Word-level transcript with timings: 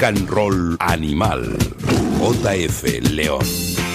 And 0.00 0.30
Roll 0.30 0.76
Animal. 0.80 1.42
JF 2.20 3.00
León. 3.16 3.87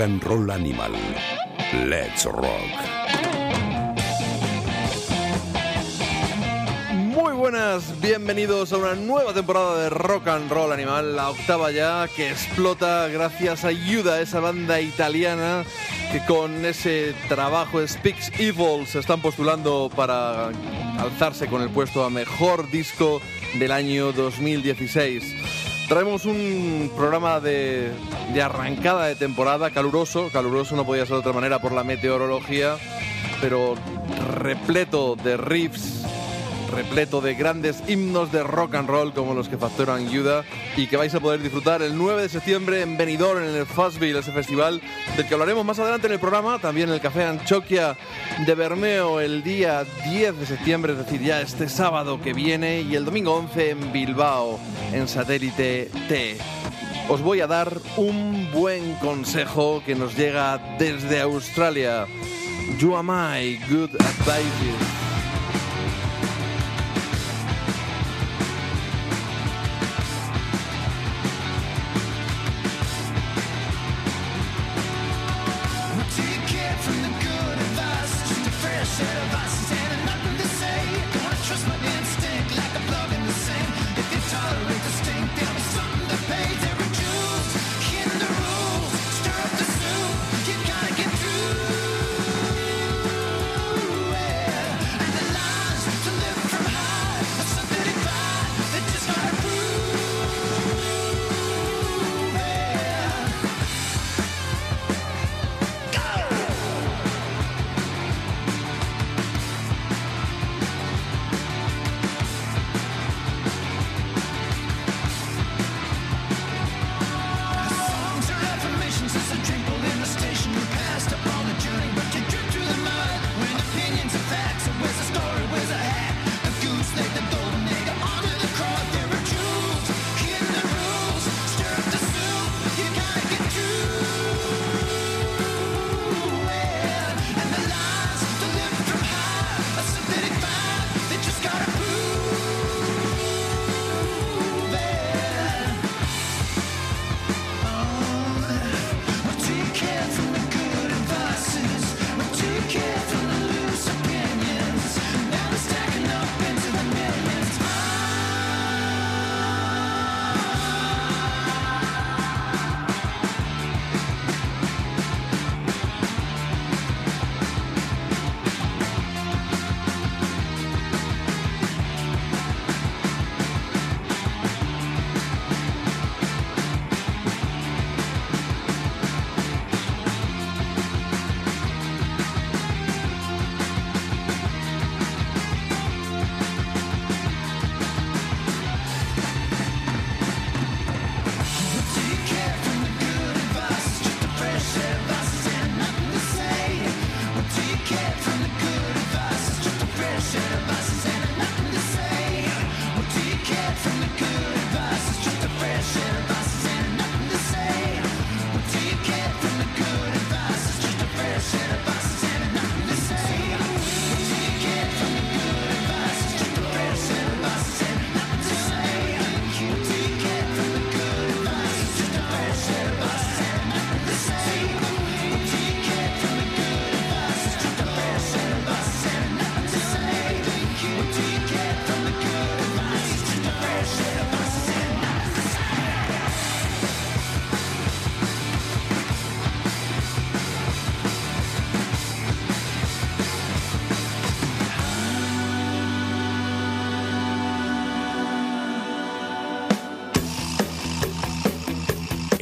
Rock 0.00 0.08
and 0.08 0.24
roll 0.24 0.50
animal. 0.50 0.92
Let's 1.86 2.24
rock. 2.24 2.70
Muy 6.94 7.34
buenas, 7.34 8.00
bienvenidos 8.00 8.72
a 8.72 8.78
una 8.78 8.94
nueva 8.94 9.34
temporada 9.34 9.82
de 9.82 9.90
Rock 9.90 10.28
and 10.28 10.50
Roll 10.50 10.72
Animal, 10.72 11.16
la 11.16 11.28
octava 11.30 11.70
ya, 11.70 12.08
que 12.16 12.30
explota 12.30 13.08
gracias 13.08 13.64
a 13.64 13.68
Ayuda, 13.68 14.22
esa 14.22 14.40
banda 14.40 14.80
italiana 14.80 15.64
que 16.12 16.24
con 16.24 16.64
ese 16.64 17.14
trabajo 17.28 17.86
Speaks 17.86 18.32
Evil 18.38 18.86
se 18.86 19.00
están 19.00 19.20
postulando 19.20 19.90
para 19.94 20.48
alzarse 20.98 21.46
con 21.46 21.60
el 21.62 21.68
puesto 21.68 22.04
a 22.04 22.10
mejor 22.10 22.70
disco 22.70 23.20
del 23.58 23.72
año 23.72 24.12
2016. 24.12 25.59
Traemos 25.90 26.24
un 26.24 26.88
programa 26.96 27.40
de, 27.40 27.90
arrancada 28.40 29.06
de 29.06 29.16
temporada 29.16 29.72
caluroso, 29.72 30.28
caluroso 30.32 30.76
no 30.76 30.86
podía 30.86 31.04
ser 31.04 31.14
de 31.14 31.18
otra 31.18 31.32
manera 31.32 31.58
por 31.58 31.72
la 31.72 31.82
meteorología, 31.82 32.76
pero 33.40 33.74
repleto 34.36 35.16
de 35.16 35.36
riffs, 35.36 35.99
repleto 36.70 37.20
de 37.20 37.34
grandes 37.34 37.82
himnos 37.88 38.32
de 38.32 38.42
rock 38.42 38.74
and 38.74 38.88
roll 38.88 39.12
como 39.12 39.34
los 39.34 39.48
que 39.48 39.58
facturan 39.58 40.08
Yuda 40.08 40.44
y 40.76 40.86
que 40.86 40.96
vais 40.96 41.14
a 41.14 41.20
poder 41.20 41.42
disfrutar 41.42 41.82
el 41.82 41.96
9 41.96 42.22
de 42.22 42.28
septiembre 42.28 42.82
en 42.82 42.96
Benidorm, 42.96 43.42
en 43.42 43.54
el 43.54 43.66
Fuzzville, 43.66 44.18
ese 44.18 44.32
festival 44.32 44.80
del 45.16 45.26
que 45.26 45.34
hablaremos 45.34 45.64
más 45.64 45.78
adelante 45.78 46.06
en 46.06 46.14
el 46.14 46.20
programa, 46.20 46.58
también 46.58 46.88
en 46.88 46.94
el 46.94 47.00
Café 47.00 47.24
Anchoquia 47.24 47.96
de 48.46 48.54
Bermeo 48.54 49.20
el 49.20 49.42
día 49.42 49.84
10 50.10 50.38
de 50.38 50.46
septiembre, 50.46 50.92
es 50.92 50.98
decir, 50.98 51.20
ya 51.20 51.40
este 51.40 51.68
sábado 51.68 52.20
que 52.20 52.32
viene 52.32 52.82
y 52.82 52.94
el 52.94 53.04
domingo 53.04 53.34
11 53.34 53.70
en 53.70 53.92
Bilbao, 53.92 54.58
en 54.92 55.08
Satélite 55.08 55.90
T. 56.08 56.36
Os 57.08 57.22
voy 57.22 57.40
a 57.40 57.46
dar 57.46 57.76
un 57.96 58.50
buen 58.52 58.94
consejo 58.94 59.82
que 59.84 59.94
nos 59.94 60.16
llega 60.16 60.76
desde 60.78 61.20
Australia. 61.20 62.06
You 62.78 62.94
am 62.96 63.10
I, 63.10 63.58
good 63.68 63.90
advice. 63.96 64.99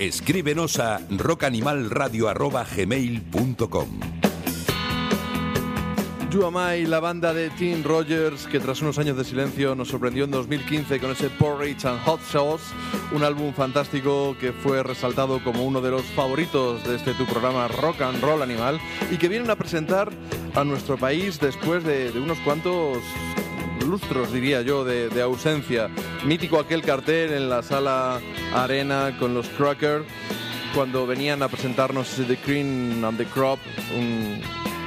Escríbenos 0.08 0.78
a 0.78 1.02
rockanimalradio.gmail.com 1.10 3.88
You 6.30 6.46
Am 6.46 6.56
I, 6.56 6.86
la 6.86 7.00
banda 7.00 7.34
de 7.34 7.50
Tim 7.50 7.84
Rogers, 7.84 8.46
que 8.46 8.58
tras 8.58 8.80
unos 8.80 8.98
años 8.98 9.18
de 9.18 9.24
silencio 9.24 9.74
nos 9.74 9.88
sorprendió 9.88 10.24
en 10.24 10.30
2015 10.30 10.98
con 10.98 11.10
ese 11.10 11.28
Porridge 11.28 11.84
and 11.84 12.02
Hot 12.04 12.22
Sauce, 12.22 12.64
un 13.12 13.22
álbum 13.22 13.52
fantástico 13.52 14.34
que 14.40 14.54
fue 14.54 14.82
resaltado 14.82 15.44
como 15.44 15.64
uno 15.64 15.82
de 15.82 15.90
los 15.90 16.00
favoritos 16.02 16.82
de 16.84 16.96
este 16.96 17.12
tu 17.12 17.26
programa 17.26 17.68
Rock 17.68 18.00
and 18.00 18.22
Roll 18.22 18.40
Animal 18.40 18.80
y 19.10 19.18
que 19.18 19.28
vienen 19.28 19.50
a 19.50 19.56
presentar 19.56 20.10
a 20.54 20.64
nuestro 20.64 20.96
país 20.96 21.38
después 21.38 21.84
de, 21.84 22.12
de 22.12 22.18
unos 22.18 22.38
cuantos 22.38 22.96
lustros, 23.98 24.32
diría 24.32 24.62
yo, 24.62 24.84
de, 24.84 25.22
ausencia. 25.22 25.88
Mítico 26.24 26.60
aquel 26.60 26.82
cartel 26.82 27.32
en 27.32 27.48
la 27.48 27.62
sala 27.62 28.20
Arena 28.54 29.16
con 29.18 29.34
los 29.34 29.48
Cracker 29.48 30.04
cuando 30.74 31.06
venían 31.06 31.42
a 31.42 31.48
presentarnos 31.48 32.08
The 32.14 32.36
Cream 32.36 33.04
and 33.04 33.18
the 33.18 33.24
Crop, 33.24 33.58
un 33.96 34.40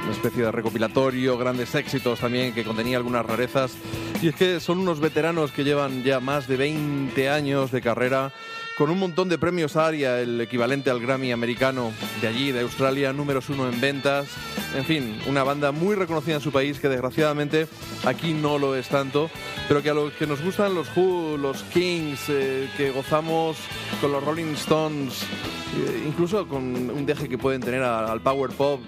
una 0.04 0.12
especie 0.12 0.42
de 0.42 0.50
recopilatorio, 0.50 1.38
grandes 1.38 1.74
éxitos 1.76 2.18
también 2.18 2.52
que 2.52 2.64
contenía 2.64 2.96
algunas 2.96 3.24
rarezas. 3.24 3.76
Y 4.20 4.28
es 4.28 4.34
que 4.34 4.58
son 4.58 4.78
unos 4.78 4.98
veteranos 4.98 5.52
que 5.52 5.62
llevan 5.62 6.02
ya 6.02 6.18
más 6.18 6.48
de 6.48 6.56
20 6.56 7.28
años 7.28 7.70
de 7.70 7.80
carrera 7.80 8.32
con 8.76 8.90
un 8.90 8.98
montón 8.98 9.28
de 9.28 9.38
premios 9.38 9.76
ARIA, 9.76 10.20
el 10.20 10.40
equivalente 10.40 10.90
al 10.90 11.00
Grammy 11.00 11.32
americano 11.32 11.92
de 12.20 12.28
allí, 12.28 12.52
de 12.52 12.60
Australia, 12.60 13.12
números 13.12 13.48
uno 13.48 13.68
en 13.68 13.80
ventas. 13.80 14.28
En 14.74 14.84
fin, 14.84 15.18
una 15.26 15.42
banda 15.42 15.72
muy 15.72 15.94
reconocida 15.94 16.36
en 16.36 16.40
su 16.40 16.52
país 16.52 16.80
que 16.80 16.88
desgraciadamente 16.88 17.66
aquí 18.04 18.32
no 18.32 18.58
lo 18.58 18.74
es 18.74 18.88
tanto, 18.88 19.30
pero 19.68 19.82
que 19.82 19.90
a 19.90 19.94
los 19.94 20.12
que 20.14 20.26
nos 20.26 20.42
gustan 20.42 20.74
los 20.74 20.88
Who, 20.96 21.36
los 21.36 21.62
Kings, 21.64 22.28
eh, 22.28 22.68
que 22.76 22.90
gozamos 22.90 23.58
con 24.00 24.12
los 24.12 24.24
Rolling 24.24 24.54
Stones, 24.54 25.22
eh, 25.22 26.04
incluso 26.06 26.48
con 26.48 26.64
un 26.64 27.06
deje 27.06 27.28
que 27.28 27.38
pueden 27.38 27.60
tener 27.60 27.82
al 27.82 28.20
Power 28.20 28.50
Pop, 28.50 28.80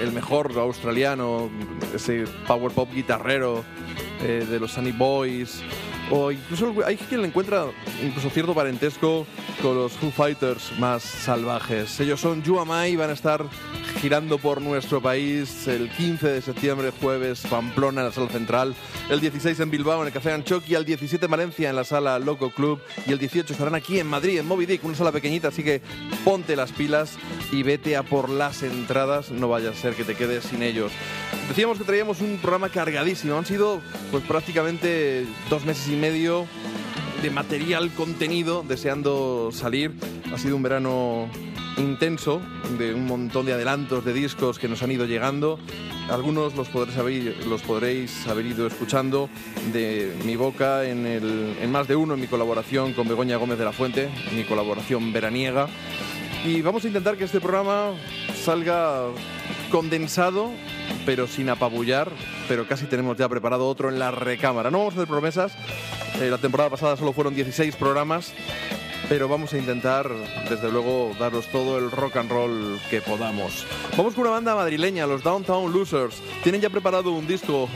el 0.00 0.12
mejor 0.12 0.52
australiano, 0.56 1.50
ese 1.94 2.24
Power 2.46 2.72
Pop 2.72 2.88
guitarrero 2.92 3.64
eh, 4.22 4.46
de 4.48 4.60
los 4.60 4.72
Sunny 4.72 4.92
Boys 4.92 5.62
o 6.14 6.30
incluso 6.30 6.74
hay 6.84 6.96
quien 6.96 7.22
le 7.22 7.28
encuentra 7.28 7.66
incluso 8.04 8.28
cierto 8.28 8.54
parentesco 8.54 9.26
con 9.62 9.76
los 9.76 9.92
Foo 9.92 10.10
Fighters 10.10 10.78
más 10.78 11.02
salvajes. 11.02 11.98
Ellos 12.00 12.20
son 12.20 12.42
You 12.42 12.60
Am 12.60 12.70
I, 12.86 12.96
van 12.96 13.08
a 13.08 13.14
estar 13.14 13.46
girando 14.02 14.36
por 14.36 14.60
nuestro 14.60 15.00
país 15.00 15.66
el 15.68 15.88
15 15.88 16.28
de 16.28 16.42
septiembre, 16.42 16.92
jueves, 17.00 17.42
Pamplona 17.48 18.02
en 18.02 18.08
la 18.08 18.12
sala 18.12 18.28
central, 18.28 18.74
el 19.08 19.20
16 19.20 19.58
en 19.60 19.70
Bilbao 19.70 20.02
en 20.02 20.08
el 20.08 20.12
Café 20.12 20.32
Anchoqui, 20.32 20.74
el 20.74 20.84
17 20.84 21.24
en 21.24 21.30
Valencia 21.30 21.70
en 21.70 21.76
la 21.76 21.84
sala 21.84 22.18
Loco 22.18 22.50
Club 22.50 22.78
y 23.06 23.12
el 23.12 23.18
18 23.18 23.50
estarán 23.50 23.74
aquí 23.74 23.98
en 23.98 24.06
Madrid, 24.06 24.38
en 24.38 24.46
Moby 24.46 24.66
Dick, 24.66 24.84
una 24.84 24.94
sala 24.94 25.12
pequeñita, 25.12 25.48
así 25.48 25.64
que 25.64 25.80
ponte 26.26 26.56
las 26.56 26.72
pilas 26.72 27.16
y 27.52 27.62
vete 27.62 27.96
a 27.96 28.02
por 28.02 28.28
las 28.28 28.62
entradas, 28.62 29.30
no 29.30 29.48
vaya 29.48 29.70
a 29.70 29.74
ser 29.74 29.94
que 29.94 30.04
te 30.04 30.14
quedes 30.14 30.44
sin 30.44 30.62
ellos. 30.62 30.92
Decíamos 31.48 31.78
que 31.78 31.84
traíamos 31.84 32.20
un 32.20 32.38
programa 32.38 32.68
cargadísimo, 32.68 33.36
han 33.36 33.46
sido 33.46 33.80
pues 34.10 34.22
prácticamente 34.24 35.26
dos 35.48 35.64
meses 35.64 35.88
y 35.88 36.01
medio 36.02 36.48
de 37.22 37.30
material 37.30 37.92
contenido 37.92 38.64
deseando 38.66 39.50
salir. 39.52 39.92
Ha 40.34 40.36
sido 40.36 40.56
un 40.56 40.62
verano 40.64 41.28
intenso 41.78 42.42
de 42.76 42.92
un 42.92 43.06
montón 43.06 43.46
de 43.46 43.52
adelantos 43.52 44.04
de 44.04 44.12
discos 44.12 44.58
que 44.58 44.66
nos 44.66 44.82
han 44.82 44.90
ido 44.90 45.06
llegando. 45.06 45.60
Algunos 46.10 46.56
los 46.56 46.68
podréis 46.70 46.98
haber, 46.98 47.46
los 47.46 47.62
podréis 47.62 48.26
haber 48.26 48.46
ido 48.46 48.66
escuchando 48.66 49.30
de 49.72 50.12
mi 50.24 50.34
boca 50.34 50.84
en, 50.84 51.06
el, 51.06 51.56
en 51.62 51.70
más 51.70 51.86
de 51.86 51.94
uno 51.94 52.14
en 52.14 52.20
mi 52.20 52.26
colaboración 52.26 52.94
con 52.94 53.06
Begoña 53.06 53.36
Gómez 53.36 53.56
de 53.56 53.64
la 53.64 53.72
Fuente, 53.72 54.10
mi 54.34 54.42
colaboración 54.42 55.12
veraniega. 55.12 55.68
Y 56.44 56.60
vamos 56.60 56.84
a 56.84 56.88
intentar 56.88 57.16
que 57.16 57.24
este 57.24 57.40
programa 57.40 57.92
salga 58.34 59.04
condensado, 59.70 60.50
pero 61.06 61.28
sin 61.28 61.48
apabullar, 61.48 62.10
pero 62.48 62.66
casi 62.66 62.86
tenemos 62.86 63.16
ya 63.16 63.28
preparado 63.28 63.68
otro 63.68 63.88
en 63.88 64.00
la 64.00 64.10
recámara. 64.10 64.68
No 64.68 64.78
vamos 64.78 64.94
a 64.94 64.96
hacer 64.98 65.08
promesas, 65.08 65.52
eh, 66.20 66.28
la 66.28 66.38
temporada 66.38 66.68
pasada 66.68 66.96
solo 66.96 67.12
fueron 67.12 67.34
16 67.34 67.76
programas, 67.76 68.32
pero 69.08 69.28
vamos 69.28 69.52
a 69.54 69.58
intentar, 69.58 70.10
desde 70.50 70.70
luego, 70.72 71.12
daros 71.16 71.46
todo 71.46 71.78
el 71.78 71.92
rock 71.92 72.16
and 72.16 72.30
roll 72.30 72.80
que 72.90 73.00
podamos. 73.00 73.64
Vamos 73.96 74.14
con 74.14 74.22
una 74.22 74.32
banda 74.32 74.56
madrileña, 74.56 75.06
los 75.06 75.22
Downtown 75.22 75.72
Losers. 75.72 76.20
Tienen 76.42 76.60
ya 76.60 76.70
preparado 76.70 77.12
un 77.12 77.28
disco, 77.28 77.68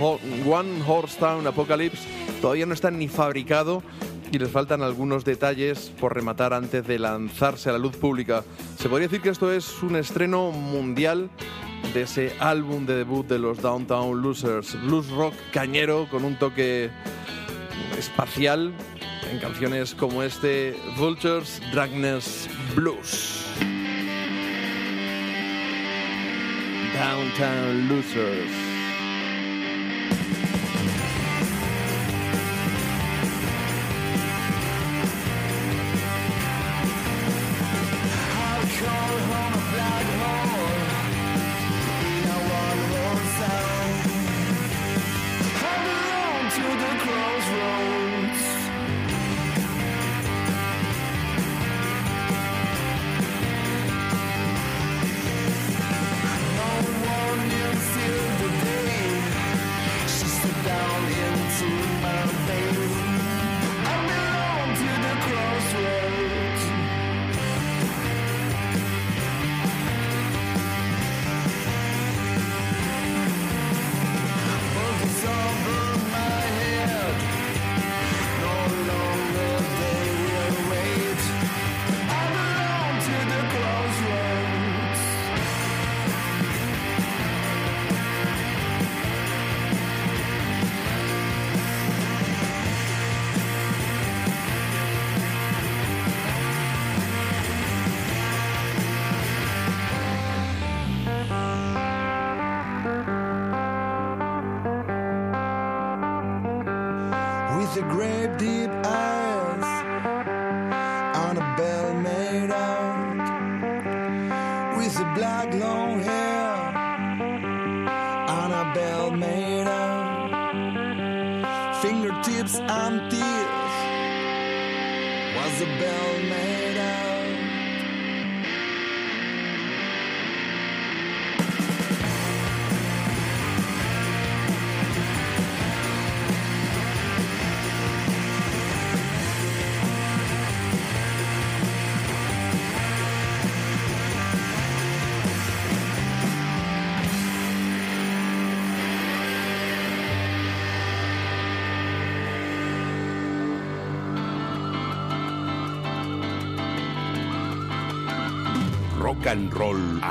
One 0.44 0.82
Horse 0.84 1.20
Town 1.20 1.46
Apocalypse. 1.46 2.02
Todavía 2.40 2.66
no 2.66 2.74
está 2.74 2.90
ni 2.90 3.06
fabricado 3.06 3.82
y 4.32 4.38
les 4.38 4.50
faltan 4.50 4.82
algunos 4.82 5.24
detalles 5.24 5.92
por 6.00 6.14
rematar 6.14 6.52
antes 6.52 6.86
de 6.86 6.98
lanzarse 6.98 7.68
a 7.68 7.72
la 7.72 7.78
luz 7.78 7.96
pública. 7.96 8.44
Se 8.78 8.88
podría 8.88 9.08
decir 9.08 9.22
que 9.22 9.30
esto 9.30 9.52
es 9.52 9.82
un 9.82 9.96
estreno 9.96 10.50
mundial 10.50 11.30
de 11.94 12.02
ese 12.02 12.32
álbum 12.40 12.86
de 12.86 12.96
debut 12.96 13.26
de 13.26 13.38
los 13.38 13.60
Downtown 13.62 14.20
Losers, 14.20 14.80
blues 14.82 15.08
rock 15.10 15.34
cañero 15.52 16.08
con 16.10 16.24
un 16.24 16.38
toque 16.38 16.90
espacial 17.98 18.72
en 19.30 19.38
canciones 19.38 19.94
como 19.94 20.22
este 20.22 20.76
Vultures 20.96 21.60
Dragnes 21.72 22.48
Blues. 22.74 23.44
Downtown 26.94 27.88
Losers. 27.88 28.65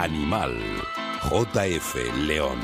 Animal. 0.05 0.53
JF 1.23 1.95
León. 2.27 2.59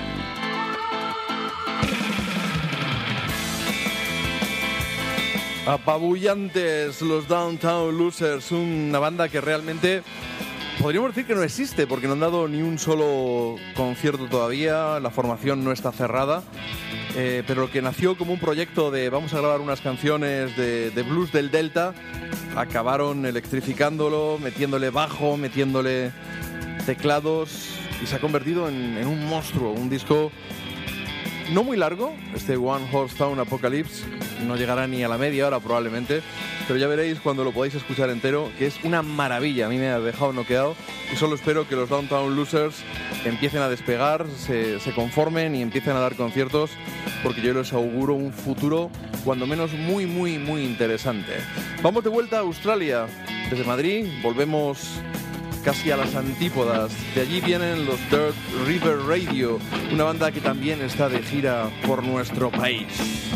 Apabullantes 5.66 7.02
los 7.02 7.28
Downtown 7.28 7.98
Losers, 7.98 8.52
una 8.52 9.00
banda 9.00 9.28
que 9.28 9.42
realmente 9.42 10.04
podríamos 10.80 11.16
decir 11.16 11.26
que 11.26 11.34
no 11.34 11.42
existe 11.42 11.88
porque 11.88 12.06
no 12.06 12.14
han 12.14 12.20
dado 12.20 12.48
ni 12.48 12.62
un 12.62 12.78
solo 12.78 13.56
concierto 13.76 14.28
todavía, 14.28 15.00
la 15.00 15.10
formación 15.10 15.64
no 15.64 15.72
está 15.72 15.92
cerrada, 15.92 16.44
eh, 17.16 17.42
pero 17.48 17.72
que 17.72 17.82
nació 17.82 18.20
como 18.20 18.34
un 18.34 18.40
proyecto 18.40 18.92
de 18.92 19.10
vamos 19.10 19.34
a 19.34 19.40
grabar 19.40 19.62
unas 19.62 19.82
canciones 19.82 20.56
de, 20.56 20.92
de 20.92 21.02
blues 21.02 21.32
del 21.32 21.50
Delta, 21.50 21.96
acabaron 22.56 23.26
electrificándolo, 23.26 24.38
metiéndole 24.40 24.92
bajo, 24.92 25.38
metiéndole 25.38 26.12
teclados 26.86 27.70
y 28.04 28.08
se 28.08 28.16
ha 28.16 28.20
convertido 28.20 28.68
en, 28.68 28.98
en 28.98 29.08
un 29.08 29.26
monstruo, 29.28 29.72
un 29.72 29.90
disco 29.90 30.32
no 31.52 31.64
muy 31.64 31.76
largo, 31.76 32.16
este 32.34 32.56
One 32.56 32.86
Horse 32.92 33.18
Town 33.18 33.38
Apocalypse, 33.38 34.06
no 34.48 34.56
llegará 34.56 34.88
ni 34.88 35.04
a 35.04 35.10
la 35.10 35.18
media 35.18 35.48
hora 35.48 35.60
probablemente, 35.60 36.22
pero 36.66 36.80
ya 36.80 36.88
veréis 36.88 37.20
cuando 37.20 37.44
lo 37.44 37.52
podáis 37.52 37.76
escuchar 37.76 38.10
entero, 38.10 38.50
que 38.58 38.68
es 38.68 38.82
una 38.86 39.02
maravilla, 39.02 39.66
a 39.66 39.70
mí 39.70 39.78
me 39.78 39.90
ha 39.90 40.00
dejado 40.00 40.32
noqueado 40.32 40.76
y 41.12 41.18
solo 41.18 41.36
espero 41.36 41.68
que 41.68 41.76
los 41.76 41.90
Downtown 41.90 42.38
Losers 42.38 42.76
empiecen 43.26 43.62
a 43.62 43.68
despegar, 43.68 44.26
se, 44.38 44.80
se 44.80 44.94
conformen 44.94 45.54
y 45.54 45.62
empiecen 45.62 45.96
a 45.98 46.00
dar 46.00 46.16
conciertos, 46.16 46.72
porque 47.22 47.42
yo 47.42 47.54
les 47.54 47.74
auguro 47.74 48.14
un 48.14 48.32
futuro 48.32 48.90
cuando 49.26 49.46
menos 49.46 49.74
muy, 49.74 50.06
muy, 50.06 50.38
muy 50.38 50.64
interesante. 50.64 51.34
Vamos 51.82 52.04
de 52.06 52.10
vuelta 52.10 52.38
a 52.38 52.42
Australia, 52.42 53.08
desde 53.50 53.66
Madrid, 53.66 54.08
volvemos 54.24 55.02
casi 55.62 55.92
a 55.92 55.98
las 55.98 56.16
antípodas. 56.16 56.92
De 57.16 57.22
allí 57.22 57.42
vienen 57.42 57.86
los 57.86 58.00
Dirt 58.10 58.36
River 58.66 58.98
Radio, 59.08 59.60
una 59.92 60.06
banda 60.06 60.32
que 60.32 60.42
también 60.42 60.82
está 60.82 61.10
de 61.10 61.22
gira 61.22 61.70
por 61.86 62.04
nuestro 62.04 62.52
país. 62.52 63.32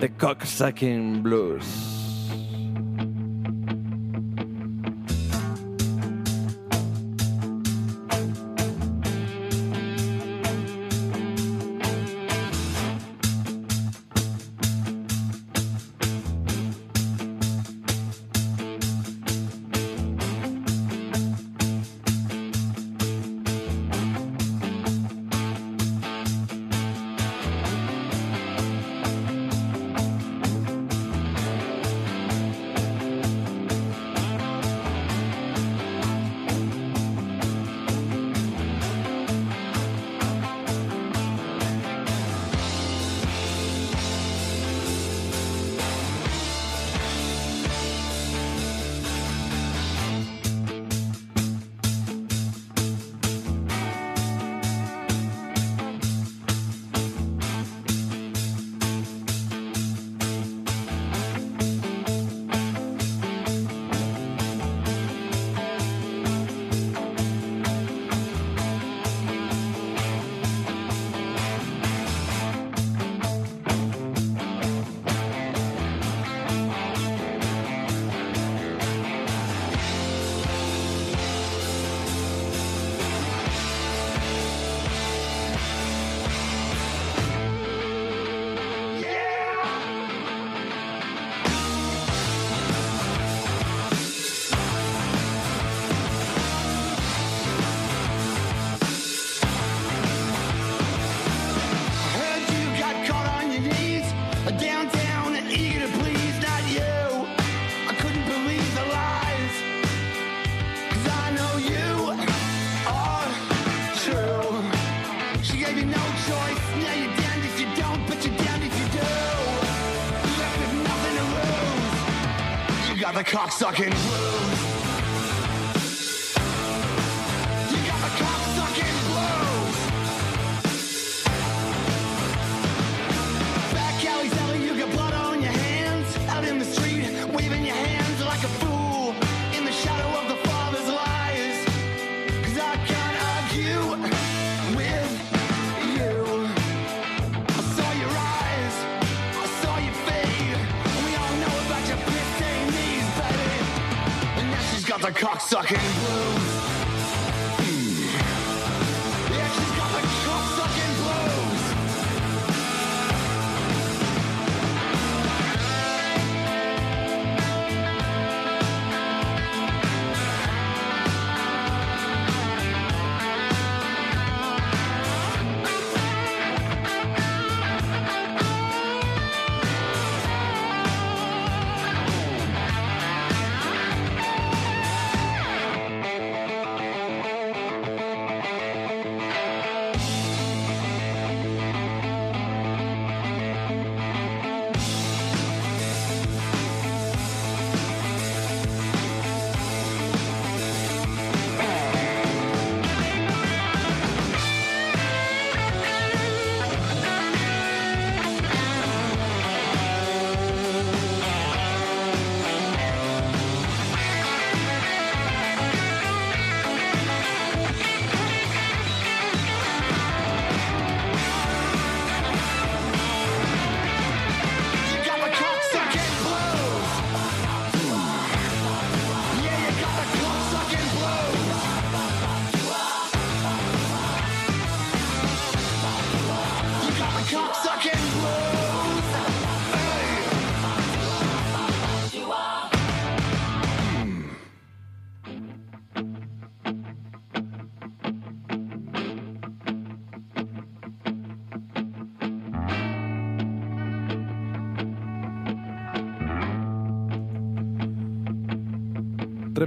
The 0.00 0.10
Cocksucking 0.10 1.22
Blues. 1.22 1.91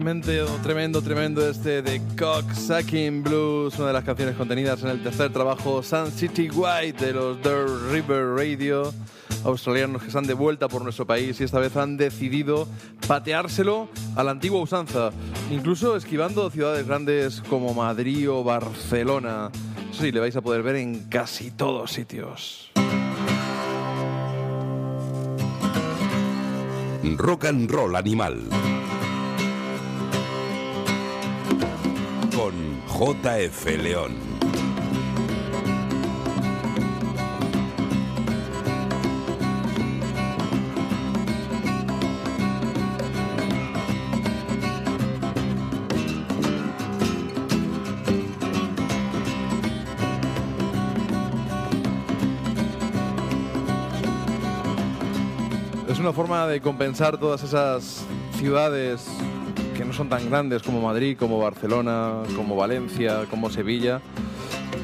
Tremendo, 0.06 1.02
tremendo, 1.02 1.50
este 1.50 1.82
de 1.82 2.00
Cocksucking 2.16 3.24
Blues, 3.24 3.76
una 3.80 3.88
de 3.88 3.94
las 3.94 4.04
canciones 4.04 4.36
contenidas 4.36 4.84
en 4.84 4.90
el 4.90 5.02
tercer 5.02 5.34
trabajo 5.34 5.82
Sun 5.82 6.12
City 6.12 6.48
White 6.48 7.08
de 7.08 7.12
los 7.12 7.38
Dirt 7.42 7.92
River 7.92 8.36
Radio, 8.36 8.94
australianos 9.44 10.04
que 10.04 10.10
están 10.10 10.28
de 10.28 10.36
vuelta 10.36 10.68
por 10.68 10.84
nuestro 10.84 11.08
país 11.08 11.42
y 11.42 11.44
esta 11.44 11.58
vez 11.58 11.76
han 11.76 11.98
decidido 11.98 12.68
pateárselo 13.08 13.90
a 14.16 14.24
la 14.24 14.30
antigua 14.30 14.62
usanza, 14.62 15.10
incluso 15.50 15.96
esquivando 15.96 16.52
ciudades 16.52 16.86
grandes 16.86 17.42
como 17.50 17.74
Madrid 17.74 18.30
o 18.30 18.44
Barcelona. 18.44 19.50
Sí, 19.92 20.12
le 20.12 20.20
vais 20.20 20.36
a 20.36 20.42
poder 20.42 20.62
ver 20.62 20.76
en 20.76 21.10
casi 21.10 21.50
todos 21.50 21.92
sitios. 21.92 22.70
Rock 27.18 27.46
and 27.46 27.72
Roll 27.72 27.96
Animal. 27.96 28.65
JF 32.98 33.66
León. 33.84 34.14
Es 55.90 56.00
una 56.00 56.14
forma 56.14 56.48
de 56.48 56.62
compensar 56.62 57.18
todas 57.18 57.44
esas 57.44 58.06
ciudades 58.38 59.06
son 59.96 60.10
tan 60.10 60.30
grandes 60.30 60.62
como 60.62 60.82
Madrid, 60.82 61.18
como 61.18 61.40
Barcelona, 61.40 62.24
como 62.36 62.56
Valencia, 62.56 63.26
como 63.30 63.50
Sevilla, 63.50 64.02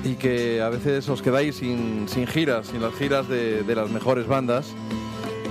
y 0.04 0.16
que 0.16 0.62
a 0.62 0.70
veces 0.70 1.08
os 1.10 1.22
quedáis 1.22 1.56
sin, 1.56 2.08
sin 2.08 2.26
giras, 2.26 2.68
sin 2.68 2.82
las 2.82 2.94
giras 2.96 3.28
de, 3.28 3.64
de 3.64 3.76
las 3.76 3.90
mejores 3.90 4.28
bandas. 4.28 4.74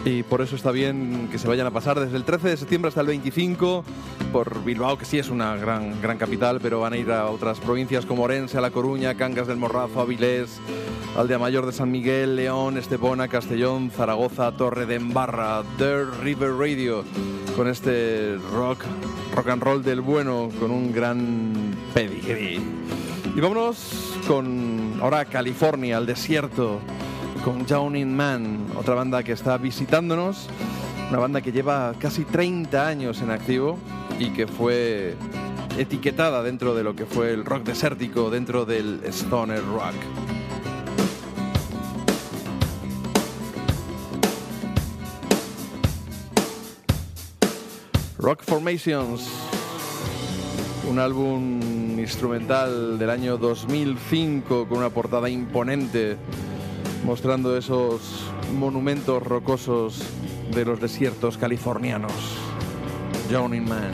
Y 0.05 0.23
por 0.23 0.41
eso 0.41 0.57
está 0.57 0.71
bien 0.71 1.29
que 1.31 1.39
se 1.39 1.47
vayan 1.47 1.67
a 1.67 1.71
pasar 1.71 2.01
desde 2.01 2.17
el 2.17 2.25
13 2.25 2.49
de 2.49 2.57
septiembre 2.57 2.89
hasta 2.89 3.03
el 3.03 3.09
25 3.09 3.85
por 4.33 4.65
Bilbao, 4.65 4.97
que 4.97 5.05
sí 5.05 5.19
es 5.19 5.29
una 5.29 5.57
gran, 5.57 6.01
gran 6.01 6.17
capital, 6.17 6.59
pero 6.63 6.81
van 6.81 6.95
a 6.95 6.97
ir 6.97 7.13
a 7.13 7.27
otras 7.27 7.61
provincias 7.61 8.07
como 8.07 8.23
Orense, 8.23 8.57
a 8.57 8.63
La 8.63 8.71
Coruña, 8.71 9.15
Cangas 9.15 9.47
del 9.47 9.59
Morrazo, 9.59 10.01
Avilés, 10.01 10.59
Aldea 11.19 11.39
Mayor 11.39 11.67
de 11.67 11.73
San 11.73 11.91
Miguel, 11.91 12.37
León, 12.37 12.79
Estepona, 12.79 13.29
Castellón, 13.29 13.91
Zaragoza, 13.91 14.53
Torre 14.53 14.87
de 14.87 14.95
Embarra, 14.95 15.63
Dirt 15.77 16.15
River 16.23 16.55
Radio, 16.55 17.05
con 17.57 17.69
este 17.69 18.37
rock, 18.53 18.85
rock 19.35 19.49
and 19.49 19.63
roll 19.63 19.83
del 19.83 20.01
bueno, 20.01 20.49
con 20.59 20.71
un 20.71 20.93
gran 20.93 21.53
pedigree. 21.95 22.61
Y 23.35 23.41
vámonos 23.41 24.17
con 24.27 24.99
ahora 25.01 25.25
California, 25.25 25.97
al 25.97 26.07
desierto, 26.07 26.81
con 27.45 27.65
Drowning 27.67 28.15
Man, 28.15 28.67
otra 28.77 28.95
banda 28.95 29.23
que 29.23 29.33
está 29.33 29.57
visitándonos, 29.59 30.49
una 31.09 31.19
banda 31.19 31.41
que 31.41 31.53
lleva 31.53 31.95
casi 31.99 32.25
30 32.25 32.87
años 32.87 33.21
en 33.23 33.31
activo 33.31 33.79
y 34.19 34.31
que 34.31 34.47
fue 34.47 35.15
etiquetada 35.79 36.43
dentro 36.43 36.75
de 36.75 36.85
lo 36.85 36.95
que 36.95 37.07
fue 37.07 37.33
el 37.33 37.45
rock 37.45 37.65
desértico, 37.65 38.31
dentro 38.31 38.65
del 38.65 39.01
stoner 39.05 39.65
rock. 39.65 40.40
Rock 48.21 48.43
Formations, 48.45 49.31
un 50.87 50.99
álbum 50.99 51.99
instrumental 51.99 52.99
del 52.99 53.09
año 53.09 53.39
2005 53.39 54.69
con 54.69 54.77
una 54.77 54.91
portada 54.91 55.31
imponente 55.31 56.19
mostrando 57.03 57.57
esos 57.57 58.31
monumentos 58.59 59.23
rocosos 59.23 60.03
de 60.55 60.67
los 60.67 60.83
desiertos 60.83 61.39
californianos. 61.39 62.13
Drowning 63.31 63.67
Man. 63.67 63.93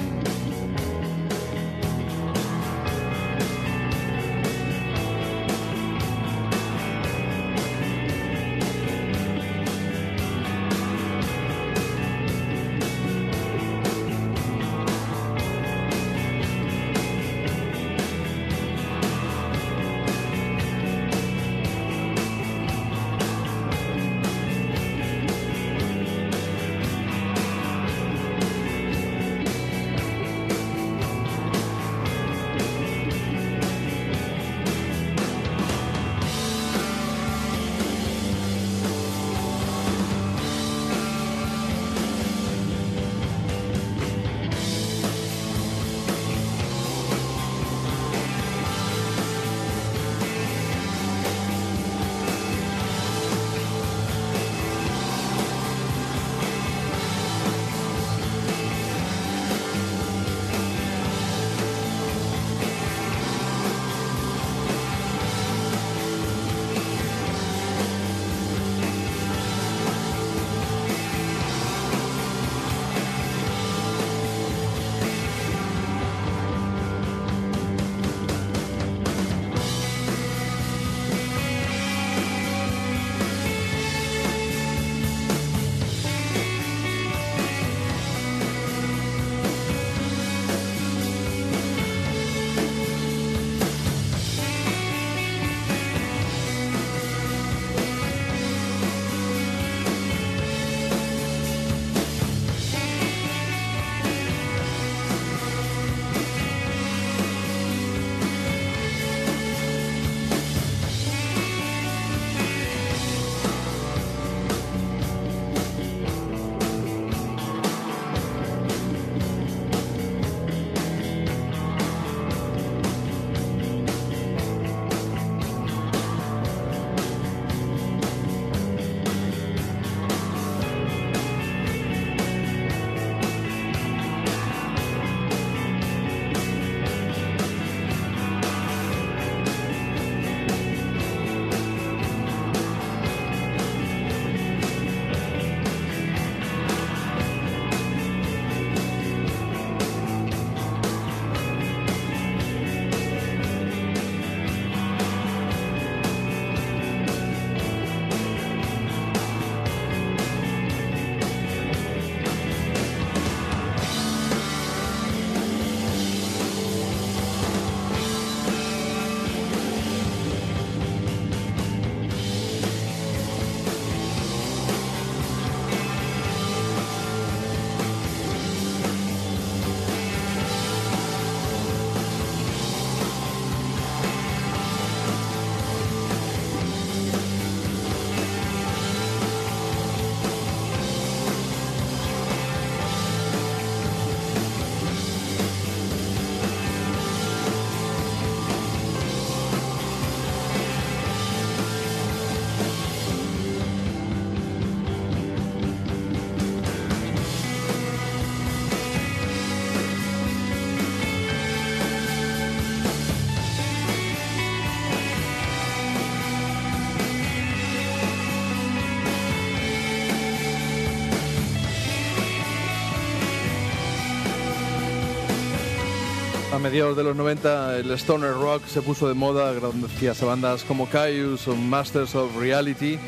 A 226.56 226.58
mediados 226.58 226.96
de 226.96 227.04
los 227.04 227.14
90 227.14 227.80
el 227.80 227.90
stoner 227.90 228.32
rock 228.32 228.64
se 228.66 228.80
puso 228.80 229.06
de 229.08 229.12
moda 229.12 229.52
gracias 229.52 230.22
a 230.22 230.24
bandas 230.24 230.64
como 230.64 230.88
Caius 230.88 231.46
o 231.48 231.54
Masters 231.54 232.14
of 232.14 232.34
Reality, 232.34 232.98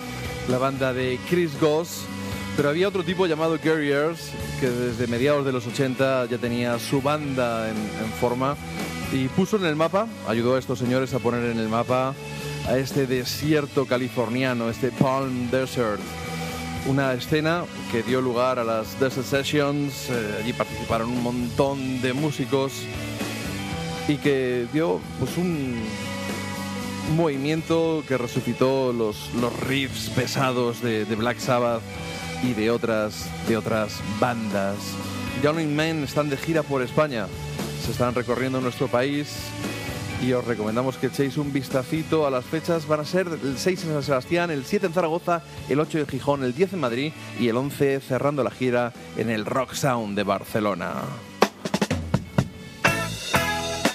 la 0.50 0.58
banda 0.58 0.92
de 0.92 1.18
Chris 1.30 1.58
Goss, 1.58 2.02
pero 2.58 2.68
había 2.68 2.88
otro 2.88 3.04
tipo 3.04 3.26
llamado 3.26 3.58
Guerriers 3.58 4.32
que 4.60 4.68
desde 4.68 5.06
mediados 5.06 5.46
de 5.46 5.52
los 5.52 5.66
80 5.66 6.26
ya 6.26 6.36
tenía 6.36 6.78
su 6.78 7.00
banda 7.00 7.70
en, 7.70 7.76
en 7.78 8.12
forma 8.20 8.54
y 9.14 9.28
puso 9.28 9.56
en 9.56 9.64
el 9.64 9.76
mapa, 9.76 10.06
ayudó 10.28 10.56
a 10.56 10.58
estos 10.58 10.78
señores 10.78 11.14
a 11.14 11.18
poner 11.18 11.50
en 11.50 11.58
el 11.58 11.70
mapa 11.70 12.14
a 12.66 12.76
este 12.76 13.06
desierto 13.06 13.86
californiano, 13.86 14.68
este 14.68 14.90
Palm 14.90 15.50
Desert. 15.50 16.02
Una 16.86 17.14
escena 17.14 17.64
que 17.90 18.02
dio 18.02 18.20
lugar 18.20 18.58
a 18.58 18.64
las 18.64 19.00
Desert 19.00 19.26
Sessions, 19.26 20.10
eh, 20.10 20.40
allí 20.42 20.52
participaron 20.52 21.08
un 21.08 21.22
montón 21.22 22.02
de 22.02 22.12
músicos 22.12 22.84
y 24.08 24.16
que 24.16 24.66
dio 24.72 25.00
pues 25.18 25.36
un, 25.36 25.76
movimiento 27.16 28.04
que 28.06 28.18
resucitó 28.18 28.92
los, 28.92 29.32
los 29.40 29.58
riffs 29.60 30.10
pesados 30.10 30.82
de, 30.82 31.06
de 31.06 31.16
Black 31.16 31.38
Sabbath 31.38 31.80
y 32.42 32.52
de 32.52 32.70
otras, 32.70 33.30
de 33.48 33.56
otras 33.56 34.00
bandas. 34.20 34.76
Yawning 35.42 35.74
Men 35.74 36.04
están 36.04 36.28
de 36.28 36.36
gira 36.36 36.62
por 36.62 36.82
España, 36.82 37.26
se 37.84 37.92
están 37.92 38.14
recorriendo 38.14 38.60
nuestro 38.60 38.88
país 38.88 39.28
y 40.22 40.32
os 40.32 40.44
recomendamos 40.44 40.96
que 40.96 41.06
echéis 41.06 41.36
un 41.36 41.52
vistacito 41.52 42.26
a 42.26 42.30
las 42.30 42.44
fechas. 42.44 42.86
Van 42.86 43.00
a 43.00 43.04
ser 43.04 43.28
el 43.28 43.56
6 43.56 43.84
en 43.84 43.92
San 43.92 44.02
Sebastián, 44.02 44.50
el 44.50 44.64
7 44.64 44.86
en 44.86 44.92
Zaragoza, 44.92 45.42
el 45.68 45.80
8 45.80 46.00
en 46.00 46.06
Gijón, 46.08 46.44
el 46.44 46.54
10 46.54 46.74
en 46.74 46.80
Madrid 46.80 47.12
y 47.38 47.48
el 47.48 47.56
11 47.56 48.00
cerrando 48.00 48.42
la 48.42 48.50
gira 48.50 48.92
en 49.16 49.30
el 49.30 49.44
Rock 49.44 49.74
Sound 49.74 50.16
de 50.16 50.24
Barcelona. 50.24 50.92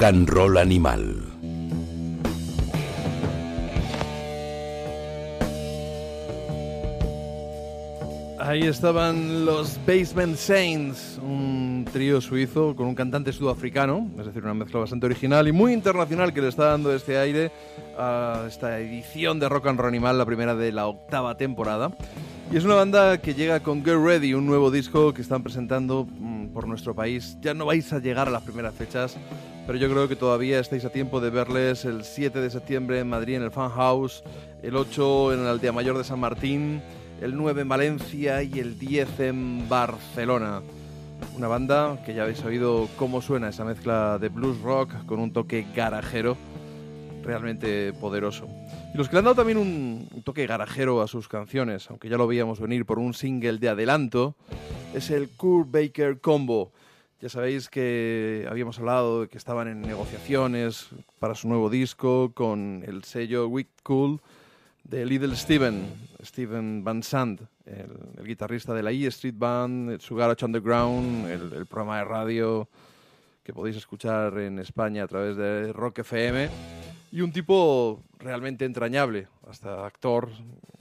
Rock 0.00 0.08
and 0.08 0.28
Roll 0.30 0.56
Animal. 0.56 1.14
Ahí 8.38 8.62
estaban 8.62 9.44
los 9.44 9.78
Basement 9.86 10.36
Saints, 10.36 11.20
un 11.22 11.86
trío 11.92 12.22
suizo 12.22 12.74
con 12.74 12.86
un 12.86 12.94
cantante 12.94 13.30
sudafricano, 13.30 14.08
es 14.18 14.24
decir, 14.24 14.42
una 14.42 14.54
mezcla 14.54 14.80
bastante 14.80 15.04
original 15.04 15.46
y 15.46 15.52
muy 15.52 15.74
internacional 15.74 16.32
que 16.32 16.40
le 16.40 16.48
está 16.48 16.70
dando 16.70 16.94
este 16.94 17.18
aire 17.18 17.52
a 17.98 18.46
esta 18.48 18.78
edición 18.78 19.38
de 19.38 19.50
Rock 19.50 19.66
and 19.66 19.80
Roll 19.80 19.88
Animal, 19.88 20.16
la 20.16 20.24
primera 20.24 20.54
de 20.54 20.72
la 20.72 20.86
octava 20.86 21.36
temporada. 21.36 21.94
Y 22.50 22.56
es 22.56 22.64
una 22.64 22.74
banda 22.74 23.18
que 23.18 23.34
llega 23.34 23.60
con 23.60 23.84
Get 23.84 23.98
Ready, 24.02 24.32
un 24.32 24.46
nuevo 24.46 24.70
disco 24.70 25.12
que 25.12 25.20
están 25.22 25.42
presentando 25.42 26.08
mm, 26.10 26.48
por 26.48 26.66
nuestro 26.66 26.94
país. 26.94 27.36
Ya 27.42 27.54
no 27.54 27.66
vais 27.66 27.92
a 27.92 28.00
llegar 28.00 28.26
a 28.26 28.30
las 28.32 28.42
primeras 28.42 28.74
fechas, 28.74 29.16
pero 29.66 29.78
yo 29.78 29.90
creo 29.90 30.08
que 30.08 30.16
todavía 30.16 30.58
estáis 30.58 30.84
a 30.84 30.90
tiempo 30.90 31.20
de 31.20 31.30
verles 31.30 31.84
el 31.84 32.04
7 32.04 32.40
de 32.40 32.50
septiembre 32.50 32.98
en 32.98 33.08
Madrid 33.08 33.36
en 33.36 33.42
el 33.42 33.50
Fan 33.50 33.70
House, 33.70 34.22
el 34.62 34.76
8 34.76 35.34
en 35.34 35.40
el 35.40 35.46
Aldea 35.46 35.72
Mayor 35.72 35.98
de 35.98 36.04
San 36.04 36.20
Martín, 36.20 36.82
el 37.20 37.36
9 37.36 37.62
en 37.62 37.68
Valencia 37.68 38.42
y 38.42 38.58
el 38.58 38.78
10 38.78 39.20
en 39.20 39.68
Barcelona. 39.68 40.62
Una 41.36 41.48
banda 41.48 42.02
que 42.04 42.14
ya 42.14 42.22
habéis 42.22 42.42
oído 42.44 42.88
cómo 42.96 43.20
suena 43.22 43.48
esa 43.48 43.64
mezcla 43.64 44.18
de 44.18 44.28
blues 44.28 44.60
rock 44.62 45.04
con 45.06 45.20
un 45.20 45.32
toque 45.32 45.66
garajero 45.74 46.36
realmente 47.22 47.92
poderoso. 47.92 48.48
Y 48.92 48.96
los 48.96 49.08
que 49.08 49.14
le 49.14 49.18
han 49.18 49.24
dado 49.24 49.36
también 49.36 49.58
un 49.58 50.22
toque 50.24 50.46
garajero 50.46 51.02
a 51.02 51.06
sus 51.06 51.28
canciones, 51.28 51.88
aunque 51.90 52.08
ya 52.08 52.16
lo 52.16 52.26
veíamos 52.26 52.60
venir 52.60 52.86
por 52.86 52.98
un 52.98 53.14
single 53.14 53.58
de 53.58 53.68
adelanto, 53.68 54.34
es 54.94 55.10
el 55.10 55.28
Kurt 55.28 55.70
Baker 55.70 56.20
Combo. 56.20 56.72
Ya 57.20 57.28
sabéis 57.28 57.68
que 57.68 58.46
habíamos 58.48 58.78
hablado 58.78 59.20
de 59.20 59.28
que 59.28 59.36
estaban 59.36 59.68
en 59.68 59.82
negociaciones 59.82 60.88
para 61.18 61.34
su 61.34 61.48
nuevo 61.48 61.68
disco 61.68 62.32
con 62.32 62.82
el 62.86 63.04
sello 63.04 63.46
Wick 63.46 63.68
Cool 63.82 64.22
de 64.84 65.04
Little 65.04 65.36
Steven, 65.36 65.84
Steven 66.24 66.82
Van 66.82 67.02
Sant, 67.02 67.42
el, 67.66 67.92
el 68.16 68.26
guitarrista 68.26 68.72
de 68.72 68.82
la 68.82 68.90
E 68.90 69.06
Street 69.08 69.34
Band, 69.36 70.00
su 70.00 70.16
Garage 70.16 70.46
Underground, 70.46 71.26
el, 71.26 71.52
el 71.52 71.66
programa 71.66 71.98
de 71.98 72.04
radio 72.04 72.68
que 73.42 73.52
podéis 73.52 73.76
escuchar 73.76 74.38
en 74.38 74.58
España 74.58 75.02
a 75.02 75.06
través 75.06 75.36
de 75.36 75.74
Rock 75.74 75.98
FM. 75.98 76.48
Y 77.12 77.20
un 77.20 77.32
tipo 77.32 78.02
realmente 78.18 78.64
entrañable, 78.64 79.28
hasta 79.46 79.84
actor, 79.84 80.30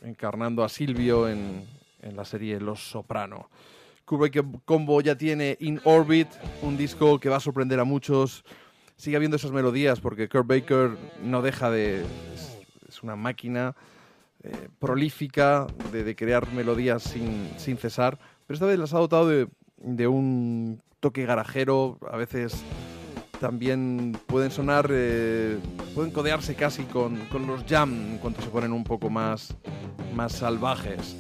encarnando 0.04 0.63
a 0.63 0.69
Silvio 0.69 1.28
en, 1.28 1.65
en 2.02 2.15
la 2.15 2.23
serie 2.23 2.62
Los 2.62 2.80
Soprano. 2.80 3.49
Kubrick 4.10 4.43
Combo 4.65 5.02
ya 5.02 5.15
tiene 5.15 5.56
In 5.60 5.80
Orbit, 5.84 6.28
un 6.63 6.76
disco 6.76 7.19
que 7.19 7.30
va 7.30 7.36
a 7.36 7.39
sorprender 7.39 7.80
a 7.80 7.84
muchos. 7.84 8.43
Sigue 8.95 9.15
habiendo 9.15 9.38
esas 9.38 9.52
melodías 9.52 10.00
porque 10.00 10.28
Kurt 10.28 10.48
Baker 10.48 10.98
no 11.22 11.43
deja 11.43 11.69
de... 11.69 12.04
Es, 12.88 13.04
una 13.04 13.15
máquina 13.15 13.76
eh, 14.41 14.67
prolífica 14.80 15.67
de, 15.93 16.15
crear 16.15 16.52
melodías 16.54 17.04
sin, 17.04 17.52
sin, 17.58 17.78
cesar, 17.78 18.17
pero 18.48 18.56
esta 18.56 18.65
vez 18.65 18.80
las 18.80 18.95
ha 18.95 18.98
dotado 18.98 19.30
de, 19.30 19.48
de 19.78 20.08
un 20.08 20.82
toque 21.00 21.26
garajero, 21.28 22.00
a 22.12 22.17
veces 22.17 22.63
también 23.39 24.17
pueden 24.26 24.50
sonar, 24.50 24.89
eh, 24.91 25.60
pueden 25.93 26.12
codearse 26.12 26.56
casi 26.56 26.84
con, 26.86 27.15
con, 27.28 27.45
los 27.45 27.63
jam 27.63 27.93
en 27.93 28.17
cuanto 28.17 28.41
se 28.41 28.50
ponen 28.50 28.74
un 28.74 28.84
poco 28.84 29.12
más, 29.12 29.56
más 30.15 30.34
salvajes. 30.34 31.15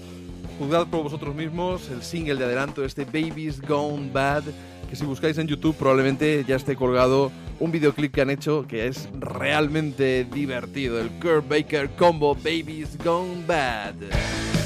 Juzgad 0.59 0.87
por 0.87 1.03
vosotros 1.03 1.33
mismos 1.33 1.89
el 1.89 2.03
single 2.03 2.35
de 2.35 2.43
adelanto, 2.43 2.83
este 2.83 3.05
Baby's 3.05 3.61
Gone 3.61 4.09
Bad, 4.11 4.43
que 4.89 4.95
si 4.97 5.05
buscáis 5.05 5.37
en 5.37 5.47
YouTube 5.47 5.73
probablemente 5.73 6.43
ya 6.45 6.57
esté 6.57 6.75
colgado 6.75 7.31
un 7.61 7.71
videoclip 7.71 8.13
que 8.13 8.21
han 8.21 8.29
hecho 8.29 8.65
que 8.67 8.87
es 8.87 9.07
realmente 9.17 10.25
divertido, 10.25 10.99
el 10.99 11.11
Kurt 11.11 11.47
Baker 11.47 11.89
Combo 11.91 12.35
Baby's 12.35 12.97
Gone 13.01 13.45
Bad. 13.47 14.58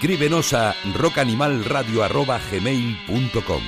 Escríbenos 0.00 0.52
a 0.52 0.76
rockanimalradio.gmail.com 0.94 3.62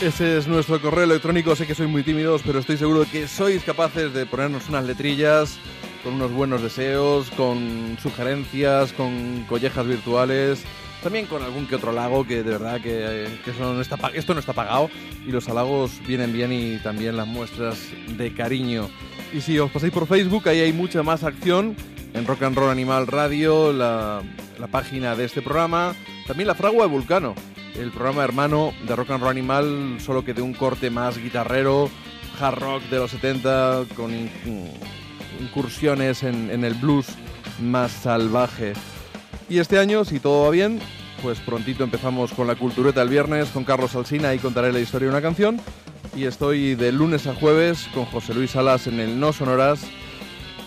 Ese 0.00 0.38
es 0.38 0.48
nuestro 0.48 0.80
correo 0.80 1.04
electrónico. 1.04 1.54
Sé 1.54 1.66
que 1.66 1.74
sois 1.74 1.90
muy 1.90 2.02
tímidos, 2.02 2.40
pero 2.42 2.60
estoy 2.60 2.78
seguro 2.78 3.04
que 3.12 3.28
sois 3.28 3.62
capaces 3.62 4.14
de 4.14 4.24
ponernos 4.24 4.70
unas 4.70 4.86
letrillas 4.86 5.58
con 6.02 6.14
unos 6.14 6.32
buenos 6.32 6.62
deseos, 6.62 7.30
con 7.32 7.98
sugerencias, 8.02 8.94
con 8.94 9.44
collejas 9.50 9.86
virtuales, 9.86 10.64
también 11.02 11.26
con 11.26 11.42
algún 11.42 11.66
que 11.66 11.74
otro 11.74 11.90
halago 11.90 12.26
que 12.26 12.42
de 12.42 12.52
verdad 12.52 12.80
que, 12.80 13.28
que 13.44 13.50
eso 13.50 13.74
no 13.74 13.82
está, 13.82 13.98
esto 14.14 14.32
no 14.32 14.40
está 14.40 14.54
pagado 14.54 14.88
y 15.26 15.30
los 15.30 15.46
halagos 15.50 16.00
vienen 16.06 16.32
bien 16.32 16.54
y 16.54 16.78
también 16.78 17.18
las 17.18 17.26
muestras 17.26 17.78
de 18.16 18.32
cariño. 18.32 18.88
Y 19.30 19.42
si 19.42 19.58
os 19.58 19.70
pasáis 19.70 19.92
por 19.92 20.06
Facebook, 20.06 20.48
ahí 20.48 20.60
hay 20.60 20.72
mucha 20.72 21.02
más 21.02 21.22
acción 21.22 21.76
Rock 22.26 22.42
and 22.42 22.56
Roll 22.56 22.70
Animal 22.70 23.06
Radio, 23.06 23.72
la, 23.72 24.22
página 24.70 25.16
de 25.16 25.24
este 25.24 25.42
programa, 25.42 25.94
también 26.26 26.46
la 26.46 26.54
fragua 26.54 26.84
de 26.86 26.90
Vulcano 26.92 27.34
el 27.74 27.90
programa 27.90 28.22
hermano 28.22 28.74
de 28.86 28.94
Rock 28.94 29.12
and 29.12 29.20
Roll 29.22 29.30
Animal, 29.30 29.96
solo 29.98 30.22
que 30.24 30.34
de 30.34 30.42
un 30.42 30.52
corte 30.52 30.90
más 30.90 31.16
guitarrero, 31.16 31.88
hard 32.38 32.58
rock 32.58 32.82
de 32.90 32.98
los 32.98 33.10
70, 33.12 33.84
con 33.96 34.12
in- 34.12 34.30
incursiones 35.40 36.22
en, 36.22 36.50
en 36.50 36.64
el 36.64 36.74
blues 36.74 37.06
más 37.60 37.90
salvaje. 37.92 38.74
Y 39.48 39.58
este 39.58 39.78
año, 39.78 40.04
si 40.04 40.20
todo 40.20 40.44
va 40.44 40.50
bien, 40.50 40.80
pues 41.22 41.40
prontito 41.40 41.82
empezamos 41.84 42.32
con 42.32 42.46
la 42.46 42.56
cultureta 42.56 43.00
el 43.02 43.08
viernes 43.08 43.48
con 43.48 43.64
Carlos 43.64 43.94
Alsina 43.94 44.34
y 44.34 44.38
contaré 44.38 44.72
la 44.72 44.80
historia 44.80 45.06
de 45.08 45.14
una 45.14 45.22
canción. 45.22 45.60
Y 46.14 46.24
estoy 46.24 46.74
de 46.74 46.92
lunes 46.92 47.26
a 47.26 47.34
jueves 47.34 47.88
con 47.94 48.04
José 48.04 48.34
Luis 48.34 48.50
Salas 48.50 48.86
en 48.86 49.00
el 49.00 49.18
No 49.18 49.32
Sonoras, 49.32 49.80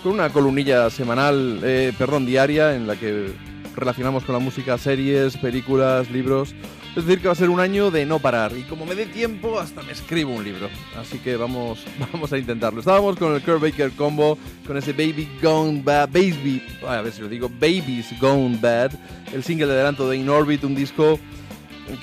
con 0.05 0.13
una 0.13 0.29
columnilla 0.29 0.87
semanal, 0.91 1.61
eh, 1.63 1.91
perdón, 1.97 2.27
diaria, 2.27 2.75
en 2.75 2.85
la 2.85 2.95
que 2.95 3.33
relacionamos 3.75 4.23
con 4.23 4.33
la 4.33 4.39
música 4.39 4.77
series, 4.77 5.35
películas, 5.35 6.11
libros. 6.11 6.53
Es 6.95 7.07
decir, 7.07 7.19
que 7.23 7.27
va 7.27 7.31
a 7.31 7.35
ser 7.35 7.49
un 7.49 7.59
año 7.59 7.89
de 7.89 8.05
no 8.05 8.19
parar. 8.19 8.55
Y 8.55 8.61
como 8.65 8.85
me 8.85 8.93
dé 8.93 9.07
tiempo, 9.07 9.59
hasta 9.59 9.81
me 9.81 9.93
escribo 9.93 10.31
un 10.31 10.43
libro. 10.43 10.69
Así 10.95 11.17
que 11.17 11.37
vamos, 11.37 11.83
vamos 12.13 12.31
a 12.31 12.37
intentarlo. 12.37 12.81
Estábamos 12.81 13.15
con 13.15 13.33
el 13.33 13.41
Kurt 13.41 13.59
Baker 13.59 13.93
Combo, 13.93 14.37
con 14.67 14.77
ese 14.77 14.93
Baby 14.93 15.27
Gone 15.41 15.81
Bad, 15.83 16.09
Baby, 16.09 16.61
a 16.87 17.01
ver 17.01 17.11
si 17.11 17.23
lo 17.23 17.27
digo, 17.27 17.49
Babies 17.49 18.13
Gone 18.19 18.59
Bad, 18.61 18.91
el 19.33 19.43
single 19.43 19.65
de 19.65 19.73
adelanto 19.73 20.07
de 20.07 20.17
In 20.17 20.29
Orbit, 20.29 20.63
un 20.65 20.75
disco 20.75 21.19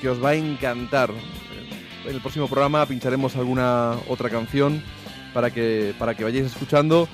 que 0.01 0.09
os 0.09 0.21
va 0.21 0.31
a 0.31 0.35
encantar. 0.35 1.09
En 2.05 2.13
el 2.13 2.19
próximo 2.19 2.49
programa 2.49 2.85
pincharemos 2.85 3.37
alguna 3.37 3.95
otra 4.09 4.29
canción 4.29 4.83
para 5.33 5.51
que, 5.51 5.95
para 5.97 6.15
que 6.15 6.25
vayáis 6.25 6.47
escuchando. 6.47 7.07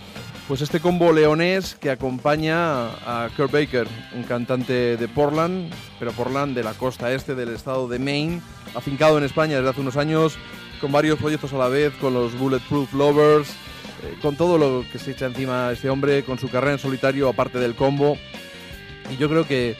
Pues 0.49 0.61
este 0.61 0.79
combo 0.79 1.13
leonés 1.13 1.75
que 1.75 1.91
acompaña 1.91 2.87
a 3.05 3.29
Kurt 3.37 3.51
Baker, 3.51 3.87
un 4.15 4.23
cantante 4.23 4.97
de 4.97 5.07
Portland, 5.07 5.71
pero 5.99 6.11
Portland 6.11 6.55
de 6.55 6.63
la 6.63 6.73
costa 6.73 7.13
este 7.13 7.35
del 7.35 7.49
estado 7.49 7.87
de 7.87 7.99
Maine, 7.99 8.41
afincado 8.73 9.19
en 9.19 9.25
España 9.25 9.57
desde 9.57 9.69
hace 9.69 9.81
unos 9.81 9.95
años, 9.95 10.39
con 10.81 10.91
varios 10.91 11.19
proyectos 11.19 11.53
a 11.53 11.59
la 11.59 11.67
vez, 11.67 11.93
con 12.01 12.15
los 12.15 12.35
Bulletproof 12.35 12.91
Lovers, 12.93 13.49
eh, 13.49 14.17
con 14.23 14.37
todo 14.37 14.57
lo 14.57 14.83
que 14.91 14.97
se 14.97 15.11
echa 15.11 15.27
encima 15.27 15.71
este 15.71 15.87
hombre, 15.87 16.23
con 16.23 16.39
su 16.39 16.49
carrera 16.49 16.73
en 16.73 16.79
solitario 16.79 17.29
aparte 17.29 17.59
del 17.59 17.75
combo. 17.75 18.17
Y 19.11 19.17
yo 19.17 19.29
creo 19.29 19.45
que 19.45 19.77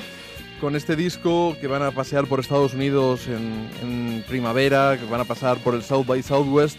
con 0.62 0.76
este 0.76 0.96
disco 0.96 1.58
que 1.60 1.66
van 1.66 1.82
a 1.82 1.90
pasear 1.90 2.28
por 2.28 2.42
Estados 2.42 2.76
Unidos 2.76 3.28
en, 3.28 3.72
en 3.82 4.24
primavera, 4.28 5.00
que 5.00 5.10
van 5.10 5.22
a 5.22 5.26
pasar 5.26 5.58
por 5.58 5.74
el 5.74 5.82
South 5.82 6.06
by 6.06 6.22
Southwest, 6.22 6.78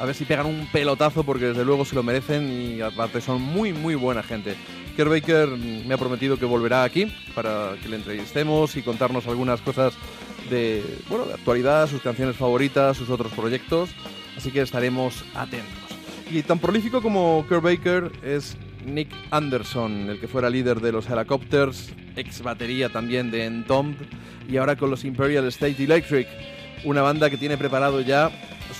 a 0.00 0.06
ver 0.06 0.14
si 0.14 0.24
pegan 0.24 0.46
un 0.46 0.66
pelotazo 0.72 1.24
porque 1.24 1.46
desde 1.46 1.64
luego 1.64 1.84
se 1.84 1.94
lo 1.94 2.02
merecen 2.02 2.50
y 2.50 2.80
aparte 2.80 3.20
son 3.20 3.42
muy 3.42 3.72
muy 3.72 3.94
buena 3.94 4.22
gente. 4.22 4.56
Kerr 4.96 5.10
Baker 5.10 5.48
me 5.48 5.92
ha 5.92 5.98
prometido 5.98 6.38
que 6.38 6.46
volverá 6.46 6.84
aquí 6.84 7.12
para 7.34 7.74
que 7.82 7.88
le 7.88 7.96
entrevistemos 7.96 8.76
y 8.76 8.82
contarnos 8.82 9.26
algunas 9.26 9.60
cosas 9.60 9.94
de, 10.48 10.82
bueno, 11.08 11.26
de 11.26 11.34
actualidad, 11.34 11.86
sus 11.86 12.00
canciones 12.00 12.36
favoritas, 12.36 12.96
sus 12.96 13.10
otros 13.10 13.32
proyectos, 13.32 13.90
así 14.36 14.50
que 14.50 14.62
estaremos 14.62 15.24
atentos. 15.34 15.68
Y 16.30 16.42
tan 16.42 16.58
prolífico 16.58 17.02
como 17.02 17.44
Kerr 17.48 17.60
Baker 17.60 18.12
es 18.22 18.56
Nick 18.86 19.10
Anderson, 19.30 20.08
el 20.08 20.18
que 20.20 20.28
fuera 20.28 20.48
líder 20.48 20.80
de 20.80 20.92
los 20.92 21.08
Helicopters, 21.08 21.92
ex 22.16 22.42
batería 22.42 22.88
también 22.88 23.30
de 23.30 23.44
Entombed, 23.44 24.06
y 24.48 24.56
ahora 24.56 24.76
con 24.76 24.90
los 24.90 25.04
Imperial 25.04 25.46
State 25.48 25.84
Electric, 25.84 26.26
una 26.84 27.02
banda 27.02 27.30
que 27.30 27.36
tiene 27.36 27.56
preparado 27.56 28.00
ya 28.00 28.30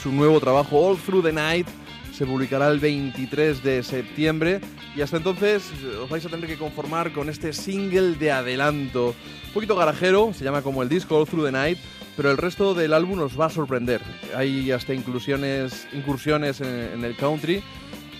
su 0.02 0.12
nuevo 0.12 0.40
trabajo 0.40 0.78
All 0.78 0.98
Through 0.98 1.24
the 1.24 1.32
Night. 1.32 1.66
Se 2.12 2.26
publicará 2.26 2.68
el 2.68 2.78
23 2.78 3.62
de 3.62 3.82
septiembre 3.82 4.60
y 4.94 5.00
hasta 5.00 5.16
entonces 5.16 5.64
os 6.02 6.08
vais 6.10 6.24
a 6.26 6.28
tener 6.28 6.46
que 6.46 6.58
conformar 6.58 7.12
con 7.12 7.28
este 7.28 7.52
single 7.52 8.14
de 8.16 8.30
adelanto. 8.30 9.14
Un 9.46 9.52
poquito 9.54 9.74
garajero, 9.74 10.32
se 10.34 10.44
llama 10.44 10.62
como 10.62 10.82
el 10.82 10.88
disco 10.88 11.16
All 11.16 11.26
Through 11.26 11.46
the 11.46 11.52
Night, 11.52 11.78
pero 12.16 12.30
el 12.30 12.36
resto 12.36 12.74
del 12.74 12.92
álbum 12.92 13.20
os 13.20 13.40
va 13.40 13.46
a 13.46 13.50
sorprender. 13.50 14.02
Hay 14.36 14.70
hasta 14.70 14.92
inclusiones, 14.92 15.88
incursiones 15.92 16.60
en, 16.60 16.68
en 16.68 17.04
el 17.04 17.16
country 17.16 17.62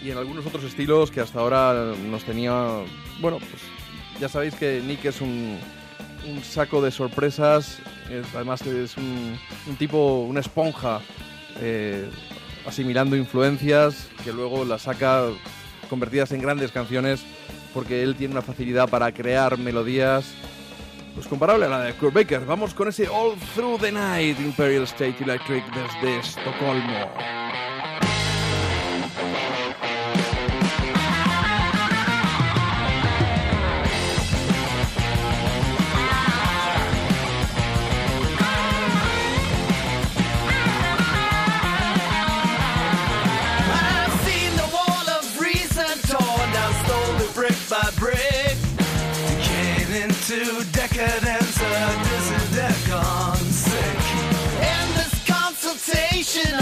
y 0.03 0.11
en 0.11 0.19
algunos 0.19 0.47
otros 0.47 0.65
estilos 0.65 1.11
que 1.11 1.21
hasta 1.21 1.41
ahora 1.41 1.95
nos 2.11 2.25
tenía... 2.25 2.79
Bueno, 3.21 3.39
pues 3.39 3.63
ya 4.19 4.29
sabéis 4.29 4.55
que 4.55 4.81
Nick 4.81 5.05
es 5.05 5.21
un, 5.21 5.59
un 6.33 6.43
saco 6.45 6.81
de 6.83 6.91
sorpresas, 6.91 7.79
es- 8.11 8.27
además 8.35 8.63
es 8.63 8.97
un, 8.97 9.39
un 9.67 9.77
tipo, 9.77 10.21
una 10.23 10.41
esponja, 10.41 11.01
eh, 11.61 12.09
asimilando 12.67 13.17
influencias 13.17 14.09
que 14.25 14.33
luego 14.33 14.65
las 14.65 14.83
saca 14.83 15.25
convertidas 15.89 16.33
en 16.33 16.41
grandes 16.43 16.71
canciones 16.73 17.23
porque 17.75 18.03
él 18.03 18.15
tiene 18.17 18.33
una 18.33 18.43
facilidad 18.43 18.89
para 18.89 19.13
crear 19.13 19.57
melodías 19.59 20.27
pues 21.15 21.27
comparable 21.27 21.67
a 21.67 21.69
la 21.69 21.81
de 21.83 21.93
Kurt 21.95 22.15
Baker. 22.15 22.45
Vamos 22.47 22.73
con 22.75 22.89
ese 22.89 23.09
All 23.09 23.35
Through 23.55 23.81
the 23.81 23.91
Night 23.93 24.39
Imperial 24.41 24.85
State 24.85 25.17
Electric 25.21 25.65
desde 25.75 26.19
Estocolmo. 26.21 27.11
Decadence. 51.01 51.61
A 51.61 51.99
dissident 52.09 52.89
gone 52.89 53.37
sick. 53.37 54.01
Endless 54.61 55.15
consultation 55.27 56.55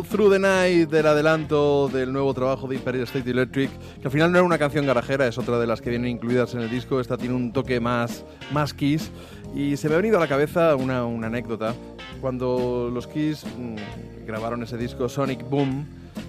All 0.00 0.06
Through 0.06 0.32
the 0.32 0.38
Night 0.38 0.88
del 0.88 1.06
adelanto 1.06 1.88
del 1.88 2.10
nuevo 2.10 2.32
trabajo 2.32 2.66
de 2.66 2.76
Imperial 2.76 3.04
State 3.04 3.30
Electric, 3.30 3.70
que 4.00 4.06
al 4.06 4.10
final 4.10 4.32
no 4.32 4.38
era 4.38 4.46
una 4.46 4.56
canción 4.56 4.86
garajera, 4.86 5.26
es 5.26 5.36
otra 5.36 5.58
de 5.58 5.66
las 5.66 5.82
que 5.82 5.90
vienen 5.90 6.12
incluidas 6.12 6.54
en 6.54 6.60
el 6.60 6.70
disco. 6.70 7.00
Esta 7.00 7.18
tiene 7.18 7.34
un 7.34 7.52
toque 7.52 7.80
más, 7.80 8.24
más 8.50 8.72
Kiss. 8.72 9.10
Y 9.54 9.76
se 9.76 9.88
me 9.88 9.94
ha 9.94 9.96
venido 9.98 10.16
a 10.16 10.20
la 10.20 10.26
cabeza 10.26 10.74
una, 10.76 11.04
una 11.04 11.26
anécdota. 11.26 11.74
Cuando 12.22 12.90
los 12.90 13.06
Kiss 13.06 13.44
mm, 13.44 14.26
grabaron 14.26 14.62
ese 14.62 14.78
disco 14.78 15.06
Sonic 15.06 15.46
Boom, 15.50 15.84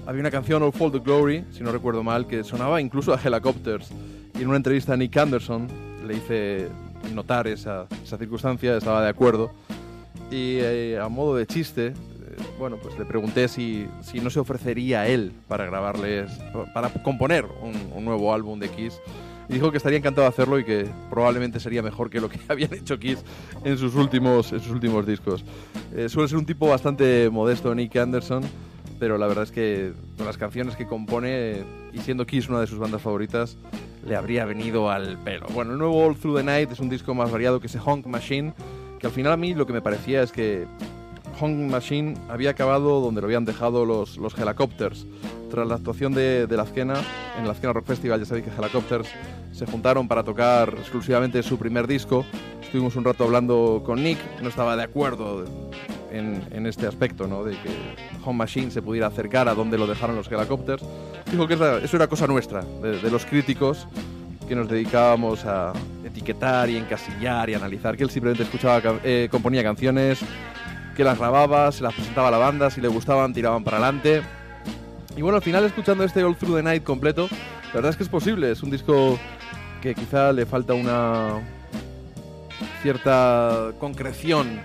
había 0.05 0.19
una 0.19 0.31
canción 0.31 0.61
All 0.63 0.73
for 0.73 0.91
the 0.91 0.99
Glory, 0.99 1.45
si 1.51 1.63
no 1.63 1.71
recuerdo 1.71 2.03
mal, 2.03 2.27
que 2.27 2.43
sonaba 2.43 2.81
incluso 2.81 3.13
a 3.13 3.19
Helicopters. 3.23 3.89
Y 4.37 4.41
en 4.41 4.49
una 4.49 4.57
entrevista 4.57 4.93
a 4.93 4.97
Nick 4.97 5.15
Anderson 5.15 5.69
le 6.05 6.17
hice 6.17 6.67
notar 7.13 7.47
esa, 7.47 7.87
esa 8.03 8.17
circunstancia, 8.17 8.75
estaba 8.75 9.01
de 9.01 9.09
acuerdo. 9.09 9.49
Y 10.29 10.57
eh, 10.59 10.99
a 11.01 11.07
modo 11.07 11.37
de 11.37 11.45
chiste, 11.47 11.93
bueno, 12.57 12.77
pues 12.77 12.97
le 12.97 13.05
pregunté 13.05 13.47
si, 13.47 13.87
si 14.01 14.19
no 14.19 14.29
se 14.29 14.39
ofrecería 14.39 15.07
él 15.07 15.33
para 15.47 15.65
grabarles, 15.65 16.31
para 16.73 16.89
componer 17.03 17.45
un, 17.61 18.05
nuevo 18.05 18.33
álbum 18.33 18.59
de 18.59 18.69
Kiss. 18.69 18.99
Dijo 19.47 19.71
que 19.71 19.77
estaría 19.77 19.97
encantado 19.97 20.23
de 20.23 20.29
hacerlo 20.29 20.59
y 20.59 20.63
que 20.63 20.87
probablemente 21.09 21.59
sería 21.59 21.81
mejor 21.81 22.09
que 22.09 22.21
lo 22.21 22.29
que 22.29 22.39
habían 22.47 22.73
hecho 22.73 22.97
Kiss 22.99 23.23
en 23.63 23.77
sus 23.77 23.95
últimos, 23.95 24.51
en 24.53 24.61
sus 24.61 24.71
últimos 24.71 25.05
discos. 25.05 25.43
Eh, 25.95 26.07
suele 26.09 26.29
ser 26.29 26.37
un 26.37 26.45
tipo 26.45 26.67
bastante 26.67 27.29
modesto, 27.29 27.73
Nick 27.75 27.95
Anderson, 27.97 28.43
pero 28.99 29.17
la 29.17 29.27
verdad 29.27 29.43
es 29.43 29.51
que 29.51 29.93
con 30.17 30.25
las 30.25 30.37
canciones 30.37 30.75
que 30.75 30.85
compone, 30.85 31.63
y 31.91 31.99
siendo 31.99 32.25
Kiss 32.25 32.49
una 32.49 32.61
de 32.61 32.67
sus 32.67 32.79
bandas 32.79 33.01
favoritas, 33.01 33.57
le 34.07 34.15
habría 34.15 34.45
venido 34.45 34.89
al 34.89 35.17
pelo. 35.19 35.47
Bueno, 35.53 35.73
el 35.73 35.77
nuevo 35.77 36.05
All 36.05 36.15
Through 36.15 36.37
the 36.37 36.43
Night 36.43 36.71
es 36.71 36.79
un 36.79 36.89
disco 36.89 37.13
más 37.13 37.31
variado 37.31 37.59
que 37.59 37.67
ese 37.67 37.79
Honk 37.79 38.05
Machine, 38.05 38.53
que 38.99 39.07
al 39.07 39.13
final 39.13 39.33
a 39.33 39.37
mí 39.37 39.53
lo 39.53 39.65
que 39.65 39.73
me 39.73 39.81
parecía 39.81 40.21
es 40.23 40.31
que 40.31 40.65
Honk 41.39 41.71
Machine 41.71 42.15
había 42.29 42.51
acabado 42.51 43.01
donde 43.01 43.21
lo 43.21 43.27
habían 43.27 43.45
dejado 43.45 43.85
los, 43.85 44.17
los 44.17 44.37
Helicopters. 44.37 45.05
Tras 45.49 45.67
la 45.67 45.75
actuación 45.75 46.13
de, 46.13 46.47
de 46.47 46.57
la 46.57 46.63
Azquena, 46.63 46.95
en 47.37 47.45
la 47.45 47.51
Azquena 47.51 47.73
Rock 47.73 47.87
Festival, 47.87 48.19
ya 48.19 48.25
sabéis 48.25 48.45
que 48.45 48.61
Helicopters 48.61 49.09
se 49.51 49.65
juntaron 49.65 50.07
para 50.07 50.23
tocar 50.23 50.73
exclusivamente 50.77 51.43
su 51.43 51.57
primer 51.57 51.87
disco. 51.87 52.25
Estuvimos 52.61 52.95
un 52.95 53.03
rato 53.03 53.25
hablando 53.25 53.83
con 53.85 54.01
Nick, 54.01 54.17
no 54.41 54.47
estaba 54.47 54.77
de 54.77 54.83
acuerdo 54.83 55.43
en, 56.09 56.41
en 56.51 56.67
este 56.67 56.87
aspecto, 56.87 57.27
¿no? 57.27 57.43
de 57.43 57.51
que 57.51 57.95
Home 58.23 58.37
Machine 58.37 58.71
se 58.71 58.81
pudiera 58.81 59.07
acercar 59.07 59.49
a 59.49 59.53
donde 59.53 59.77
lo 59.77 59.87
dejaron 59.87 60.15
los 60.15 60.31
Helicopters. 60.31 60.83
Dijo 61.29 61.47
que 61.47 61.55
eso 61.55 61.95
era 61.97 62.07
cosa 62.07 62.27
nuestra, 62.27 62.61
de, 62.61 62.99
de 63.01 63.11
los 63.11 63.25
críticos, 63.25 63.87
que 64.47 64.55
nos 64.55 64.69
dedicábamos 64.69 65.45
a 65.45 65.73
etiquetar 66.05 66.69
y 66.69 66.77
encasillar 66.77 67.49
y 67.49 67.53
analizar, 67.55 67.97
que 67.97 68.03
él 68.03 68.09
simplemente 68.09 68.43
escuchaba, 68.43 68.81
eh, 69.03 69.27
componía 69.29 69.63
canciones, 69.63 70.19
que 70.95 71.03
las 71.03 71.17
grababa, 71.17 71.71
se 71.71 71.83
las 71.83 71.93
presentaba 71.93 72.27
a 72.27 72.31
la 72.31 72.37
banda, 72.37 72.69
si 72.69 72.81
le 72.81 72.87
gustaban 72.87 73.33
tiraban 73.33 73.63
para 73.63 73.77
adelante. 73.77 74.21
Y 75.15 75.21
bueno, 75.21 75.37
al 75.37 75.43
final 75.43 75.63
escuchando 75.65 76.03
este 76.03 76.23
All 76.23 76.35
Through 76.35 76.57
the 76.57 76.63
Night 76.63 76.83
completo, 76.83 77.27
la 77.67 77.73
verdad 77.75 77.91
es 77.91 77.97
que 77.97 78.03
es 78.03 78.09
posible, 78.09 78.51
es 78.51 78.63
un 78.63 78.71
disco 78.71 79.19
que 79.81 79.95
quizá 79.95 80.31
le 80.31 80.45
falta 80.45 80.73
una 80.73 81.41
cierta 82.81 83.71
concreción. 83.79 84.61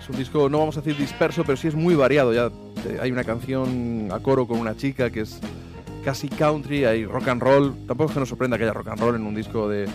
Es 0.00 0.08
un 0.08 0.16
disco, 0.16 0.48
no 0.48 0.58
vamos 0.58 0.76
a 0.76 0.80
decir 0.80 0.96
disperso, 0.96 1.42
pero 1.44 1.56
sí 1.56 1.68
es 1.68 1.74
muy 1.74 1.94
variado. 1.94 2.32
Ya 2.32 2.46
eh, 2.46 2.98
hay 3.00 3.10
una 3.10 3.24
canción 3.24 4.08
a 4.12 4.20
coro 4.20 4.46
con 4.46 4.58
una 4.58 4.76
chica 4.76 5.10
que 5.10 5.20
es 5.20 5.40
casi 6.04 6.28
country, 6.28 6.84
hay 6.84 7.04
rock 7.04 7.28
and 7.28 7.42
roll. 7.42 7.74
Tampoco 7.86 8.10
es 8.10 8.14
que 8.14 8.20
nos 8.20 8.28
sorprenda 8.28 8.56
que 8.56 8.64
haya 8.64 8.72
rock 8.72 8.88
and 8.88 9.00
roll 9.00 9.16
en 9.16 9.26
un 9.26 9.34
disco 9.34 9.68
de, 9.68 9.86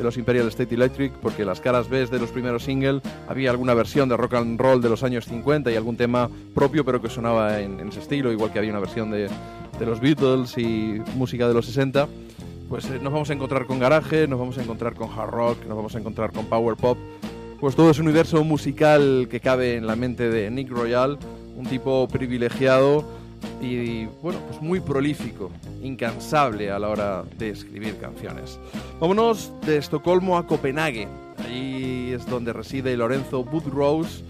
de 0.00 0.04
los 0.04 0.16
Imperial 0.16 0.48
State 0.48 0.74
Electric, 0.74 1.12
porque 1.12 1.44
las 1.44 1.60
caras 1.60 1.90
B 1.90 2.06
de 2.06 2.18
los 2.18 2.30
primeros 2.30 2.64
singles 2.64 3.02
había 3.28 3.50
alguna 3.50 3.74
versión 3.74 4.08
de 4.08 4.16
rock 4.16 4.32
and 4.32 4.58
roll 4.58 4.80
de 4.80 4.88
los 4.88 5.02
años 5.02 5.26
50 5.26 5.70
y 5.70 5.76
algún 5.76 5.98
tema 5.98 6.30
propio, 6.54 6.86
pero 6.86 7.02
que 7.02 7.10
sonaba 7.10 7.60
en, 7.60 7.86
ese 7.86 8.00
estilo, 8.00 8.32
igual 8.32 8.50
que 8.50 8.58
había 8.58 8.70
una 8.70 8.80
versión 8.80 9.10
de, 9.10 9.28
de 9.78 9.86
los 9.86 10.00
Beatles 10.00 10.56
y 10.56 11.02
música 11.16 11.46
de 11.46 11.52
los 11.52 11.66
60. 11.66 12.08
Pues 12.70 12.86
eh, 12.86 12.98
nos 13.02 13.12
vamos 13.12 13.28
a 13.28 13.34
encontrar 13.34 13.66
con 13.66 13.78
garaje, 13.78 14.26
nos 14.26 14.38
vamos 14.38 14.56
a 14.56 14.62
encontrar 14.62 14.94
con 14.94 15.10
hard 15.10 15.30
rock, 15.30 15.66
nos 15.66 15.76
vamos 15.76 15.94
a 15.94 15.98
encontrar 15.98 16.32
con 16.32 16.46
power 16.46 16.76
pop. 16.76 16.96
Pues 17.60 17.76
todo 17.76 17.90
es 17.90 17.98
un 17.98 18.06
universo 18.06 18.42
musical 18.42 19.28
que 19.30 19.40
cabe 19.40 19.76
en 19.76 19.86
la 19.86 19.96
mente 19.96 20.30
de 20.30 20.50
Nick 20.50 20.70
Royal, 20.70 21.18
un 21.58 21.66
tipo 21.66 22.08
privilegiado 22.08 23.04
y 23.60 24.06
bueno, 24.22 24.40
pues 24.48 24.60
muy 24.62 24.80
prolífico, 24.80 25.50
incansable 25.82 26.70
a 26.70 26.78
la 26.78 26.88
hora 26.88 27.24
de 27.38 27.50
escribir 27.50 27.98
canciones. 27.98 28.58
Vámonos 28.98 29.52
de 29.66 29.76
Estocolmo 29.76 30.38
a 30.38 30.46
Copenhague. 30.46 31.08
Allí 31.38 32.12
es 32.12 32.26
donde 32.26 32.52
reside 32.52 32.96
Lorenzo 32.96 33.44
Budrose, 33.44 34.24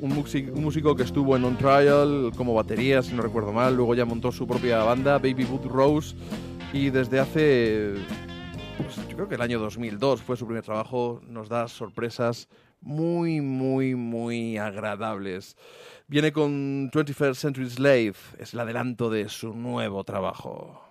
un, 0.00 0.14
músico, 0.14 0.52
un 0.52 0.64
músico 0.64 0.94
que 0.94 1.02
estuvo 1.02 1.36
en 1.36 1.44
On 1.44 1.56
Trial 1.56 2.30
como 2.36 2.54
batería, 2.54 3.02
si 3.02 3.14
no 3.14 3.22
recuerdo 3.22 3.52
mal. 3.52 3.76
Luego 3.76 3.94
ya 3.94 4.04
montó 4.04 4.32
su 4.32 4.46
propia 4.46 4.82
banda, 4.84 5.18
Baby 5.18 5.44
Budrose, 5.44 6.14
y 6.72 6.90
desde 6.90 7.18
hace, 7.18 7.94
pues, 8.76 8.96
yo 9.08 9.16
creo 9.16 9.28
que 9.28 9.34
el 9.34 9.42
año 9.42 9.58
2002 9.58 10.22
fue 10.22 10.36
su 10.36 10.46
primer 10.46 10.64
trabajo, 10.64 11.20
nos 11.26 11.48
da 11.48 11.66
sorpresas 11.68 12.48
muy, 12.80 13.40
muy, 13.40 13.94
muy 13.94 14.56
agradables. 14.58 15.56
Viene 16.10 16.32
con 16.32 16.90
21st 16.90 17.34
Century 17.34 17.68
Slave, 17.68 18.14
es 18.38 18.54
el 18.54 18.60
adelanto 18.60 19.10
de 19.10 19.28
su 19.28 19.52
nuevo 19.52 20.04
trabajo. 20.04 20.87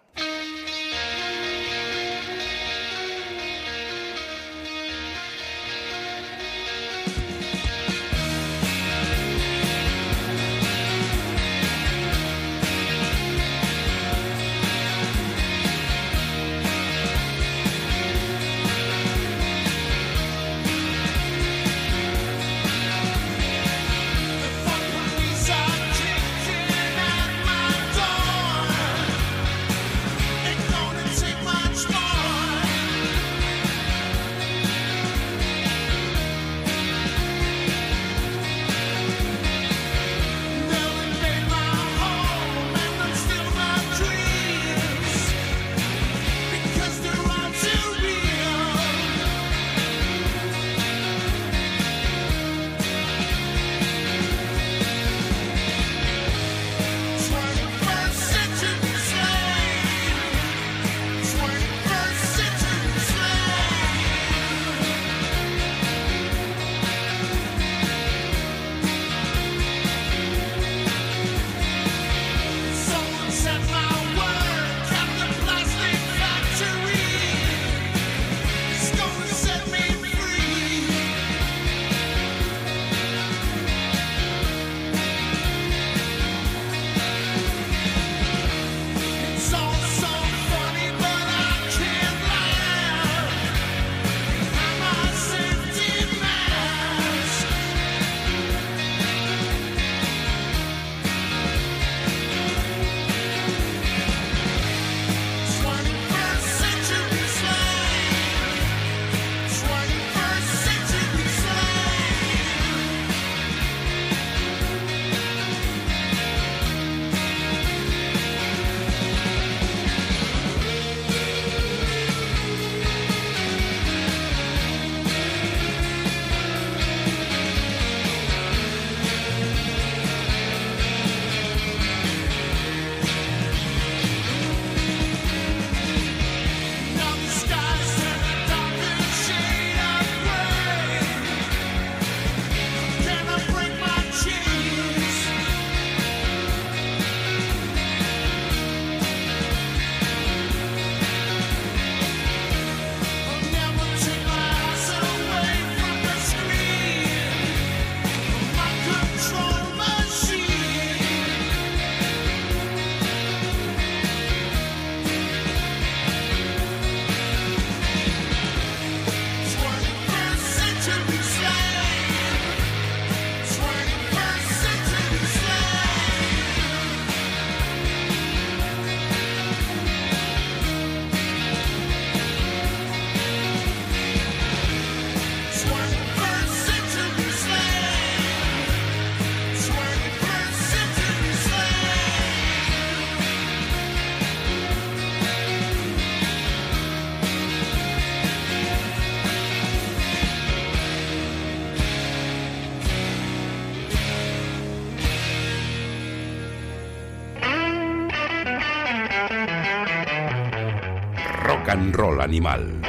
And 211.88 211.96
Roll 211.96 212.20
Animal. 212.20 212.82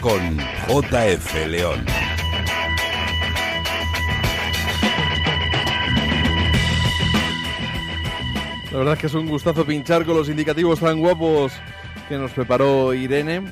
Con 0.00 0.36
JF 0.66 1.46
León. 1.46 1.84
La 8.72 8.78
verdad 8.78 8.94
es 8.94 8.98
que 8.98 9.06
es 9.06 9.14
un 9.14 9.28
gustazo 9.28 9.64
pinchar 9.64 10.04
con 10.04 10.16
los 10.16 10.28
indicativos 10.28 10.80
tan 10.80 10.98
guapos 10.98 11.52
que 12.08 12.18
nos 12.18 12.32
preparó 12.32 12.92
Irene 12.94 13.44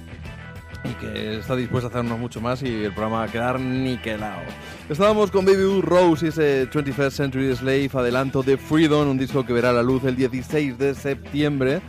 y 0.85 0.95
que 0.95 1.39
está 1.39 1.55
dispuesta 1.55 1.87
a 1.87 1.91
hacernos 1.91 2.19
mucho 2.19 2.41
más 2.41 2.62
y 2.62 2.85
el 2.85 2.93
programa 2.93 3.19
va 3.19 3.25
a 3.25 3.29
quedar 3.29 3.61
niquelado. 3.61 4.43
Estábamos 4.89 5.31
con 5.31 5.45
Baby 5.45 5.83
Rose 5.83 6.27
y 6.27 6.29
ese 6.31 6.69
21st 6.69 7.11
Century 7.11 7.55
Slave, 7.55 7.91
adelanto 7.95 8.43
de 8.43 8.57
Freedom, 8.57 9.09
un 9.09 9.19
disco 9.19 9.47
que 9.47 9.53
verá 9.53 9.73
la 9.73 9.85
luz 9.85 10.05
el 10.05 10.17
16 10.17 10.79
de 10.79 10.95
septiembre 10.95 11.81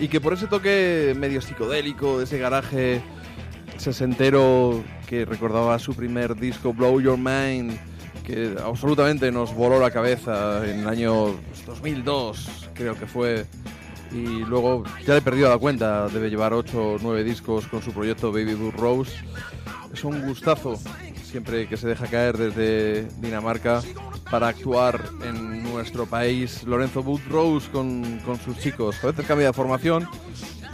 y 0.00 0.08
que 0.08 0.20
por 0.20 0.32
ese 0.32 0.46
toque 0.46 1.14
medio 1.16 1.42
psicodélico, 1.42 2.22
ese 2.22 2.38
garaje 2.38 3.02
sesentero 3.76 4.82
que 5.06 5.26
recordaba 5.26 5.78
su 5.78 5.94
primer 5.94 6.34
disco 6.36 6.72
Blow 6.72 7.00
Your 7.00 7.18
Mind, 7.18 7.78
que 8.24 8.56
absolutamente 8.64 9.30
nos 9.30 9.54
voló 9.54 9.78
la 9.78 9.90
cabeza 9.90 10.66
en 10.66 10.80
el 10.80 10.88
año 10.88 11.36
2002, 11.66 12.70
creo 12.74 12.94
que 12.98 13.06
fue. 13.06 13.46
Y 14.10 14.44
luego 14.44 14.82
ya 15.06 15.12
le 15.12 15.18
he 15.18 15.22
perdido 15.22 15.50
la 15.50 15.58
cuenta, 15.58 16.08
debe 16.08 16.30
llevar 16.30 16.52
8 16.52 16.94
o 16.94 16.98
9 17.00 17.22
discos 17.22 17.66
con 17.66 17.80
su 17.80 17.92
proyecto 17.92 18.32
Baby 18.32 18.54
Blue 18.54 18.72
Rose. 18.72 19.12
Es 19.92 20.02
un 20.02 20.20
gustazo 20.22 20.76
siempre 21.22 21.68
que 21.68 21.76
se 21.76 21.86
deja 21.86 22.06
caer 22.06 22.36
desde 22.36 23.06
Dinamarca 23.20 23.82
para 24.30 24.48
actuar 24.48 25.00
en 25.22 25.59
nuestro 25.80 26.04
país. 26.04 26.62
Lorenzo 26.64 27.00
Wood 27.00 27.22
Rose 27.30 27.70
con, 27.70 28.18
con 28.18 28.38
sus 28.38 28.58
chicos. 28.58 29.02
A 29.02 29.06
veces 29.08 29.24
cambia 29.26 29.46
de 29.46 29.52
formación, 29.54 30.06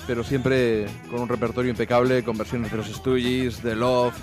pero 0.04 0.24
siempre 0.24 0.86
con 1.10 1.20
un 1.20 1.28
repertorio 1.28 1.70
impecable, 1.70 2.24
con 2.24 2.36
versiones 2.36 2.72
de 2.72 2.76
los 2.78 2.88
Stooges, 2.88 3.62
de 3.62 3.76
Love, 3.76 4.16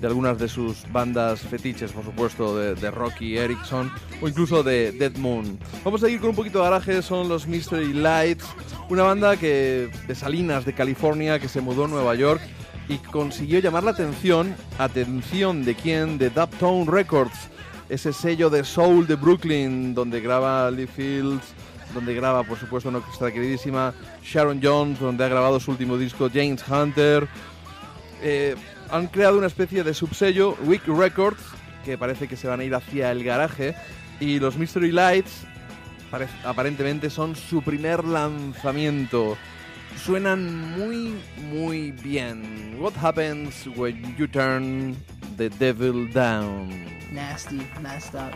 de 0.00 0.06
algunas 0.06 0.38
de 0.38 0.48
sus 0.48 0.90
bandas 0.90 1.40
fetiches, 1.40 1.92
por 1.92 2.04
supuesto, 2.04 2.56
de, 2.56 2.90
Rocky 2.90 3.36
Erickson 3.36 3.92
o 4.22 4.28
incluso 4.28 4.62
de 4.62 4.92
Dead 4.92 5.14
Moon. 5.18 5.58
Vamos 5.84 6.02
a 6.02 6.08
ir 6.08 6.20
con 6.20 6.30
un 6.30 6.36
poquito 6.36 6.58
de 6.58 6.64
garaje, 6.64 7.02
son 7.02 7.28
los 7.28 7.46
Mystery 7.46 7.92
Lights, 7.92 8.46
una 8.88 9.02
banda 9.02 9.36
que 9.36 9.90
de 10.08 10.14
Salinas, 10.14 10.64
de 10.64 10.72
California, 10.72 11.38
que 11.38 11.48
se 11.48 11.60
mudó 11.60 11.84
a 11.84 11.88
Nueva 11.88 12.14
York 12.14 12.40
y 12.88 12.96
consiguió 12.96 13.58
llamar 13.58 13.84
la 13.84 13.90
atención, 13.90 14.56
atención 14.78 15.66
de 15.66 15.74
quién, 15.74 16.16
de 16.16 16.30
Dubtone 16.30 16.86
Records, 16.90 17.50
ese 17.90 18.12
sello 18.12 18.48
de 18.48 18.64
soul 18.64 19.06
de 19.06 19.16
Brooklyn, 19.16 19.94
donde 19.94 20.20
graba 20.20 20.70
Lee 20.70 20.86
Fields, 20.86 21.44
donde 21.92 22.14
graba, 22.14 22.44
por 22.44 22.56
supuesto, 22.58 22.90
nuestra 22.90 23.32
queridísima 23.32 23.92
Sharon 24.22 24.60
Jones, 24.62 25.00
donde 25.00 25.24
ha 25.24 25.28
grabado 25.28 25.58
su 25.60 25.72
último 25.72 25.98
disco 25.98 26.30
James 26.32 26.62
Hunter. 26.68 27.26
Eh, 28.22 28.54
han 28.90 29.08
creado 29.08 29.38
una 29.38 29.48
especie 29.48 29.82
de 29.82 29.92
subsello, 29.92 30.56
Week 30.64 30.86
Records, 30.86 31.42
que 31.84 31.98
parece 31.98 32.28
que 32.28 32.36
se 32.36 32.46
van 32.48 32.60
a 32.60 32.64
ir 32.64 32.74
hacia 32.74 33.10
el 33.10 33.24
garaje, 33.24 33.74
y 34.20 34.38
los 34.38 34.56
Mystery 34.56 34.92
Lights 34.92 35.44
pare- 36.10 36.28
aparentemente 36.44 37.10
son 37.10 37.34
su 37.34 37.62
primer 37.62 38.04
lanzamiento. 38.04 39.36
Suenan 39.96 40.78
muy, 40.78 41.20
muy 41.50 41.90
bien. 41.92 42.76
What 42.78 42.94
happens 42.94 43.66
when 43.76 44.14
you 44.18 44.26
turn 44.26 44.96
the 45.36 45.50
devil 45.50 46.06
down? 46.06 46.86
Nasty, 47.12 47.60
messed 47.82 48.14
up. 48.14 48.34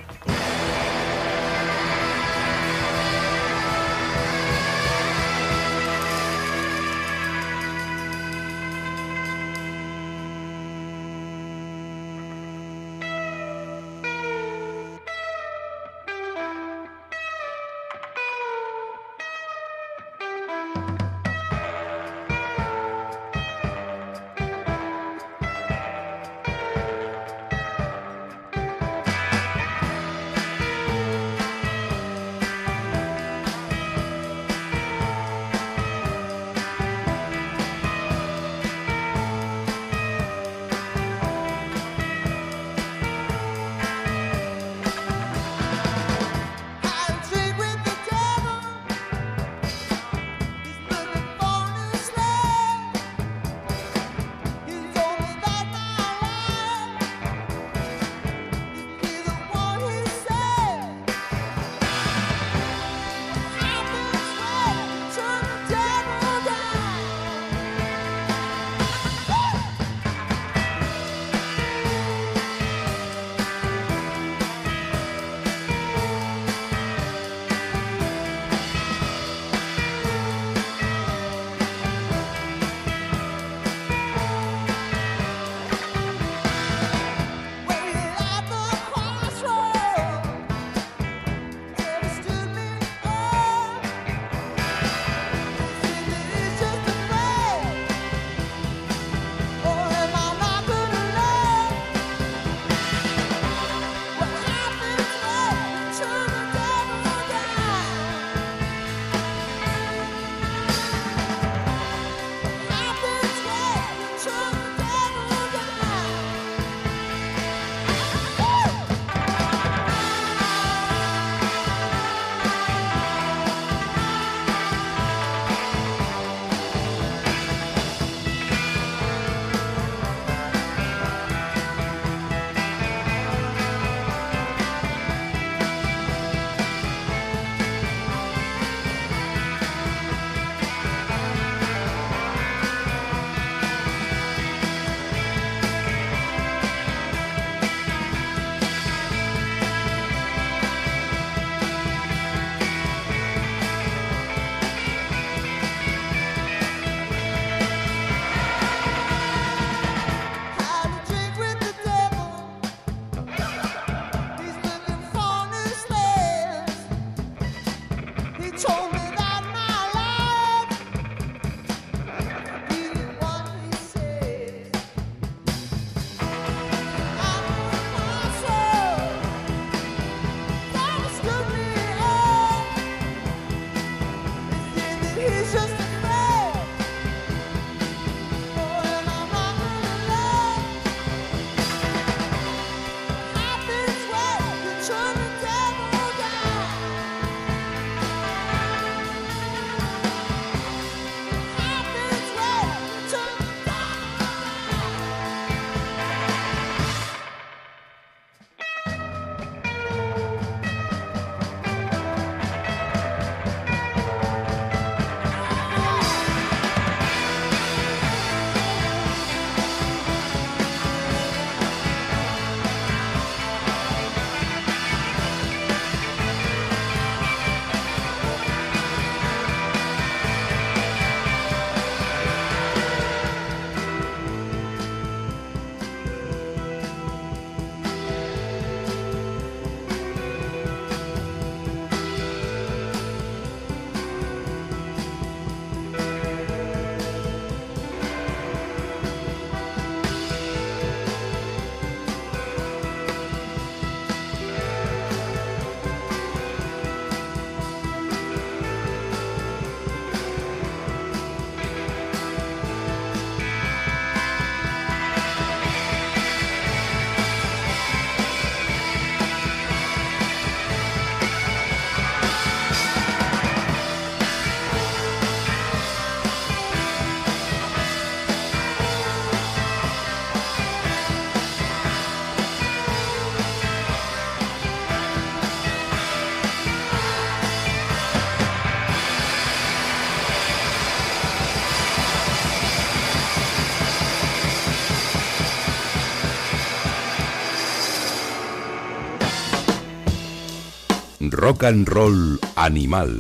Rock 301.45 301.64
and 301.64 301.86
Roll 301.86 302.40
Animal. 302.57 303.18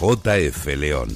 JF 0.00 0.76
León. 0.76 1.08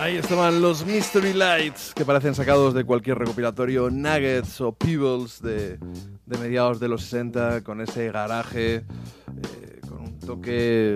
Ahí 0.00 0.16
estaban 0.16 0.62
los 0.62 0.86
Mystery 0.86 1.34
Lights, 1.34 1.92
que 1.94 2.06
parecen 2.06 2.34
sacados 2.34 2.72
de 2.72 2.84
cualquier 2.84 3.18
recopilatorio 3.18 3.90
Nuggets 3.90 4.62
o 4.62 4.72
Peebles 4.72 5.42
de, 5.42 5.78
mediados 6.40 6.80
de 6.80 6.88
los 6.88 7.02
60, 7.02 7.62
con 7.62 7.82
ese 7.82 8.10
garaje, 8.10 8.76
eh, 8.76 9.80
con 9.86 10.00
un 10.00 10.18
toque 10.20 10.94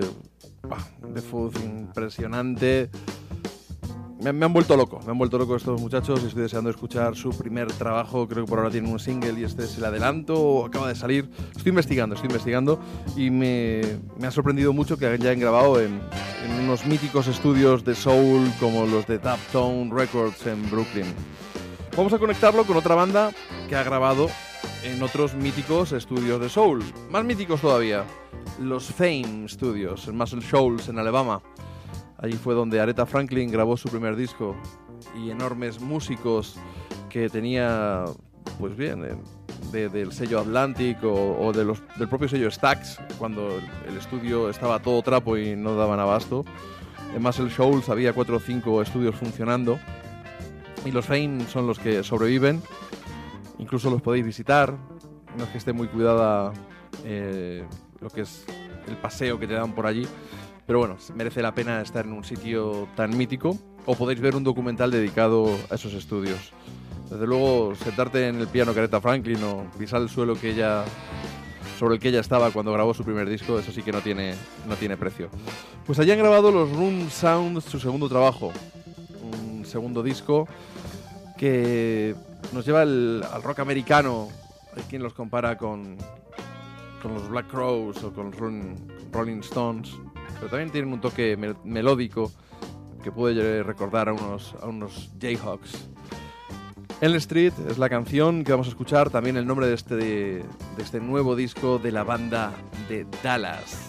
de 1.07 1.21
fuzz 1.21 1.53
impresionante. 1.63 2.89
Me, 4.23 4.45
han 4.45 4.53
vuelto 4.53 4.77
loco, 4.77 5.01
me 5.03 5.11
han 5.11 5.17
vuelto 5.17 5.37
loco 5.37 5.57
estos 5.57 5.81
muchachos 5.81 6.21
y 6.23 6.27
estoy 6.27 6.43
deseando 6.43 6.69
escuchar 6.69 7.13
su 7.13 7.31
primer 7.37 7.67
trabajo. 7.73 8.25
Creo 8.25 8.45
que 8.45 8.49
por 8.49 8.59
ahora 8.59 8.71
tienen 8.71 8.89
un 8.89 8.99
single 8.99 9.37
y 9.37 9.43
este 9.43 9.65
es 9.65 9.77
el 9.77 9.83
adelanto 9.83 10.39
o 10.39 10.65
acaba 10.65 10.87
de 10.87 10.95
salir. 10.95 11.29
Estoy 11.53 11.71
investigando, 11.71 12.15
estoy 12.15 12.29
investigando 12.29 12.79
y 13.17 13.29
me, 13.29 13.81
me 14.17 14.27
ha 14.27 14.31
sorprendido 14.31 14.71
mucho 14.71 14.95
que 14.95 15.05
ya 15.05 15.11
hayan 15.11 15.41
grabado 15.41 15.81
en, 15.81 15.99
en 16.45 16.63
unos 16.63 16.85
míticos 16.85 17.27
estudios 17.27 17.83
de 17.83 17.95
soul 17.95 18.49
como 18.61 18.85
los 18.85 19.05
de 19.07 19.19
Taptone 19.19 19.91
Records 19.93 20.47
en 20.47 20.71
Brooklyn. 20.71 21.13
Vamos 21.97 22.13
a 22.13 22.17
conectarlo 22.17 22.63
con 22.63 22.77
otra 22.77 22.95
banda 22.95 23.31
que 23.67 23.75
ha 23.75 23.83
grabado 23.83 24.29
en 24.83 25.03
otros 25.03 25.33
míticos 25.33 25.91
estudios 25.91 26.39
de 26.39 26.47
soul, 26.47 26.81
más 27.09 27.25
míticos 27.25 27.59
todavía, 27.59 28.05
los 28.61 28.85
Fame 28.85 29.49
Studios 29.49 30.07
en 30.07 30.15
Muscle 30.15 30.41
Shoals 30.41 30.87
en 30.87 30.97
Alabama. 30.97 31.41
Allí 32.23 32.33
fue 32.33 32.55
donde 32.55 32.79
Aretha 32.79 33.05
Franklin 33.05 33.51
grabó 33.51 33.75
su 33.77 33.89
primer 33.89 34.15
disco 34.15 34.55
y 35.15 35.29
enormes 35.29 35.79
músicos 35.81 36.55
que 37.09 37.29
tenía, 37.29 38.05
pues 38.59 38.75
bien, 38.75 39.03
eh, 39.03 39.15
de- 39.71 39.89
del 39.89 40.11
sello 40.13 40.39
Atlantic 40.39 40.97
o, 41.03 41.51
del 41.53 42.07
propio 42.07 42.27
sello 42.29 42.49
Stax, 42.49 42.97
cuando 43.19 43.49
el 43.87 43.97
estudio 43.97 44.49
estaba 44.49 44.79
todo 44.81 45.01
trapo 45.01 45.37
y 45.37 45.55
no 45.55 45.75
daban 45.75 45.99
abasto. 45.99 46.45
En 47.13 47.21
Muscle 47.21 47.49
Shoals 47.49 47.89
había 47.89 48.13
cuatro 48.13 48.37
o 48.37 48.39
cinco 48.39 48.81
estudios 48.81 49.15
funcionando 49.15 49.77
y 50.85 50.91
los 50.91 51.05
Fame 51.05 51.45
son 51.47 51.67
los 51.67 51.77
que 51.77 52.03
sobreviven. 52.03 52.61
Incluso 53.59 53.89
los 53.89 54.01
podéis 54.01 54.25
visitar. 54.25 54.75
No 55.37 55.43
es 55.43 55.49
que 55.49 55.57
esté 55.57 55.73
muy 55.73 55.87
cuidada 55.87 56.53
eh, 57.03 57.65
lo 57.99 58.09
que 58.09 58.21
es 58.21 58.45
el 58.87 58.95
paseo 58.97 59.37
que 59.39 59.45
te 59.47 59.53
dan 59.55 59.73
por 59.75 59.85
allí. 59.85 60.07
Pero 60.65 60.79
bueno, 60.79 60.97
merece 61.15 61.41
la 61.41 61.53
pena 61.53 61.81
estar 61.81 62.05
en 62.05 62.13
un 62.13 62.23
sitio 62.23 62.87
tan 62.95 63.15
mítico. 63.17 63.57
O 63.85 63.95
podéis 63.95 64.21
ver 64.21 64.35
un 64.35 64.45
documental 64.45 64.91
dedicado 64.91 65.45
a 65.69 65.75
esos 65.75 65.93
estudios. 65.93 66.53
Desde 67.09 67.27
luego, 67.27 67.75
sentarte 67.75 68.27
en 68.27 68.39
el 68.39 68.47
piano 68.47 68.73
Careta 68.73 69.01
Franklin 69.01 69.43
o 69.43 69.65
pisar 69.77 70.01
el 70.01 70.09
suelo 70.09 70.35
sobre 70.35 71.95
el 71.95 71.99
que 71.99 72.09
ella 72.09 72.21
estaba 72.21 72.49
cuando 72.51 72.71
grabó 72.71 72.93
su 72.93 73.03
primer 73.03 73.27
disco, 73.27 73.59
eso 73.59 73.71
sí 73.71 73.83
que 73.83 73.91
no 73.91 73.99
tiene, 73.99 74.35
no 74.67 74.75
tiene 74.75 74.95
precio. 74.95 75.29
Pues 75.85 75.99
allí 75.99 76.11
han 76.11 76.19
grabado 76.19 76.49
los 76.49 76.71
Room 76.71 77.09
Sounds, 77.09 77.65
su 77.65 77.79
segundo 77.79 78.07
trabajo. 78.07 78.53
Un 79.21 79.65
segundo 79.65 80.01
disco 80.01 80.47
que 81.37 82.15
nos 82.53 82.65
lleva 82.65 82.83
al, 82.83 83.23
rock 83.43 83.59
americano. 83.59 84.29
Hay 84.75 84.83
quien 84.83 85.03
los 85.03 85.13
compara 85.13 85.57
con, 85.57 85.97
con 87.01 87.13
los 87.13 87.27
Black 87.27 87.47
Crows 87.47 88.03
o 88.03 88.13
con 88.13 88.31
Rolling 88.31 89.39
Stones, 89.41 89.91
pero 90.43 90.49
también 90.51 90.71
tienen 90.71 90.91
un 90.91 90.99
toque 90.99 91.37
mel- 91.37 91.55
melódico 91.63 92.29
que 93.01 93.13
puede 93.13 93.63
recordar 93.63 94.09
a 94.09 94.13
unos, 94.13 94.53
a 94.61 94.65
unos 94.65 95.09
Jayhawks. 95.21 95.87
El 96.99 97.15
Street 97.15 97.53
es 97.69 97.77
la 97.77 97.87
canción 97.87 98.43
que 98.43 98.51
vamos 98.51 98.67
a 98.67 98.71
escuchar, 98.71 99.09
también 99.09 99.37
el 99.37 99.47
nombre 99.47 99.67
de 99.67 99.73
este, 99.75 99.95
de 99.95 100.43
este 100.79 100.99
nuevo 100.99 101.37
disco 101.37 101.79
de 101.79 101.93
la 101.93 102.03
banda 102.03 102.51
de 102.89 103.07
Dallas, 103.23 103.87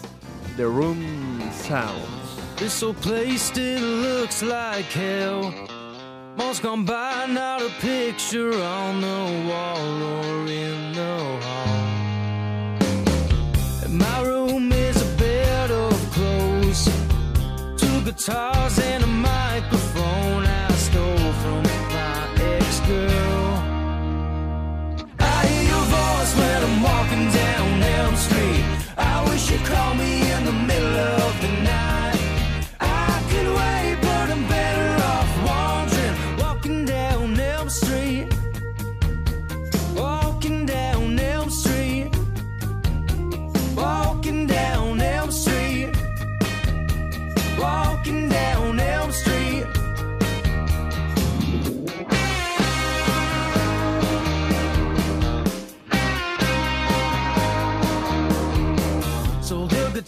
The 0.55 0.63
Room 0.63 1.03
Sounds. 1.51 2.39
This 2.57 2.81
old 2.81 2.95
place 3.01 3.39
still 3.41 3.81
looks 4.01 4.41
like 4.41 4.85
hell. 4.97 5.51
Gone 6.63 6.85
by, 6.85 7.27
not 7.27 7.61
a 7.61 7.69
picture 7.81 8.49
on 8.63 9.01
the 9.01 9.49
wall 9.49 10.01
or 10.03 10.47
in 10.47 10.93
the 10.93 11.17
hall. 11.43 11.95
Guitars 18.15 18.79
and 18.79 19.03
a 19.03 19.07
microphone 19.07 20.45
I 20.45 20.71
stole 20.71 21.33
from 21.43 21.63
my 21.63 22.29
ex-girl. 22.39 23.53
I 25.19 25.45
hear 25.47 25.63
your 25.73 25.85
voice 25.99 26.33
when 26.39 26.63
I'm 26.63 26.81
walking 26.81 27.25
down 27.31 27.83
Elm 27.83 28.15
Street. 28.15 28.65
I 28.97 29.23
wish 29.29 29.51
you'd 29.51 29.65
call 29.65 29.95
me 29.95 30.31
in 30.31 30.45
the 30.45 30.53
middle 30.53 30.95
of 30.95 31.24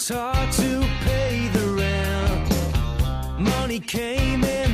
The 0.07 0.13
guitar 0.13 0.51
to 0.53 0.87
pay 1.03 1.49
the 1.49 1.67
rent. 1.75 2.49
Money 3.37 3.81
came 3.81 4.41
and 4.45 4.66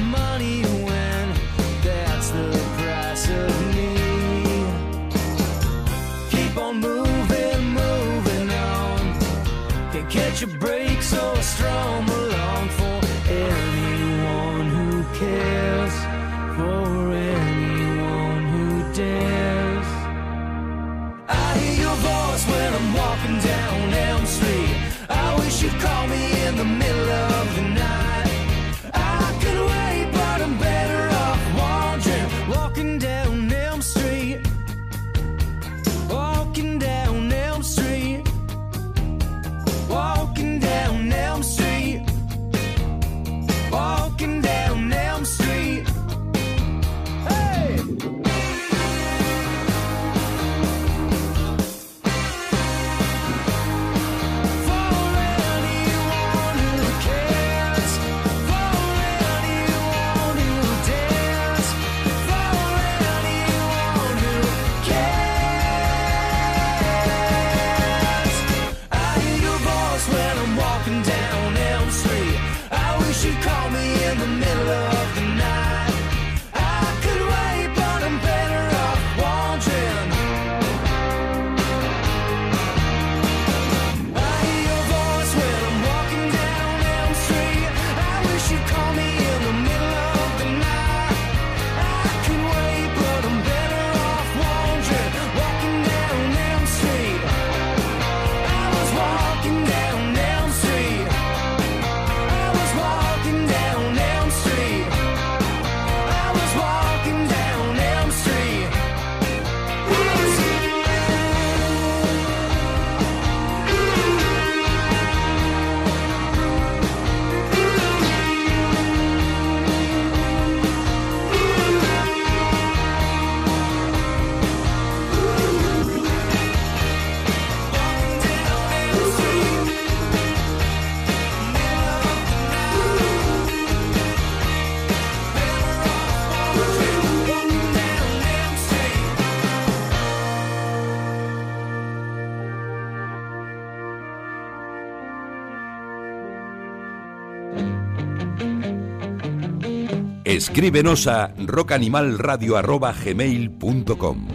Escríbenos 150.25 151.07
a 151.07 151.33
rockanimalradio.gmail.com 151.37 154.27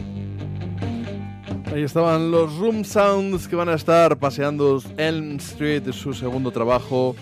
Ahí 1.73 1.83
estaban 1.83 2.31
los 2.31 2.59
Room 2.59 2.85
Sounds 2.85 3.49
que 3.49 3.57
van 3.57 3.71
a 3.71 3.75
estar 3.75 4.19
paseando 4.19 4.83
Elm 4.99 5.37
Street, 5.37 5.91
su 5.93 6.13
segundo 6.13 6.51
trabajo, 6.51 7.17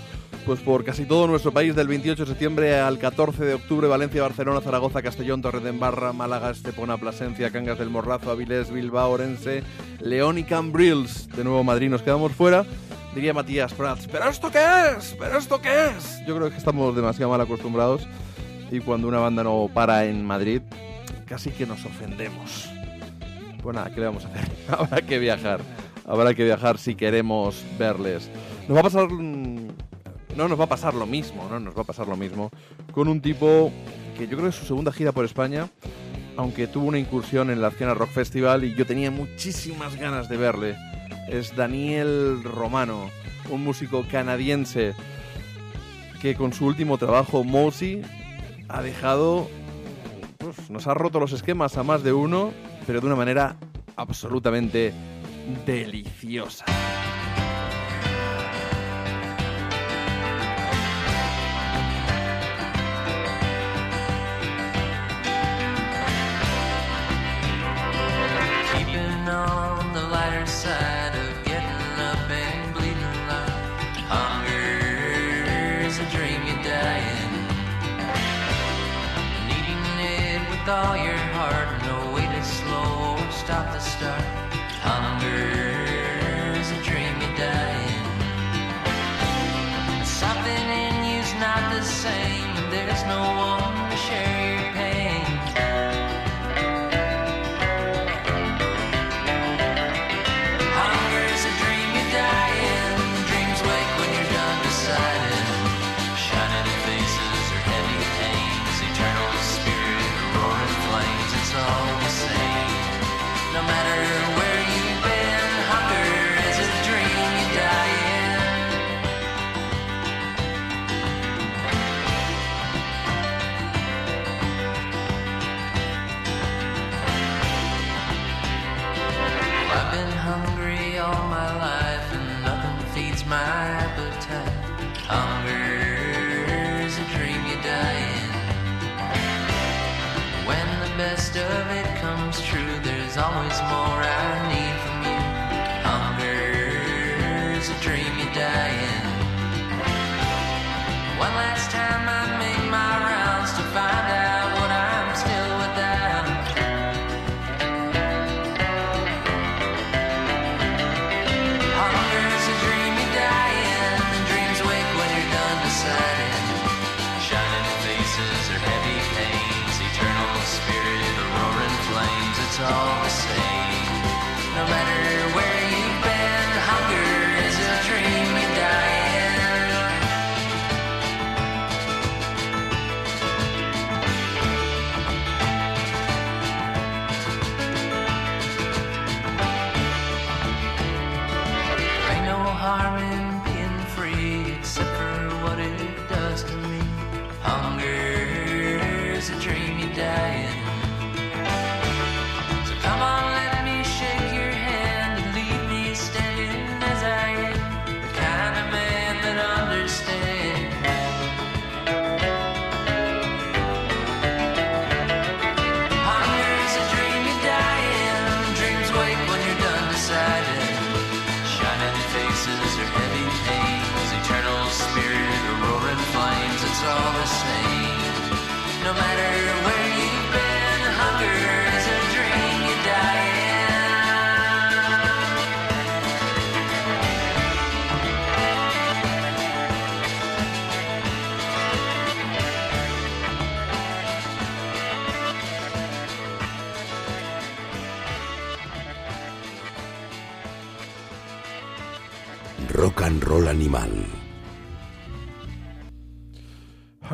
pues 0.45 0.59
por 0.61 0.83
casi 0.85 1.05
todo 1.05 1.29
nuestro 1.29 1.53
país 1.53 1.77
del 1.77 1.87
28 1.87 2.25
de 2.25 2.29
septiembre 2.29 2.81
al 2.81 2.99
14 2.99 3.45
de 3.45 3.55
octubre, 3.55 3.87
Valencia, 3.87 4.23
Barcelona, 4.23 4.61
Zaragoza, 4.61 5.01
Castellón, 5.01 5.43
Torredembarra, 5.43 6.13
Málaga, 6.13 6.51
Estepona, 6.51 6.99
Plasencia, 6.99 7.53
Cangas 7.53 7.79
del 7.79 7.91
Morrazo, 7.91 8.33
Avilés, 8.33 8.73
Bilbao, 8.73 9.13
Orense, 9.13 9.63
León 10.01 10.39
y 10.39 10.45
Cambrils. 10.45 11.29
De 11.37 11.45
nuevo 11.45 11.63
Madrid 11.63 11.89
nos 11.89 12.03
quedamos 12.03 12.33
fuera. 12.33 12.67
Diría 13.15 13.33
Matías 13.33 13.73
Prats, 13.75 14.09
¿pero 14.09 14.29
esto 14.29 14.51
qué 14.51 14.59
es? 14.99 15.15
¿Pero 15.19 15.39
esto 15.39 15.63
qué 15.63 15.91
es? 15.97 16.21
Yo 16.27 16.35
creo 16.37 16.51
que 16.51 16.57
estamos 16.57 16.97
demasiado 16.97 17.31
mal 17.31 17.41
acostumbrados 17.41 18.09
y 18.71 18.81
cuando 18.81 19.09
una 19.09 19.19
banda 19.19 19.43
no 19.45 19.71
para 19.73 20.05
en 20.07 20.25
Madrid, 20.25 20.63
casi 21.27 21.51
que 21.51 21.67
nos 21.67 21.85
ofendemos. 21.85 22.71
Pues 23.63 23.75
nada, 23.75 23.91
¿qué 23.91 24.01
le 24.01 24.07
vamos 24.07 24.25
a 24.25 24.29
hacer? 24.29 24.49
Habrá 24.69 25.03
que 25.03 25.19
viajar. 25.19 25.61
Habrá 26.05 26.35
que 26.35 26.45
viajar 26.45 26.79
si 26.79 26.95
queremos 26.95 27.65
verles. 27.79 28.31
Nos 28.69 28.77
va 28.77 28.81
a 28.81 28.85
pasar... 28.85 29.09
mm, 29.11 29.69
No 30.37 30.49
nos 30.49 30.59
va 30.61 30.65
a 30.65 30.69
pasar 30.69 30.95
lo 30.95 31.07
mismo, 31.07 31.49
no 31.51 31.59
nos 31.59 31.77
va 31.77 31.81
a 31.83 31.85
pasar 31.85 32.07
lo 32.07 32.17
mismo 32.17 32.51
con 32.93 33.09
un 33.09 33.21
tipo 33.21 33.73
que 34.17 34.25
yo 34.27 34.37
creo 34.37 34.43
que 34.45 34.49
es 34.51 34.55
su 34.55 34.67
segunda 34.67 34.93
gira 34.93 35.13
por 35.13 35.25
España, 35.25 35.69
aunque 36.37 36.67
tuvo 36.67 36.87
una 36.87 36.99
incursión 36.99 37.51
en 37.51 37.61
la 37.61 37.69
Arcena 37.69 37.95
Rock 37.95 38.11
Festival 38.11 38.65
y 38.65 38.75
yo 38.75 38.87
tenía 38.87 39.11
muchísimas 39.11 39.97
ganas 39.97 40.29
de 40.29 40.37
verle. 40.37 40.77
Es 41.29 41.57
Daniel 41.57 42.43
Romano, 42.45 43.11
un 43.51 43.65
músico 43.65 44.05
canadiense 44.11 44.95
que 46.21 46.35
con 46.35 46.53
su 46.53 46.67
último 46.67 46.99
trabajo, 46.99 47.43
Mosey, 47.45 48.03
ha 48.69 48.83
dejado 48.83 49.49
pues, 50.39 50.71
nos 50.71 50.87
ha 50.87 50.95
roto 50.95 51.21
los 51.21 51.33
esquemas 51.33 51.77
a 51.77 51.83
más 51.83 52.03
de 52.03 52.13
uno, 52.13 52.53
pero 52.87 53.01
de 53.01 53.07
una 53.07 53.17
manera 53.17 53.57
absolutamente 53.97 54.93
deliciosa. 55.65 56.65
All 80.69 80.97
your 80.97 81.15
heart, 81.15 81.83
no 81.83 82.13
way 82.13 82.27
to 82.27 82.43
slow 82.43 83.17
or 83.19 83.31
stop 83.31 83.73
the 83.73 83.79
start. 83.79 84.36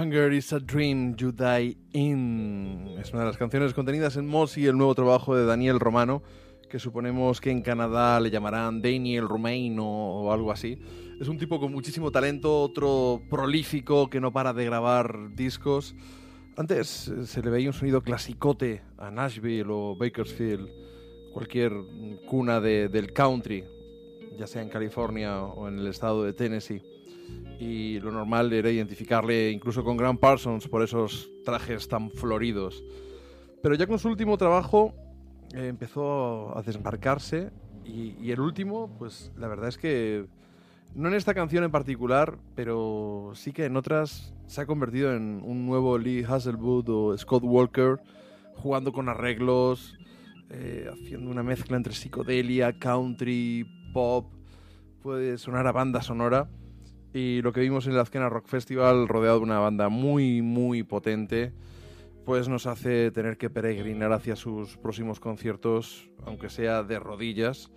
Hunger 0.03 0.33
is 0.33 0.53
a 0.53 0.59
Dream 0.59 1.15
You 1.15 1.31
Die 1.31 1.77
In. 1.93 2.89
Es 2.99 3.13
una 3.13 3.21
de 3.21 3.27
las 3.27 3.37
canciones 3.37 3.73
contenidas 3.73 4.17
en 4.17 4.27
Mossy, 4.27 4.67
el 4.67 4.77
nuevo 4.77 4.97
trabajo 4.97 5.37
de 5.37 5.47
Daniel 5.47 5.79
Romano, 5.79 6.25
que 6.69 6.81
suponemos 6.81 7.41
que 7.41 7.53
en 7.53 7.63
Canadá 7.63 8.19
le 8.19 8.29
llamarán 8.33 8.83
Daniel 8.83 9.29
Romaino 9.29 9.87
o 9.87 10.33
algo 10.33 10.51
así. 10.51 10.77
Es 11.21 11.29
un 11.29 11.39
tipo 11.39 11.61
con 11.61 11.71
muchísimo 11.71 12.11
talento, 12.11 12.63
otro 12.63 13.23
prolífico 13.31 14.11
que 14.11 14.21
no 14.21 14.33
para 14.33 14.53
de 14.53 14.65
grabar 14.65 15.37
discos. 15.37 15.95
Antes 16.57 17.07
eh, 17.07 17.25
se 17.25 17.41
le 17.41 17.51
veía 17.51 17.69
un 17.69 17.73
sonido 17.75 18.01
clasicote 18.03 18.83
a 18.99 19.09
Nashville 19.13 19.69
o 19.71 19.95
Bakersfield, 19.95 20.69
cualquier 21.33 21.73
cuna 22.27 22.61
de- 22.61 22.89
del 22.89 23.13
country, 23.13 23.63
ya 24.37 24.49
sea 24.49 24.63
en 24.63 24.69
California 24.69 25.45
o 25.45 25.69
en 25.69 25.79
el 25.79 25.87
estado 25.87 26.25
de 26.25 26.33
Tennessee. 26.33 26.83
Y 27.63 28.01
lo 28.01 28.11
normal 28.11 28.53
era 28.53 28.71
identificarle 28.71 29.53
incluso 29.53 29.85
con 29.85 29.97
Grant 29.97 30.19
Parsons 30.19 30.67
por 30.67 30.83
esos 30.83 31.31
trajes 31.45 31.87
tan 31.87 32.11
floridos. 32.11 32.83
Pero 33.63 33.77
ya 33.77 33.87
con 33.87 34.01
su 34.01 34.09
último 34.09 34.37
trabajo 34.37 34.95
eh, 35.55 35.69
empezó 35.69 36.57
a 36.59 36.63
desmarcarse 36.63 37.53
y, 37.85 38.17
y 38.21 38.33
el 38.33 38.41
último, 38.41 38.91
pues 38.99 39.31
la 39.37 39.47
verdad 39.47 39.69
es 39.69 39.79
que 39.79 40.27
no 40.97 41.09
en 41.09 41.15
esta 41.15 41.35
canción 41.35 41.63
en 41.63 41.71
particular, 41.71 42.37
pero 42.57 43.31
sí 43.35 43.53
que 43.53 43.67
en 43.67 43.77
otras 43.77 44.35
se 44.49 44.61
ha 44.61 44.67
convertido 44.67 45.15
en 45.15 45.41
un 45.45 45.65
nuevo 45.65 45.99
Lee 45.99 46.25
Hasselwood 46.25 46.89
o 46.89 47.17
Scott 47.17 47.45
Walker, 47.45 48.01
jugando 48.57 48.93
con 48.93 49.09
arreglos, 49.09 49.97
eh, 50.51 50.91
haciendo 50.93 51.31
una 51.31 51.45
mezcla 51.45 51.77
entre 51.77 51.95
psicodelia, 51.95 52.77
country, 52.77 53.65
pop, 53.93 54.33
puede 55.01 55.39
sonar 55.39 55.69
a 55.69 55.73
banda 55.73 56.03
sonora. 56.03 56.49
Y 57.15 57.43
lo 57.43 57.53
que 57.53 57.61
vimos 57.61 57.87
en 57.87 57.93
el 57.93 57.99
Azkena 57.99 58.29
Rock 58.29 58.47
Festival, 58.47 59.07
rodeado 59.07 59.39
de 59.39 59.45
una 59.45 59.59
banda 59.59 59.89
muy, 59.89 60.41
muy 60.41 60.83
potente, 60.83 61.53
pues 62.25 62.49
nos 62.49 62.67
hace 62.67 63.11
tener 63.11 63.37
que 63.37 63.51
peregrinar 63.51 64.13
hacia 64.13 64.37
sus 64.37 64.79
próximos 64.79 65.21
conciertos, 65.21 66.09
aunque 66.25 66.49
sea 66.49 66.83
de 66.83 66.99
rodillas 66.99 67.71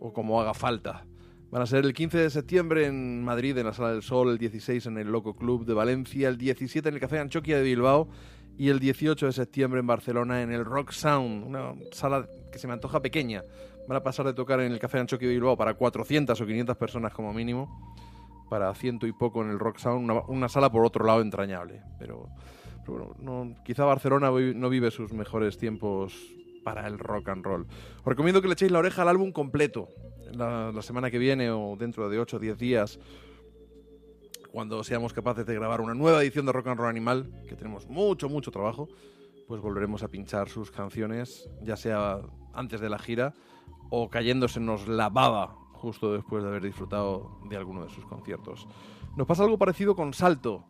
o 0.00 0.12
como 0.12 0.40
haga 0.40 0.54
falta. 0.54 1.06
Van 1.50 1.62
a 1.62 1.66
ser 1.66 1.84
el 1.84 1.92
15 1.92 2.18
de 2.18 2.30
septiembre 2.30 2.86
en 2.86 3.22
Madrid, 3.22 3.56
en 3.58 3.66
la 3.66 3.74
Sala 3.74 3.92
del 3.92 4.02
Sol, 4.02 4.30
el 4.30 4.38
16 4.38 4.86
en 4.86 4.96
el 4.96 5.12
Loco 5.12 5.36
Club 5.36 5.66
de 5.66 5.74
Valencia, 5.74 6.28
el 6.28 6.38
17 6.38 6.88
en 6.88 6.94
el 6.94 7.00
Café 7.00 7.18
Anchoquia 7.18 7.58
de 7.58 7.62
Bilbao 7.62 8.08
y 8.56 8.70
el 8.70 8.80
18 8.80 9.26
de 9.26 9.32
septiembre 9.32 9.80
en 9.80 9.86
Barcelona 9.86 10.42
en 10.42 10.50
el 10.50 10.64
Rock 10.64 10.92
Sound, 10.92 11.44
una 11.44 11.74
sala 11.92 12.26
que 12.50 12.58
se 12.58 12.66
me 12.66 12.72
antoja 12.72 13.00
pequeña. 13.00 13.44
Van 13.86 13.96
a 13.96 14.02
pasar 14.02 14.24
de 14.24 14.32
tocar 14.32 14.60
en 14.60 14.72
el 14.72 14.78
Café 14.78 14.98
Anchoquia 14.98 15.28
de 15.28 15.34
Bilbao 15.34 15.56
para 15.56 15.74
400 15.74 16.40
o 16.40 16.46
500 16.46 16.76
personas 16.76 17.12
como 17.12 17.34
mínimo, 17.34 17.94
para 18.52 18.74
ciento 18.74 19.06
y 19.06 19.12
poco 19.12 19.40
en 19.40 19.48
el 19.48 19.58
Rock 19.58 19.78
Sound, 19.78 20.12
una, 20.28 20.46
sala 20.50 20.70
por 20.70 20.84
otro 20.84 21.06
lado 21.06 21.22
entrañable. 21.22 21.80
Pero, 21.98 22.28
bueno, 22.86 23.14
no- 23.18 23.54
quizá 23.64 23.86
Barcelona 23.86 24.30
no 24.30 24.68
vive 24.68 24.90
sus 24.90 25.14
mejores 25.14 25.56
tiempos 25.56 26.14
para 26.62 26.86
el 26.86 26.98
rock 26.98 27.30
and 27.30 27.42
roll. 27.46 27.66
Os 28.00 28.04
recomiendo 28.04 28.42
que 28.42 28.48
le 28.48 28.52
echéis 28.52 28.70
la 28.70 28.80
oreja 28.80 29.00
al 29.00 29.08
álbum 29.08 29.32
completo 29.32 29.88
la, 30.34 30.70
la 30.70 30.82
semana 30.82 31.10
que 31.10 31.16
viene 31.16 31.50
o 31.50 31.76
dentro 31.78 32.10
de 32.10 32.18
8 32.18 32.36
o 32.36 32.40
10 32.40 32.58
días 32.58 33.00
cuando 34.50 34.84
seamos 34.84 35.14
capaces 35.14 35.46
de 35.46 35.54
grabar 35.54 35.80
una 35.80 35.94
nueva 35.94 36.22
edición 36.22 36.44
de 36.44 36.52
Rock 36.52 36.66
and 36.66 36.78
Roll 36.78 36.90
Animal, 36.90 37.32
que 37.48 37.56
tenemos 37.56 37.88
mucho, 37.88 38.28
mucho 38.28 38.50
trabajo, 38.50 38.86
pues 39.48 39.62
volveremos 39.62 40.02
a 40.02 40.08
pinchar 40.08 40.50
sus 40.50 40.70
canciones, 40.70 41.48
ya 41.62 41.78
sea 41.78 42.20
antes 42.52 42.82
de 42.82 42.90
la 42.90 42.98
gira 42.98 43.32
o 43.88 44.10
cayéndosenos 44.10 44.88
la 44.88 45.08
baba 45.08 45.56
justo 45.82 46.12
después 46.12 46.44
de 46.44 46.48
haber 46.48 46.62
disfrutado 46.62 47.38
de 47.50 47.56
alguno 47.56 47.84
de 47.84 47.90
sus 47.90 48.04
conciertos. 48.06 48.68
Nos 49.16 49.26
pasa 49.26 49.42
algo 49.42 49.58
parecido 49.58 49.96
con 49.96 50.14
Salto, 50.14 50.64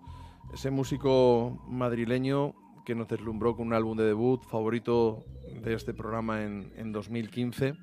ese 0.54 0.70
músico 0.70 1.62
madrileño 1.68 2.54
que 2.86 2.94
nos 2.94 3.08
deslumbró 3.08 3.54
con 3.54 3.66
un 3.66 3.74
álbum 3.74 3.96
de 3.96 4.04
debut 4.04 4.42
favorito 4.44 5.22
de 5.62 5.74
este 5.74 5.92
programa 5.92 6.42
en, 6.42 6.72
en 6.76 6.92
2015, 6.92 7.74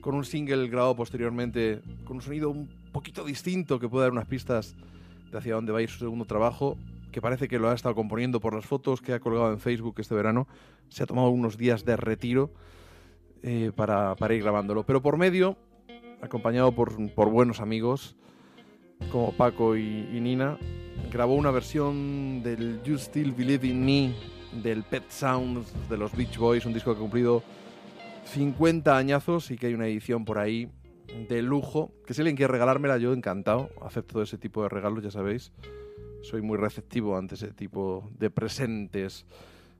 con 0.00 0.14
un 0.14 0.24
single 0.24 0.66
grabado 0.68 0.96
posteriormente 0.96 1.82
con 2.04 2.16
un 2.16 2.22
sonido 2.22 2.48
un 2.48 2.68
poquito 2.90 3.22
distinto 3.22 3.78
que 3.78 3.88
puede 3.88 4.06
dar 4.06 4.12
unas 4.12 4.26
pistas 4.26 4.74
de 5.30 5.38
hacia 5.38 5.54
dónde 5.54 5.72
va 5.72 5.80
a 5.80 5.82
ir 5.82 5.90
su 5.90 5.98
segundo 5.98 6.24
trabajo, 6.24 6.78
que 7.12 7.20
parece 7.20 7.48
que 7.48 7.58
lo 7.58 7.68
ha 7.68 7.74
estado 7.74 7.94
componiendo 7.94 8.40
por 8.40 8.54
las 8.54 8.64
fotos 8.64 9.02
que 9.02 9.12
ha 9.12 9.20
colgado 9.20 9.52
en 9.52 9.60
Facebook 9.60 9.96
este 9.98 10.14
verano. 10.14 10.48
Se 10.88 11.02
ha 11.02 11.06
tomado 11.06 11.28
unos 11.28 11.58
días 11.58 11.84
de 11.84 11.96
retiro 11.96 12.50
eh, 13.42 13.72
para 13.74 14.34
ir 14.34 14.42
grabándolo. 14.42 14.84
Pero 14.84 15.02
por 15.02 15.16
medio, 15.16 15.56
acompañado 16.20 16.72
por, 16.72 17.12
por 17.14 17.30
buenos 17.30 17.60
amigos 17.60 18.16
como 19.10 19.32
Paco 19.32 19.76
y, 19.76 20.20
Nina, 20.20 20.58
grabó 21.10 21.34
una 21.34 21.50
versión 21.50 22.42
del 22.42 22.82
You 22.82 22.98
Still 22.98 23.32
Believe 23.32 23.66
in 23.68 23.84
Me 23.84 24.14
del 24.62 24.82
Pet 24.82 25.04
Sounds 25.10 25.72
de 25.88 25.98
los 25.98 26.16
Beach 26.16 26.38
Boys, 26.38 26.64
un 26.66 26.72
disco 26.72 26.92
que 26.92 26.98
ha 26.98 27.00
cumplido 27.00 27.42
50 28.24 28.96
añazos 28.96 29.50
y 29.50 29.56
que 29.56 29.66
hay 29.66 29.74
una 29.74 29.86
edición 29.86 30.24
por 30.24 30.38
ahí 30.38 30.70
de 31.28 31.42
lujo. 31.42 31.92
Que 32.06 32.14
si 32.14 32.22
alguien 32.22 32.36
quiere 32.36 32.52
regalármela, 32.52 32.98
yo 32.98 33.12
encantado. 33.12 33.70
Acepto 33.82 34.22
ese 34.22 34.38
tipo 34.38 34.62
de 34.62 34.68
regalos, 34.68 35.04
ya 35.04 35.10
sabéis. 35.10 35.52
Soy 36.22 36.42
muy 36.42 36.58
receptivo 36.58 37.16
ante 37.16 37.34
ese 37.34 37.52
tipo 37.52 38.08
de 38.18 38.30
presentes. 38.30 39.26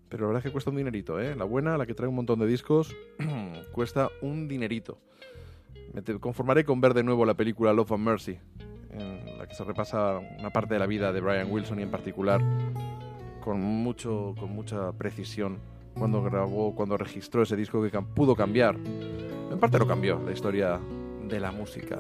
Pero 0.09 0.23
la 0.23 0.27
verdad 0.29 0.41
es 0.41 0.45
que 0.45 0.53
cuesta 0.53 0.71
un 0.71 0.77
dinerito, 0.77 1.19
¿eh? 1.19 1.35
La 1.35 1.45
buena, 1.45 1.77
la 1.77 1.87
que 1.87 1.95
trae 1.95 2.09
un 2.09 2.15
montón 2.15 2.39
de 2.39 2.47
discos, 2.47 2.95
cuesta 3.73 4.11
un 4.21 4.47
dinerito. 4.47 4.99
Me 5.97 6.03
conformaré 6.21 6.63
con 6.67 6.79
ver 6.79 6.93
de 6.93 7.03
nuevo 7.03 7.25
la 7.25 7.33
película 7.33 7.73
Love 7.73 7.93
and 7.93 8.05
Mercy, 8.05 8.39
en 8.91 9.39
la 9.39 9.47
que 9.49 9.55
se 9.55 9.65
repasa 9.65 10.19
una 10.39 10.51
parte 10.51 10.75
de 10.75 10.81
la 10.81 10.87
vida 10.87 11.11
de 11.11 11.23
Brian 11.23 11.51
Wilson 11.51 11.81
y 11.81 11.85
en 11.85 11.91
particular 11.91 12.43
con, 13.41 13.63
mucho, 13.63 14.35
con 14.39 14.51
mucha 14.55 14.93
precisión 14.93 15.59
cuando 15.99 16.23
grabó, 16.23 16.75
cuando 16.75 16.99
registró 16.99 17.45
ese 17.45 17.57
disco 17.57 17.83
que 17.83 17.91
pudo 18.15 18.37
cambiar. 18.37 18.77
En 18.77 19.59
parte 19.59 19.79
lo 19.79 19.87
cambió 19.87 20.21
la 20.23 20.33
historia 20.33 20.79
de 21.27 21.41
la 21.41 21.51
música. 21.51 21.99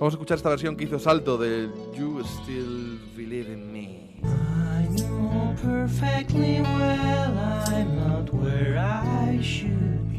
Vamos 0.00 0.14
a 0.14 0.16
escuchar 0.16 0.38
esta 0.38 0.48
versión 0.48 0.76
que 0.76 0.84
hizo 0.84 0.98
Salto 0.98 1.38
del 1.38 1.70
You 1.96 2.24
Still 2.24 2.98
Believe 3.16 3.52
in 3.52 3.72
Me. 3.72 4.20
I 4.24 4.88
know 4.88 5.54
perfectly 5.62 6.62
well 6.62 7.38
I'm 7.68 7.96
not 7.96 8.34
where 8.34 8.76
I 8.76 9.40
should 9.40 10.09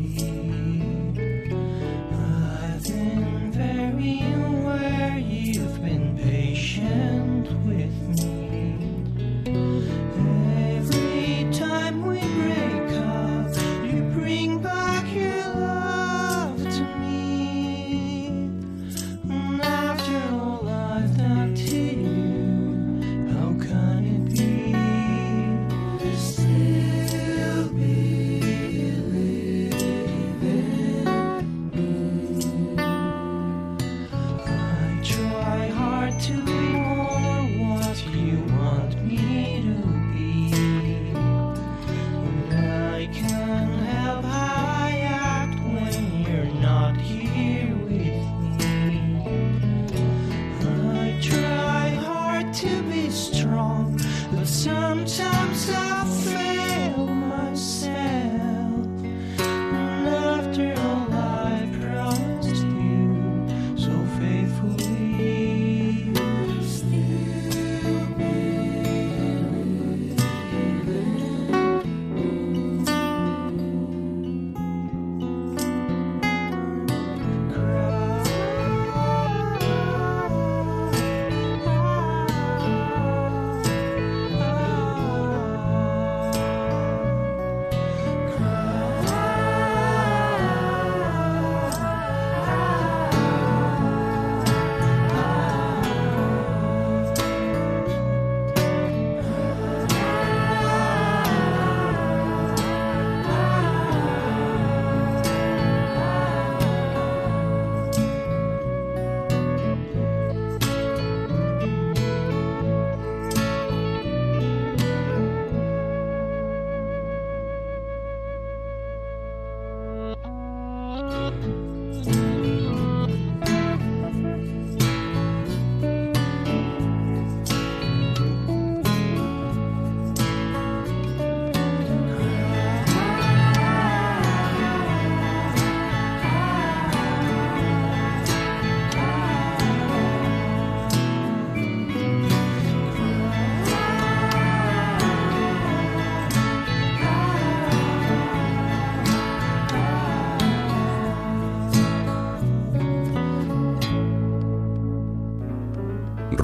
me. 4.02 4.31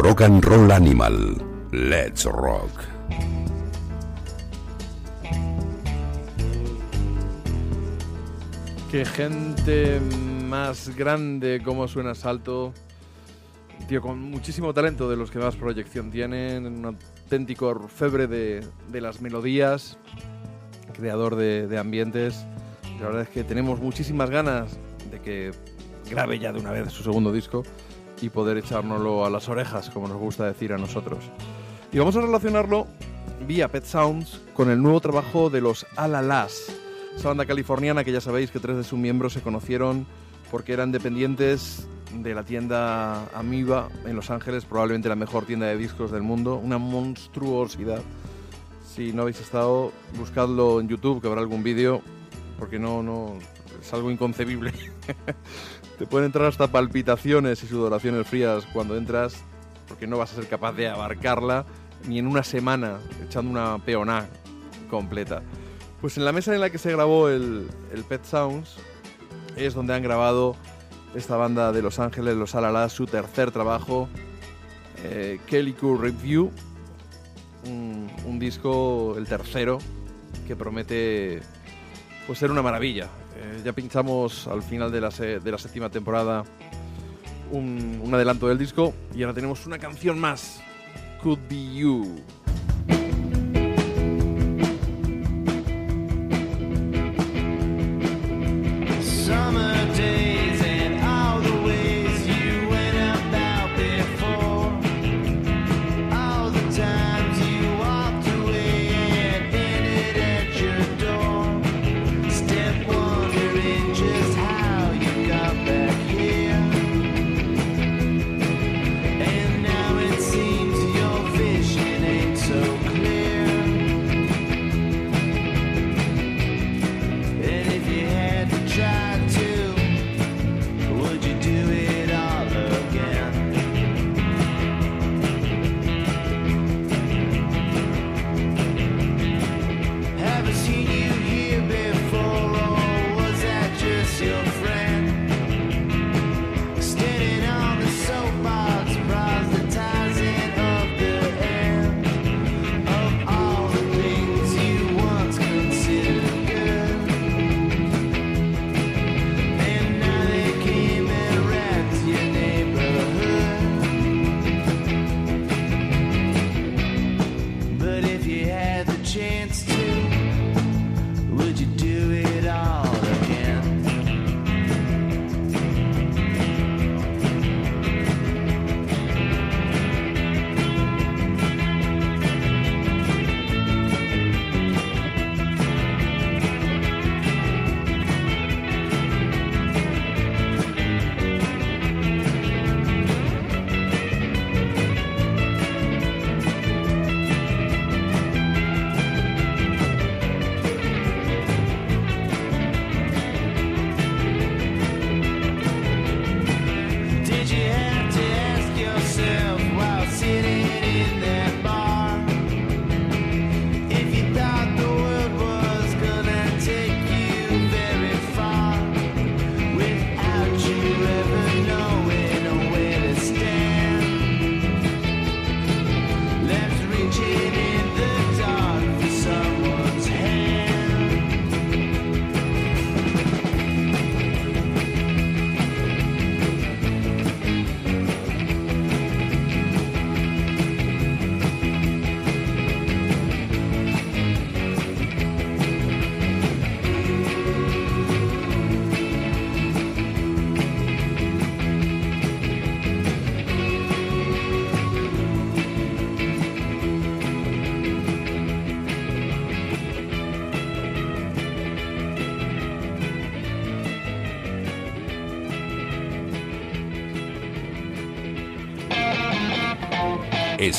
Rock 0.07 0.21
and 0.21 0.45
Roll 0.45 0.71
Animal. 0.71 1.35
Let's 1.73 2.23
rock. 2.23 2.71
Qué 8.89 9.03
gente 9.03 9.99
más 10.45 10.95
grande, 10.95 11.61
cómo 11.61 11.89
suena 11.89 12.15
Salto. 12.15 12.73
Tío, 13.89 14.01
con 14.01 14.21
muchísimo 14.31 14.73
talento 14.73 15.09
de 15.09 15.17
los 15.17 15.29
que 15.29 15.39
más 15.39 15.57
proyección 15.57 16.09
tienen, 16.09 16.65
un 16.65 16.85
auténtico 16.85 17.67
orfebre 17.67 18.27
de, 18.27 18.65
de 18.89 19.01
las 19.01 19.19
melodías, 19.19 19.97
creador 20.93 21.35
de, 21.35 21.67
de 21.67 21.77
ambientes. 21.77 22.45
La 23.01 23.07
verdad 23.07 23.23
es 23.23 23.29
que 23.29 23.43
tenemos 23.43 23.81
muchísimas 23.81 24.29
ganas 24.29 24.79
de 25.11 25.19
que 25.19 25.51
grabe 26.09 26.39
ya 26.39 26.53
de 26.53 26.61
una 26.61 26.71
vez 26.71 26.93
su 26.93 27.03
segundo 27.03 27.33
disco 27.33 27.63
y 28.21 28.29
poder 28.29 28.57
echárnoslo 28.57 29.25
a 29.25 29.29
las 29.29 29.49
orejas, 29.49 29.89
como 29.89 30.07
nos 30.07 30.17
gusta 30.17 30.45
decir 30.45 30.73
a 30.73 30.77
nosotros. 30.77 31.19
Y 31.91 31.99
vamos 31.99 32.15
a 32.15 32.21
relacionarlo 32.21 32.87
vía 33.47 33.67
Pet 33.69 33.85
Sounds 33.85 34.41
con 34.53 34.69
el 34.69 34.81
nuevo 34.81 34.99
trabajo 34.99 35.49
de 35.49 35.61
los 35.61 35.85
Alalas, 35.95 36.73
esa 37.15 37.29
banda 37.29 37.45
californiana 37.45 38.03
que 38.03 38.11
ya 38.11 38.21
sabéis 38.21 38.51
que 38.51 38.59
tres 38.59 38.77
de 38.77 38.83
sus 38.83 38.99
miembros 38.99 39.33
se 39.33 39.41
conocieron 39.41 40.05
porque 40.51 40.73
eran 40.73 40.91
dependientes 40.91 41.87
de 42.13 42.33
la 42.33 42.43
tienda 42.43 43.27
Amiba 43.33 43.89
en 44.05 44.15
Los 44.15 44.29
Ángeles, 44.29 44.65
probablemente 44.65 45.09
la 45.09 45.15
mejor 45.15 45.45
tienda 45.45 45.67
de 45.67 45.77
discos 45.77 46.11
del 46.11 46.21
mundo, 46.21 46.55
una 46.55 46.77
monstruosidad. 46.77 48.01
Si 48.95 49.13
no 49.13 49.23
habéis 49.23 49.41
estado, 49.41 49.91
buscadlo 50.17 50.79
en 50.79 50.87
YouTube, 50.87 51.21
que 51.21 51.27
habrá 51.27 51.41
algún 51.41 51.63
vídeo, 51.63 52.01
porque 52.57 52.79
no, 52.79 53.03
no, 53.03 53.37
es 53.81 53.93
algo 53.93 54.09
inconcebible. 54.09 54.73
Te 55.97 56.05
pueden 56.05 56.27
entrar 56.27 56.45
hasta 56.45 56.67
palpitaciones 56.67 57.63
y 57.63 57.67
sudoraciones 57.67 58.27
frías 58.27 58.67
cuando 58.71 58.95
entras, 58.95 59.43
porque 59.87 60.05
no 60.05 60.17
vas 60.17 60.31
a 60.31 60.35
ser 60.35 60.47
capaz 60.47 60.73
de 60.73 60.87
abarcarla 60.87 61.65
ni 62.07 62.19
en 62.19 62.27
una 62.27 62.43
semana 62.43 62.99
echando 63.25 63.49
una 63.49 63.83
peoná 63.83 64.27
completa. 64.89 65.41
Pues 65.99 66.17
en 66.17 66.25
la 66.25 66.31
mesa 66.31 66.53
en 66.53 66.61
la 66.61 66.69
que 66.69 66.77
se 66.77 66.91
grabó 66.91 67.29
el, 67.29 67.67
Pet 68.07 68.23
Sounds 68.23 68.75
es 69.55 69.73
donde 69.73 69.95
han 69.95 70.03
grabado 70.03 70.55
esta 71.15 71.35
banda 71.35 71.71
de 71.71 71.81
Los 71.81 71.97
Ángeles, 71.97 72.37
Los 72.37 72.53
Alalas, 72.53 72.93
su 72.93 73.07
tercer 73.07 73.49
trabajo, 73.49 74.07
eh, 75.03 75.39
Cool 75.79 75.99
Review, 75.99 76.51
un, 77.65 78.11
un 78.23 78.37
disco, 78.37 79.15
el 79.17 79.25
tercero, 79.25 79.79
que 80.45 80.55
promete 80.55 81.41
pues 82.27 82.37
ser 82.37 82.51
una 82.51 82.61
maravilla. 82.61 83.09
Eh, 83.39 83.61
ya 83.63 83.71
pinchamos 83.73 84.47
al 84.47 84.63
final 84.63 84.91
de 84.91 85.01
la, 85.01 85.09
de 85.09 85.51
la 85.51 85.57
séptima 85.57 85.89
temporada 85.89 86.43
un, 87.51 88.01
un 88.03 88.13
adelanto 88.13 88.47
del 88.47 88.57
disco 88.57 88.93
y 89.15 89.21
ahora 89.21 89.33
tenemos 89.35 89.65
una 89.65 89.77
canción 89.77 90.19
más, 90.19 90.59
Could 91.21 91.39
Be 91.47 91.75
You. 91.75 92.23
Summer 99.01 99.85
days 99.95 100.56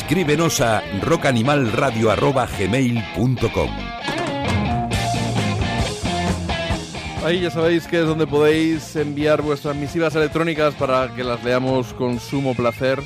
Escríbenos 0.09 0.63
a 0.63 0.83
rockanimalradio.gmail.com 1.03 3.71
Ahí 7.23 7.41
ya 7.41 7.51
sabéis 7.51 7.87
que 7.87 8.01
es 8.01 8.07
donde 8.07 8.27
podéis 8.27 8.97
enviar 8.97 9.43
vuestras 9.43 9.77
misivas 9.77 10.15
electrónicas 10.15 10.73
para 10.77 11.15
que 11.15 11.23
las 11.23 11.45
leamos 11.45 11.93
con 11.93 12.19
sumo 12.21 12.55
placer. 12.55 13.03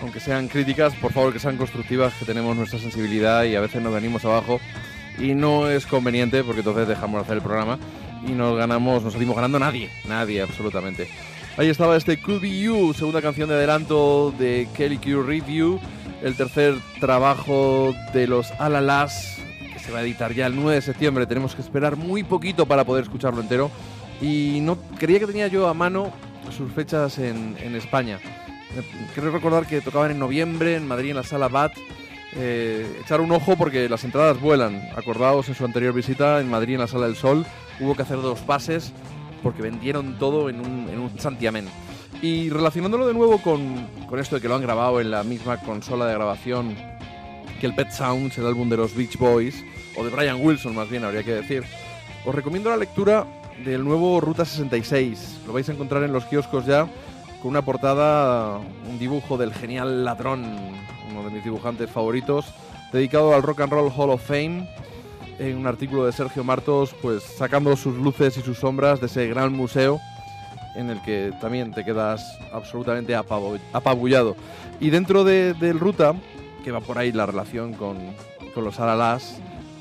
Aunque 0.00 0.18
sean 0.18 0.48
críticas, 0.48 0.96
por 0.96 1.12
favor 1.12 1.32
que 1.32 1.38
sean 1.38 1.56
constructivas, 1.56 2.12
que 2.14 2.24
tenemos 2.24 2.56
nuestra 2.56 2.80
sensibilidad 2.80 3.44
y 3.44 3.54
a 3.54 3.60
veces 3.60 3.80
nos 3.80 3.94
venimos 3.94 4.24
abajo. 4.24 4.58
Y 5.20 5.34
no 5.34 5.68
es 5.68 5.86
conveniente 5.86 6.42
porque 6.42 6.62
entonces 6.62 6.88
dejamos 6.88 7.20
de 7.20 7.22
hacer 7.22 7.36
el 7.36 7.42
programa 7.42 7.78
y 8.26 8.32
nos 8.32 8.58
ganamos, 8.58 9.04
nos 9.04 9.12
salimos 9.12 9.36
ganando 9.36 9.60
nadie, 9.60 9.90
nadie 10.08 10.42
absolutamente. 10.42 11.08
Ahí 11.56 11.68
estaba 11.68 11.96
este 11.96 12.20
Could 12.20 12.40
Be 12.40 12.62
You, 12.62 12.94
segunda 12.94 13.20
canción 13.20 13.48
de 13.48 13.54
adelanto 13.54 14.32
de 14.38 14.66
Kelly 14.74 14.96
Q 14.96 15.22
Review, 15.22 15.78
el 16.22 16.36
tercer 16.36 16.76
trabajo 17.00 17.94
de 18.12 18.26
los 18.26 18.50
Alalas, 18.52 19.38
que 19.72 19.78
se 19.78 19.90
va 19.90 19.98
a 19.98 20.02
editar 20.02 20.32
ya 20.32 20.46
el 20.46 20.56
9 20.56 20.76
de 20.76 20.82
septiembre. 20.82 21.26
Tenemos 21.26 21.54
que 21.54 21.62
esperar 21.62 21.96
muy 21.96 22.22
poquito 22.22 22.66
para 22.66 22.84
poder 22.84 23.04
escucharlo 23.04 23.40
entero. 23.40 23.70
Y 24.20 24.60
no 24.62 24.78
creía 24.98 25.18
que 25.18 25.26
tenía 25.26 25.48
yo 25.48 25.68
a 25.68 25.74
mano 25.74 26.12
sus 26.56 26.70
fechas 26.72 27.18
en, 27.18 27.56
España. 27.74 28.18
Eh, 28.76 28.82
Quiero 29.14 29.30
recordar 29.30 29.66
que 29.66 29.80
tocaban 29.80 30.12
en 30.12 30.18
noviembre 30.18 30.76
en 30.76 30.86
Madrid 30.86 31.10
en 31.10 31.16
la 31.16 31.24
sala 31.24 31.48
BAT. 31.48 31.72
Eh, 32.34 33.00
echar 33.02 33.20
un 33.20 33.32
ojo 33.32 33.56
porque 33.56 33.88
las 33.88 34.04
entradas 34.04 34.40
vuelan. 34.40 34.80
Acordaos 34.96 35.48
en 35.48 35.54
su 35.54 35.64
anterior 35.64 35.92
visita 35.92 36.40
en 36.40 36.48
Madrid 36.48 36.74
en 36.74 36.80
la 36.80 36.86
sala 36.86 37.06
del 37.06 37.16
Sol, 37.16 37.44
hubo 37.80 37.94
que 37.94 38.02
hacer 38.02 38.22
dos 38.22 38.38
pases 38.40 38.92
porque 39.42 39.60
vendieron 39.60 40.18
todo 40.18 40.48
en 40.48 40.60
un, 40.60 40.88
en 40.88 41.00
un 41.00 41.18
santiamén. 41.18 41.66
Y 42.22 42.50
relacionándolo 42.50 43.08
de 43.08 43.14
nuevo 43.14 43.38
con, 43.38 43.84
con 44.08 44.20
esto 44.20 44.36
de 44.36 44.40
que 44.40 44.46
lo 44.46 44.54
han 44.54 44.62
grabado 44.62 45.00
en 45.00 45.10
la 45.10 45.24
misma 45.24 45.56
consola 45.56 46.06
de 46.06 46.14
grabación 46.14 46.76
que 47.60 47.66
el 47.66 47.74
Pet 47.74 47.90
Sounds, 47.90 48.38
el 48.38 48.46
álbum 48.46 48.68
de 48.68 48.76
los 48.76 48.94
Beach 48.94 49.18
Boys, 49.18 49.64
o 49.96 50.04
de 50.04 50.10
Brian 50.10 50.38
Wilson 50.40 50.72
más 50.72 50.88
bien, 50.88 51.02
habría 51.02 51.24
que 51.24 51.32
decir, 51.32 51.64
os 52.24 52.32
recomiendo 52.32 52.70
la 52.70 52.76
lectura 52.76 53.26
del 53.64 53.82
nuevo 53.82 54.20
Ruta 54.20 54.44
66. 54.44 55.40
Lo 55.48 55.52
vais 55.52 55.68
a 55.68 55.72
encontrar 55.72 56.04
en 56.04 56.12
los 56.12 56.24
kioscos 56.26 56.64
ya, 56.64 56.88
con 57.42 57.50
una 57.50 57.64
portada, 57.64 58.58
un 58.58 59.00
dibujo 59.00 59.36
del 59.36 59.52
genial 59.52 60.04
ladrón, 60.04 60.44
uno 61.10 61.24
de 61.24 61.30
mis 61.30 61.42
dibujantes 61.42 61.90
favoritos, 61.90 62.46
dedicado 62.92 63.34
al 63.34 63.42
Rock 63.42 63.62
and 63.62 63.72
Roll 63.72 63.92
Hall 63.96 64.10
of 64.10 64.24
Fame, 64.24 64.68
en 65.40 65.56
un 65.56 65.66
artículo 65.66 66.06
de 66.06 66.12
Sergio 66.12 66.44
Martos, 66.44 66.94
pues 67.02 67.24
sacando 67.24 67.74
sus 67.74 67.96
luces 67.96 68.36
y 68.36 68.42
sus 68.42 68.58
sombras 68.58 69.00
de 69.00 69.06
ese 69.06 69.26
gran 69.26 69.52
museo 69.52 70.00
en 70.74 70.90
el 70.90 71.00
que 71.02 71.32
también 71.40 71.72
te 71.72 71.84
quedas 71.84 72.38
absolutamente 72.52 73.14
apabullado. 73.14 74.36
Y 74.80 74.90
dentro 74.90 75.24
de- 75.24 75.54
del 75.54 75.78
Ruta, 75.78 76.14
que 76.64 76.70
va 76.72 76.80
por 76.80 76.98
ahí 76.98 77.12
la 77.12 77.26
relación 77.26 77.72
con, 77.74 77.98
con 78.54 78.64
los 78.64 78.80
Aralas, 78.80 79.38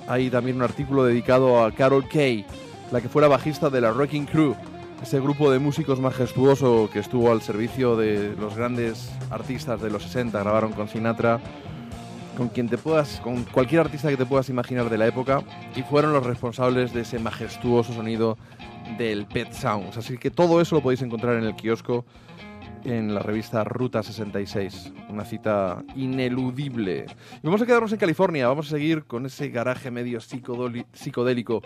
hay 0.08 0.30
también 0.30 0.58
un 0.58 0.64
artículo 0.64 1.04
dedicado 1.06 1.64
a 1.64 1.72
Carol 1.72 2.08
Kay, 2.10 2.46
la 2.92 3.02
que 3.02 3.10
fuera 3.10 3.28
bajista 3.28 3.70
de 3.70 3.82
la 3.82 3.92
Wrecking 3.92 4.26
Crew, 4.26 4.56
ese 5.02 5.20
grupo 5.20 5.50
de 5.52 5.60
músicos 5.60 6.00
majestuoso 6.00 6.90
que 6.92 7.00
estuvo 7.00 7.32
al 7.32 7.42
servicio 7.42 7.96
de 7.96 8.36
los 8.40 8.56
grandes 8.56 9.12
artistas 9.30 9.82
de 9.82 9.90
los 9.90 10.04
60, 10.04 10.40
grabaron 10.40 10.74
con 10.74 10.88
Sinatra, 10.90 11.40
con 12.38 12.50
quien 12.50 12.70
te 12.70 12.78
puedas, 12.78 13.20
con 13.24 13.44
cualquier 13.46 13.82
artista 13.82 14.10
que 14.10 14.18
te 14.18 14.26
puedas 14.26 14.50
imaginar 14.50 14.90
de 14.90 14.98
la 14.98 15.08
época, 15.08 15.42
y 15.76 15.82
fueron 15.84 16.14
los 16.14 16.26
responsables 16.26 16.94
de 16.94 17.02
ese 17.02 17.20
majestuoso 17.20 17.94
sonido 17.94 18.38
del 18.98 19.26
Pet 19.26 19.52
Sounds. 19.52 19.98
Así 19.98 20.18
que 20.18 20.32
todo 20.32 20.62
eso 20.62 20.76
lo 20.76 20.82
podéis 20.82 21.02
encontrar 21.02 21.38
en 21.38 21.44
el 21.44 21.56
kiosco 21.56 22.06
en 22.84 23.14
la 23.14 23.22
revista 23.22 23.64
Ruta 23.64 24.04
66, 24.04 24.94
una 25.10 25.26
cita 25.26 25.84
ineludible. 25.96 27.06
Vamos 27.44 27.62
a 27.62 27.66
quedarnos 27.66 27.92
en 27.92 28.00
California, 28.00 28.48
vamos 28.48 28.68
a 28.68 28.72
seguir 28.72 29.06
con 29.06 29.26
ese 29.26 29.50
garaje 29.50 29.92
medio 29.92 30.20
psicodélico. 30.20 31.62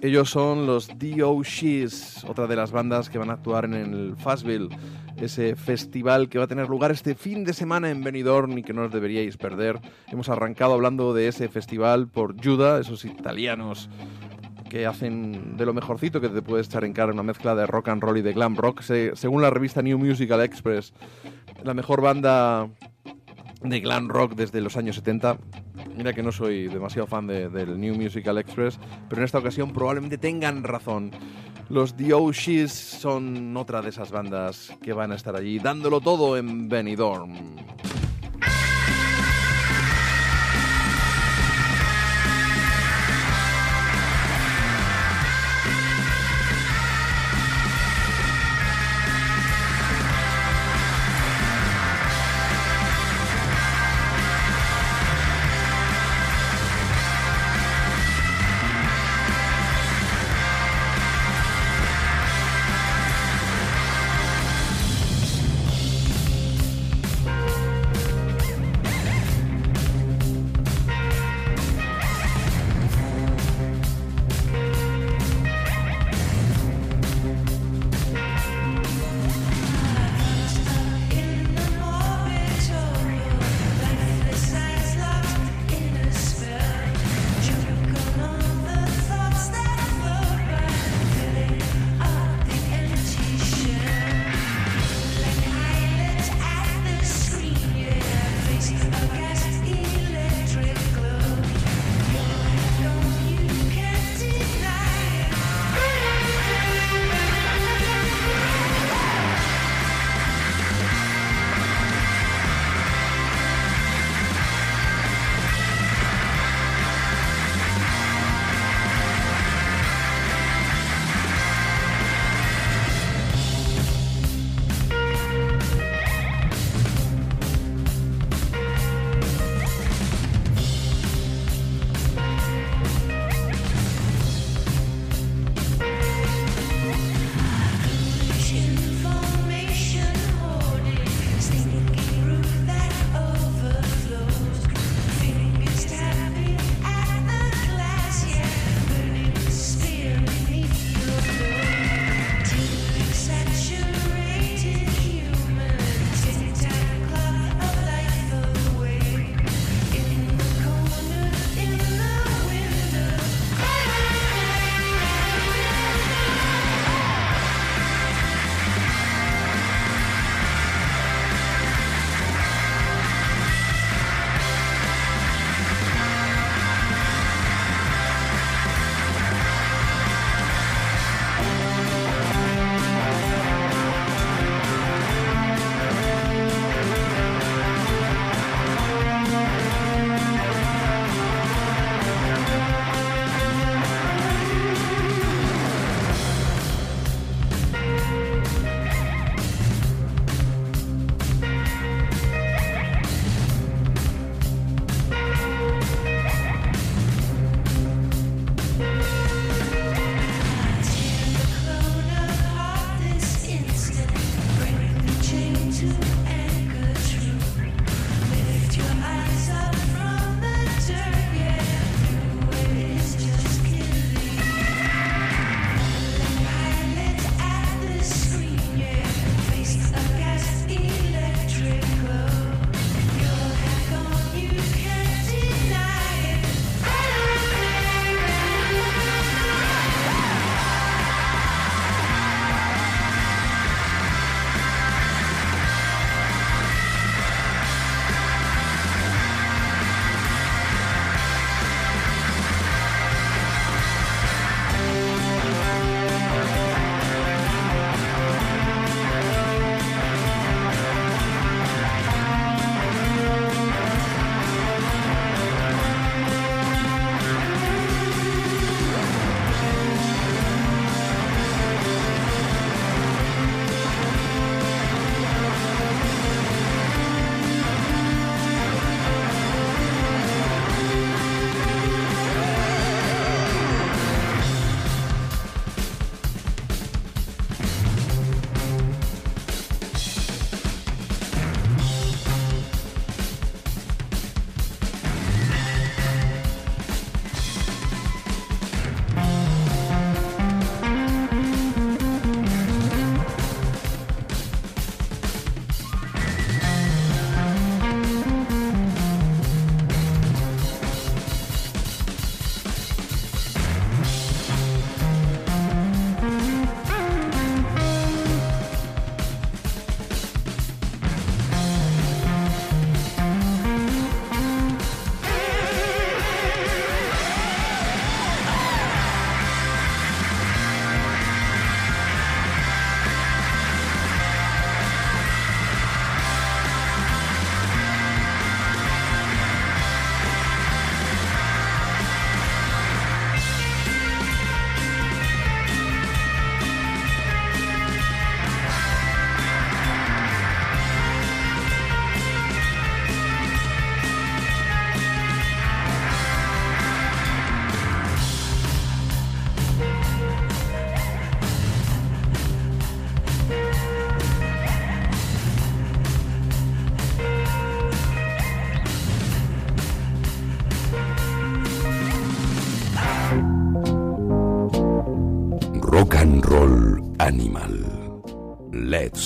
Ellos 0.00 0.30
son 0.30 0.66
los 0.66 0.88
D.O.Gs, 0.98 2.24
otra 2.24 2.46
de 2.46 2.56
las 2.56 2.70
bandas 2.70 3.08
que 3.08 3.18
van 3.18 3.30
a 3.30 3.34
actuar 3.34 3.64
en 3.64 3.74
el 3.74 4.16
Fastville, 4.16 4.68
ese 5.16 5.56
festival 5.56 6.28
que 6.28 6.38
va 6.38 6.44
a 6.44 6.48
tener 6.48 6.68
lugar 6.68 6.90
este 6.90 7.14
fin 7.14 7.44
de 7.44 7.52
semana 7.52 7.90
en 7.90 8.02
Benidorm 8.02 8.56
y 8.58 8.62
que 8.62 8.72
no 8.72 8.82
os 8.82 8.92
deberíais 8.92 9.36
perder. 9.36 9.80
Hemos 10.08 10.28
arrancado 10.28 10.74
hablando 10.74 11.14
de 11.14 11.28
ese 11.28 11.48
festival 11.48 12.08
por 12.08 12.36
Juda, 12.42 12.80
esos 12.80 13.04
italianos 13.04 13.88
que 14.68 14.86
hacen 14.86 15.56
de 15.56 15.66
lo 15.66 15.72
mejorcito 15.74 16.20
que 16.20 16.28
te 16.28 16.42
puedes 16.42 16.66
echar 16.68 16.84
en 16.84 16.92
cara 16.92 17.12
una 17.12 17.22
mezcla 17.22 17.54
de 17.54 17.66
rock 17.66 17.88
and 17.88 18.02
roll 18.02 18.18
y 18.18 18.22
de 18.22 18.32
glam 18.32 18.56
rock. 18.56 18.82
Se- 18.82 19.16
según 19.16 19.42
la 19.42 19.50
revista 19.50 19.82
New 19.82 19.98
Musical 19.98 20.40
Express, 20.42 20.92
la 21.64 21.74
mejor 21.74 22.00
banda 22.02 22.68
de 23.62 23.80
glam 23.80 24.08
rock 24.08 24.34
desde 24.34 24.60
los 24.60 24.76
años 24.76 24.96
70. 24.96 25.38
Mira 25.96 26.12
que 26.12 26.22
no 26.22 26.30
soy 26.30 26.68
demasiado 26.68 27.06
fan 27.06 27.26
de- 27.26 27.48
del 27.48 27.80
New 27.80 27.94
Musical 27.96 28.38
Express, 28.38 28.78
pero 29.08 29.20
en 29.20 29.24
esta 29.24 29.38
ocasión 29.38 29.72
probablemente 29.72 30.18
tengan 30.18 30.62
razón. 30.62 31.10
Los 31.70 31.96
The 31.96 32.14
Oshis 32.14 32.72
son 32.72 33.56
otra 33.56 33.82
de 33.82 33.90
esas 33.90 34.10
bandas 34.10 34.72
que 34.82 34.92
van 34.92 35.12
a 35.12 35.16
estar 35.16 35.34
allí 35.36 35.58
dándolo 35.58 36.00
todo 36.00 36.36
en 36.36 36.68
Benidorm. 36.68 37.34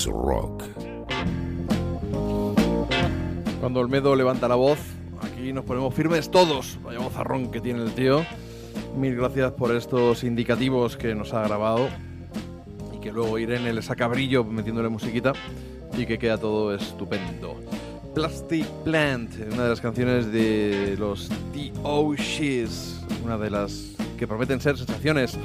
Rock. 0.05 0.63
Cuando 3.59 3.79
Olmedo 3.79 4.15
levanta 4.15 4.47
la 4.47 4.55
voz, 4.55 4.79
aquí 5.21 5.53
nos 5.53 5.65
ponemos 5.65 5.93
firmes 5.93 6.31
todos. 6.31 6.79
Vaya 6.83 6.99
vozarrón 6.99 7.51
que 7.51 7.61
tiene 7.61 7.83
el 7.83 7.93
tío. 7.93 8.25
Mil 8.97 9.15
gracias 9.15 9.51
por 9.51 9.73
estos 9.73 10.23
indicativos 10.23 10.97
que 10.97 11.13
nos 11.13 11.33
ha 11.33 11.43
grabado 11.43 11.87
y 12.93 12.99
que 12.99 13.11
luego 13.11 13.37
Irene 13.37 13.71
le 13.71 13.81
saca 13.81 14.07
brillo 14.07 14.43
metiéndole 14.43 14.89
musiquita 14.89 15.33
y 15.95 16.05
que 16.05 16.17
queda 16.17 16.37
todo 16.37 16.73
estupendo. 16.73 17.59
Plastic 18.15 18.65
Plant, 18.83 19.31
una 19.53 19.63
de 19.63 19.69
las 19.69 19.81
canciones 19.81 20.31
de 20.31 20.95
los 20.97 21.29
The 21.53 21.71
Oshis, 21.83 22.99
una 23.23 23.37
de 23.37 23.51
las 23.51 23.93
que 24.17 24.27
prometen 24.27 24.59
ser 24.59 24.77
sensaciones 24.77 25.37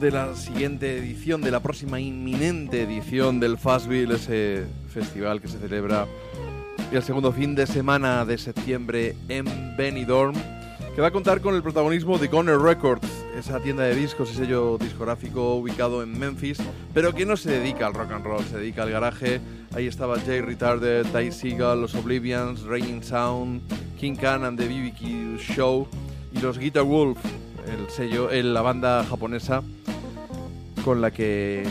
de 0.00 0.10
la 0.10 0.34
siguiente 0.34 0.96
edición, 0.98 1.42
de 1.42 1.50
la 1.50 1.60
próxima 1.60 2.00
inminente 2.00 2.82
edición 2.82 3.38
del 3.40 3.58
Fastville, 3.58 4.14
ese 4.14 4.64
festival 4.92 5.40
que 5.40 5.48
se 5.48 5.58
celebra 5.58 6.06
el 6.90 7.02
segundo 7.02 7.32
fin 7.32 7.54
de 7.54 7.66
semana 7.66 8.24
de 8.24 8.38
septiembre 8.38 9.14
en 9.28 9.44
Benidorm, 9.76 10.34
que 10.94 11.00
va 11.00 11.08
a 11.08 11.10
contar 11.12 11.40
con 11.40 11.54
el 11.54 11.62
protagonismo 11.62 12.18
de 12.18 12.28
Goner 12.28 12.58
Records, 12.58 13.06
esa 13.38 13.60
tienda 13.60 13.84
de 13.84 13.94
discos 13.94 14.32
y 14.32 14.36
sello 14.36 14.78
discográfico 14.78 15.54
ubicado 15.56 16.02
en 16.02 16.18
Memphis, 16.18 16.58
pero 16.94 17.14
que 17.14 17.26
no 17.26 17.36
se 17.36 17.50
dedica 17.50 17.86
al 17.86 17.94
rock 17.94 18.12
and 18.12 18.24
roll, 18.24 18.44
se 18.44 18.58
dedica 18.58 18.82
al 18.82 18.90
garaje. 18.90 19.40
Ahí 19.74 19.86
estaba 19.86 20.18
Jay 20.18 20.40
Retarded, 20.40 21.06
Ty 21.12 21.30
Seagal, 21.30 21.80
Los 21.82 21.94
Oblivions, 21.94 22.62
Raining 22.62 23.02
Sound, 23.02 23.60
King 23.98 24.16
Khan 24.16 24.44
and 24.44 24.58
the 24.58 24.66
BBQ 24.66 25.38
Show 25.38 25.86
y 26.32 26.40
los 26.40 26.58
Guitar 26.58 26.82
Wolf, 26.84 27.18
el 27.66 27.88
sello, 27.90 28.30
el- 28.30 28.52
la 28.54 28.62
banda 28.62 29.04
japonesa 29.08 29.62
con 30.84 31.00
la 31.00 31.10
que 31.10 31.64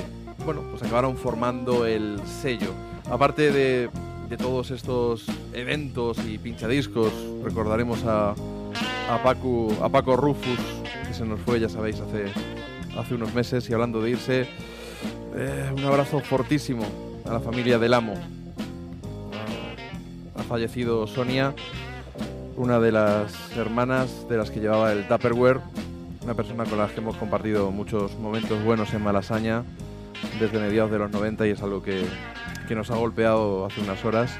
bueno, 0.45 0.63
pues 0.71 0.83
acabaron 0.83 1.17
formando 1.17 1.85
el 1.85 2.19
sello. 2.25 2.73
Aparte 3.09 3.51
de, 3.51 3.89
de 4.29 4.37
todos 4.37 4.71
estos 4.71 5.25
eventos 5.53 6.17
y 6.27 6.37
pinchadiscos, 6.37 7.11
recordaremos 7.43 8.03
a, 8.05 8.31
a, 9.09 9.23
Paco, 9.23 9.75
a 9.81 9.89
Paco 9.89 10.15
Rufus, 10.15 10.59
que 11.07 11.13
se 11.13 11.25
nos 11.25 11.39
fue, 11.41 11.59
ya 11.59 11.69
sabéis, 11.69 11.99
hace, 11.99 12.25
hace 12.97 13.15
unos 13.15 13.33
meses. 13.33 13.69
Y 13.69 13.73
hablando 13.73 14.01
de 14.01 14.11
irse, 14.11 14.47
eh, 15.35 15.71
un 15.75 15.83
abrazo 15.83 16.19
fortísimo 16.19 16.85
a 17.25 17.33
la 17.33 17.39
familia 17.39 17.79
del 17.79 17.93
amo. 17.93 18.13
Ha 20.35 20.43
fallecido 20.43 21.05
Sonia, 21.05 21.53
una 22.55 22.79
de 22.79 22.91
las 22.91 23.33
hermanas 23.57 24.27
de 24.29 24.37
las 24.37 24.51
que 24.51 24.59
llevaba 24.59 24.91
el 24.93 25.07
Tupperware, 25.07 25.59
una 26.29 26.35
persona 26.35 26.63
con 26.63 26.77
la 26.77 26.87
que 26.87 26.99
hemos 26.99 27.17
compartido 27.17 27.71
muchos 27.71 28.15
momentos 28.19 28.63
buenos 28.63 28.93
en 28.93 29.01
Malasaña 29.03 29.63
desde 30.39 30.59
mediados 30.59 30.91
de 30.91 30.99
los 30.99 31.09
90 31.09 31.47
y 31.47 31.49
es 31.49 31.61
algo 31.63 31.81
que, 31.81 32.05
que 32.67 32.75
nos 32.75 32.91
ha 32.91 32.97
golpeado 32.97 33.65
hace 33.65 33.81
unas 33.81 34.05
horas. 34.05 34.37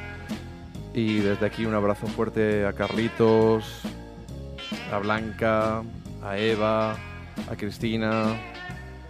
Y 0.93 1.17
desde 1.17 1.47
aquí 1.47 1.65
un 1.65 1.73
abrazo 1.73 2.05
fuerte 2.05 2.63
a 2.67 2.73
Carlitos, 2.73 3.81
a 4.93 4.99
Blanca, 4.99 5.81
a 6.21 6.37
Eva, 6.37 6.91
a 6.91 7.55
Cristina, 7.57 8.35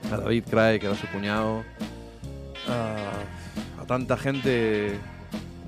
a 0.09 0.15
David 0.15 0.45
Craig, 0.49 0.79
que 0.79 0.85
era 0.85 0.95
su 0.95 1.07
cuñado, 1.07 1.65
a, 2.65 3.81
a 3.81 3.85
tanta 3.87 4.15
gente 4.15 4.97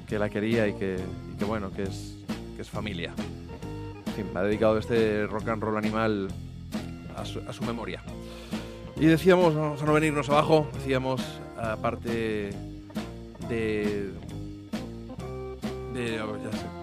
que 0.07 0.17
la 0.17 0.29
quería 0.29 0.65
y 0.65 0.75
que, 0.75 0.97
y 1.33 1.35
que 1.35 1.43
bueno, 1.43 1.73
que 1.73 1.83
es, 1.83 2.15
que 2.55 2.61
es 2.61 2.69
familia. 2.69 3.11
En 4.07 4.13
fin, 4.13 4.33
me 4.33 4.39
ha 4.39 4.43
dedicado 4.43 4.77
este 4.77 5.27
rock 5.27 5.49
and 5.49 5.61
roll 5.61 5.75
animal 5.75 6.29
a 7.21 7.53
su, 7.53 7.63
memoria. 7.63 8.01
Y 8.95 9.05
decíamos, 9.05 9.55
vamos 9.55 9.81
a 9.81 9.85
no 9.85 9.93
venirnos 9.93 10.29
abajo, 10.29 10.67
decíamos, 10.73 11.21
aparte 11.57 12.49
de... 13.47 14.11
de 15.93 16.21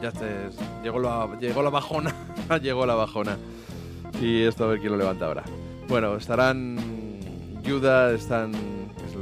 ya 0.02 0.10
sé, 0.12 0.51
llegó, 0.82 1.01
la, 1.01 1.70
bajona, 1.70 2.15
llegó 2.62 2.86
la 2.86 2.94
bajona. 2.94 3.36
Y 4.20 4.43
esto 4.43 4.65
a 4.65 4.69
ver 4.69 4.81
quién 4.81 4.93
lo 4.93 4.98
levanta 4.98 5.27
ahora. 5.27 5.44
Bueno, 5.89 6.16
estarán 6.16 6.78
Yuda, 7.62 8.12
están 8.12 8.52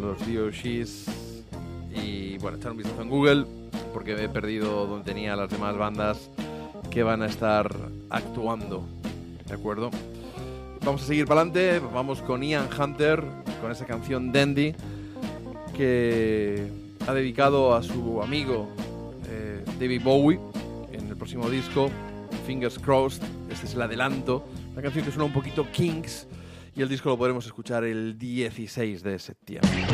los 0.01 0.19
DOCs 0.21 1.07
y 1.95 2.39
bueno, 2.39 2.59
echar 2.59 2.73
un 2.73 2.79
vistazo 2.79 3.03
en 3.03 3.09
Google 3.09 3.47
porque 3.93 4.13
he 4.13 4.29
perdido 4.29 4.87
donde 4.87 5.05
tenía 5.05 5.35
las 5.37 5.51
demás 5.51 5.77
bandas 5.77 6.31
que 6.91 7.03
van 7.03 7.23
a 7.23 7.27
estar 7.27 7.75
actuando. 8.11 8.85
¿De 9.47 9.55
acuerdo? 9.55 9.91
Vamos 10.85 11.03
a 11.03 11.07
seguir 11.07 11.27
para 11.27 11.41
adelante, 11.41 11.81
vamos 11.93 12.23
con 12.23 12.43
Ian 12.43 12.69
Hunter, 12.79 13.23
con 13.61 13.73
esa 13.73 13.87
canción 13.87 14.33
Dandy, 14.33 14.75
que 15.75 16.71
ha 17.07 17.13
dedicado 17.13 17.75
a 17.75 17.83
su 17.83 18.23
amigo 18.23 18.69
eh, 19.29 19.65
David 19.81 20.03
Bowie 20.03 20.39
en 20.93 21.09
el 21.09 21.17
próximo 21.17 21.51
disco, 21.51 21.91
Fingers 22.47 22.79
Crossed, 22.79 23.23
este 23.51 23.67
es 23.67 23.75
el 23.75 23.83
adelanto, 23.83 24.47
una 24.73 24.83
canción 24.83 25.05
que 25.05 25.11
suena 25.11 25.25
un 25.25 25.33
poquito 25.33 25.67
Kings 25.73 26.29
y 26.75 26.83
el 26.83 26.89
disco 26.89 27.09
lo 27.09 27.19
podremos 27.19 27.47
escuchar 27.47 27.85
el 27.85 28.19
16 28.19 29.03
de 29.03 29.19
septiembre. 29.19 29.87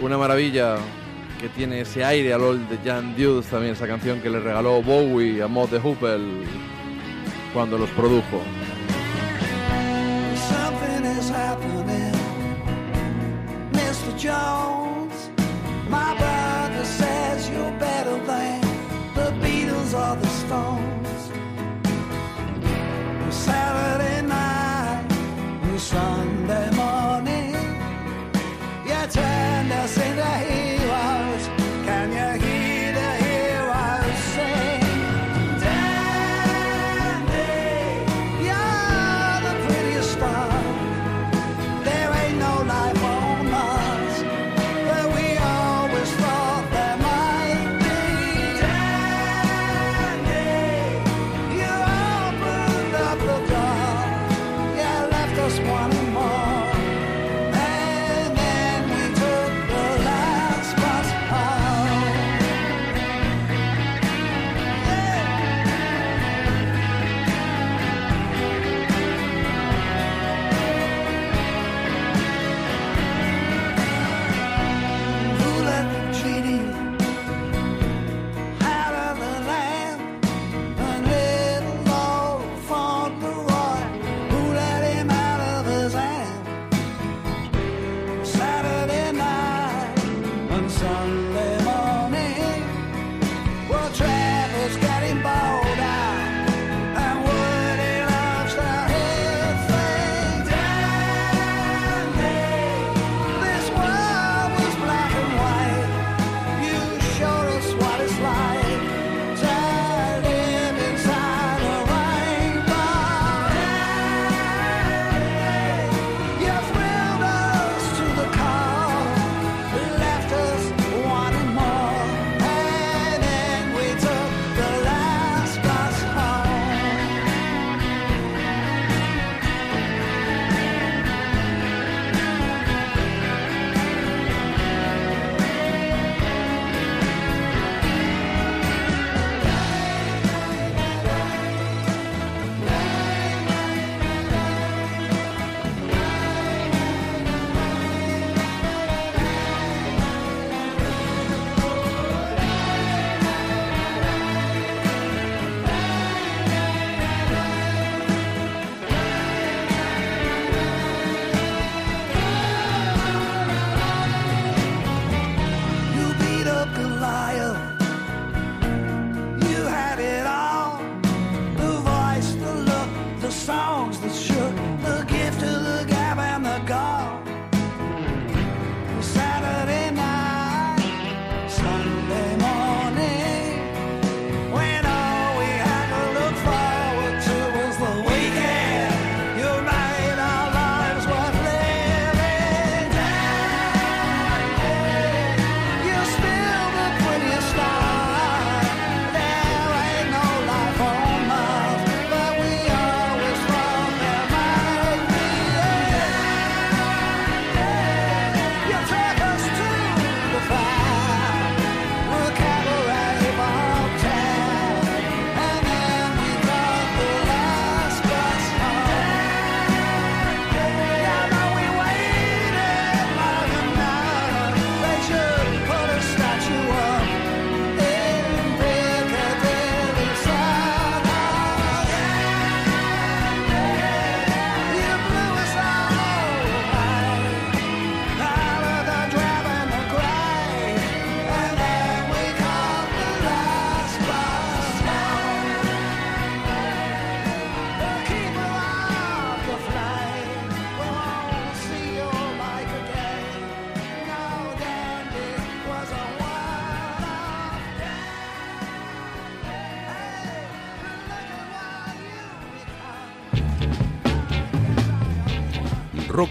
Una 0.00 0.18
maravilla 0.18 0.76
que 1.40 1.48
tiene 1.50 1.80
ese 1.80 2.04
aire 2.04 2.32
al 2.32 2.42
old 2.42 2.68
de 2.68 2.78
Jan 2.78 3.14
Dudes, 3.16 3.46
también 3.46 3.74
esa 3.74 3.86
canción 3.86 4.20
que 4.20 4.30
le 4.30 4.40
regaló 4.40 4.82
Bowie 4.82 5.42
a 5.42 5.46
Mod 5.48 5.68
de 5.70 5.78
Hoople 5.78 6.73
cuando 7.54 7.78
los 7.78 7.88
produjo. 7.90 8.42
Something 10.36 11.04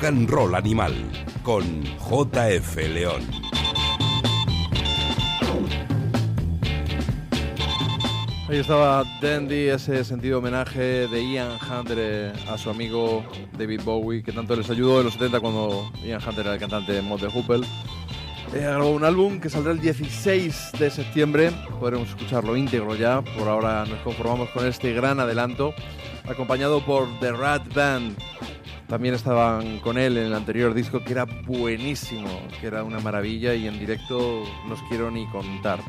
rock 0.04 0.12
and 0.12 0.30
roll 0.30 0.56
animal 0.56 0.94
con 1.44 1.64
JF 1.84 2.76
León. 2.94 3.22
Ahí 8.50 8.58
estaba 8.58 9.04
Dandy, 9.22 9.70
ese 9.70 10.04
sentido 10.04 10.40
homenaje 10.40 11.08
de 11.08 11.32
Ian 11.32 11.52
Hunter 11.58 11.98
eh, 12.00 12.34
a 12.50 12.58
su 12.58 12.70
amigo 12.70 13.24
David 13.58 13.82
Bowie, 13.84 14.24
que 14.24 14.34
tanto 14.34 14.56
les 14.56 14.70
ayudó 14.70 15.00
en 15.00 15.06
los 15.06 15.14
70 15.14 15.40
cuando 15.40 15.92
Ian 16.04 16.22
Hunter 16.22 16.46
era 16.46 16.54
el 16.56 16.60
cantante 16.60 16.92
de 16.92 17.02
Mod 17.02 17.22
de 17.22 17.28
Hoople. 17.28 17.66
Eh, 18.54 18.60
grabó 18.60 18.90
un 18.90 19.06
álbum 19.06 19.40
que 19.40 19.50
saldrá 19.50 19.72
el 19.72 19.80
16 19.80 20.74
de 20.80 20.92
septiembre, 20.92 21.52
podremos 21.80 22.10
escucharlo 22.10 22.58
íntegro 22.58 22.96
ya, 22.96 23.22
por 23.22 23.48
ahora 23.48 23.86
nos 23.86 24.00
conformamos 24.02 24.50
con 24.50 24.68
este 24.68 24.92
gran 24.94 25.20
adelanto, 25.20 25.74
acompañado 26.28 26.86
por 26.86 27.08
The 27.20 27.32
Rat 27.32 27.74
Band. 27.74 28.18
También 28.88 29.16
estaban 29.16 29.80
con 29.80 29.98
él 29.98 30.18
en 30.18 30.26
el 30.26 30.34
anterior 30.34 30.74
disco 30.74 31.04
que 31.04 31.14
era 31.14 31.26
buenísimo, 31.26 32.30
que 32.60 32.68
era 32.68 32.84
una 32.84 33.00
maravilla 33.00 33.56
y 33.56 33.68
en 33.68 33.80
directo 33.80 34.44
no 34.68 34.74
os 34.74 34.82
quiero 34.84 35.10
ni 35.10 35.26
contar. 35.28 35.80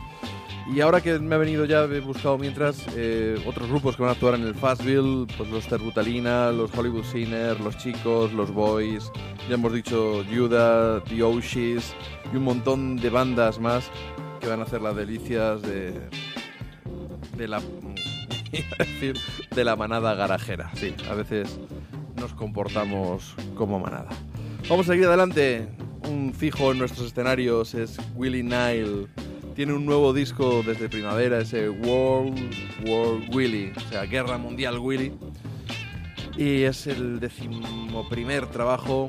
Y 0.72 0.80
ahora 0.80 1.02
que 1.02 1.18
me 1.18 1.34
ha 1.34 1.38
venido 1.38 1.66
ya, 1.66 1.84
he 1.84 2.00
buscado 2.00 2.38
mientras 2.38 2.86
eh, 2.96 3.36
otros 3.46 3.68
grupos 3.68 3.96
que 3.96 4.02
van 4.02 4.10
a 4.10 4.12
actuar 4.12 4.34
en 4.34 4.46
el 4.46 4.54
Fastville, 4.54 5.26
pues 5.36 5.50
los 5.50 5.66
Terbutalina, 5.66 6.50
los 6.52 6.74
Hollywood 6.74 7.04
Sinners, 7.04 7.60
los 7.60 7.76
Chicos, 7.76 8.32
los 8.32 8.50
Boys, 8.50 9.12
ya 9.48 9.56
hemos 9.56 9.74
dicho 9.74 10.24
Judah, 10.34 11.02
The 11.04 11.22
Oshis 11.22 11.94
y 12.32 12.36
un 12.36 12.44
montón 12.44 12.96
de 12.96 13.10
bandas 13.10 13.60
más 13.60 13.90
que 14.40 14.46
van 14.48 14.60
a 14.60 14.62
hacer 14.62 14.80
las 14.80 14.96
delicias 14.96 15.60
de, 15.60 15.92
de 17.36 17.48
la 17.48 17.60
de 19.54 19.64
la 19.64 19.76
manada 19.76 20.14
garajera. 20.14 20.70
Sí, 20.74 20.94
a 21.10 21.14
veces 21.14 21.58
nos 22.24 22.32
comportamos 22.32 23.34
como 23.54 23.78
manada. 23.78 24.08
Vamos 24.66 24.88
a 24.88 24.92
seguir 24.92 25.06
adelante. 25.08 25.68
Un 26.08 26.32
fijo 26.32 26.72
en 26.72 26.78
nuestros 26.78 27.08
escenarios 27.08 27.74
es 27.74 27.98
Willie 28.14 28.42
Nile. 28.42 29.08
Tiene 29.54 29.74
un 29.74 29.84
nuevo 29.84 30.14
disco 30.14 30.62
desde 30.66 30.88
primavera, 30.88 31.40
ese 31.40 31.68
World 31.68 32.40
War 32.86 33.20
Willie, 33.30 33.74
o 33.76 33.80
sea, 33.90 34.06
Guerra 34.06 34.38
Mundial 34.38 34.78
Willie. 34.78 35.12
Y 36.34 36.62
es 36.62 36.86
el 36.86 37.20
decimoprimer 37.20 38.46
trabajo 38.46 39.08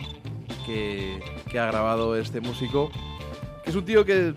que, 0.65 1.21
que 1.49 1.57
ha 1.57 1.67
grabado 1.67 2.17
este 2.17 2.41
músico, 2.41 2.91
que 3.63 3.69
es 3.69 3.75
un 3.77 3.85
tío 3.85 4.03
que 4.03 4.33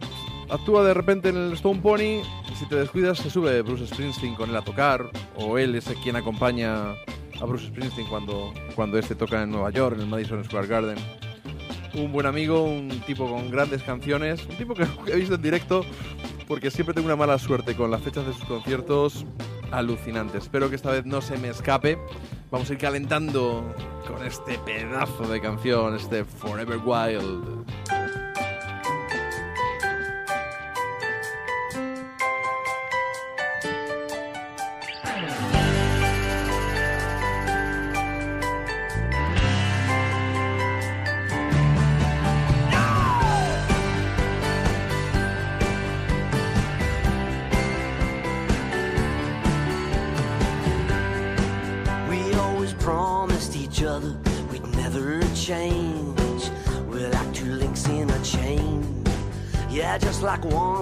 actúa 0.51 0.85
de 0.85 0.95
repente 0.95 1.31
en 1.31 1.37
el 1.37 1.53
Stone 1.55 1.81
Pony 1.81 2.23
y 2.49 2.55
si 2.57 2.65
te 2.67 2.77
descuidas 2.77 3.19
se 3.19 3.29
sube 3.29 3.61
Bruce 3.63 3.89
Springsteen 3.89 4.37
con 4.37 4.51
él 4.51 4.57
a 4.57 4.63
tocar, 4.63 5.11
o 5.37 5.59
él 5.59 5.75
es 5.75 5.85
quien 6.05 6.15
acompaña 6.15 6.95
a 7.41 7.45
Bruce 7.45 7.67
Springsteen 7.67 8.07
cuando, 8.09 8.53
cuando 8.75 8.99
este 8.99 9.15
toca 9.15 9.43
en 9.43 9.51
Nueva 9.51 9.71
York, 9.71 9.97
en 9.97 10.03
el 10.03 10.09
Madison 10.09 10.45
Square 10.45 10.67
Garden 10.67 10.99
un 11.95 12.13
buen 12.13 12.27
amigo, 12.27 12.65
un 12.65 12.89
tipo 13.07 13.29
con 13.29 13.51
grandes 13.51 13.83
canciones, 13.83 14.45
un 14.47 14.57
tipo 14.57 14.75
que 14.75 14.87
he 15.13 15.17
visto 15.17 15.35
en 15.35 15.43
directo 15.43 15.85
porque 16.47 16.71
siempre 16.71 16.95
tengo 16.95 17.07
una 17.07 17.17
mala 17.17 17.39
suerte 17.39 17.75
con 17.75 17.91
las 17.91 18.03
fechas 18.03 18.27
de 18.27 18.33
sus 18.33 18.45
conciertos 18.45 19.27
alucinantes. 19.71 20.45
Espero 20.45 20.71
que 20.71 20.77
esta 20.77 20.91
vez 20.91 21.05
no 21.05 21.21
se 21.21 21.37
me 21.37 21.49
escape. 21.49 21.99
Vamos 22.51 22.71
a 22.71 22.73
ir 22.73 22.79
calentando 22.79 23.75
con 24.07 24.25
este 24.25 24.59
pedazo 24.61 25.29
de 25.29 25.41
canción, 25.41 25.95
este 25.95 26.25
Forever 26.25 26.79
Wild. 26.79 27.67
Like 60.45 60.53
one 60.55 60.78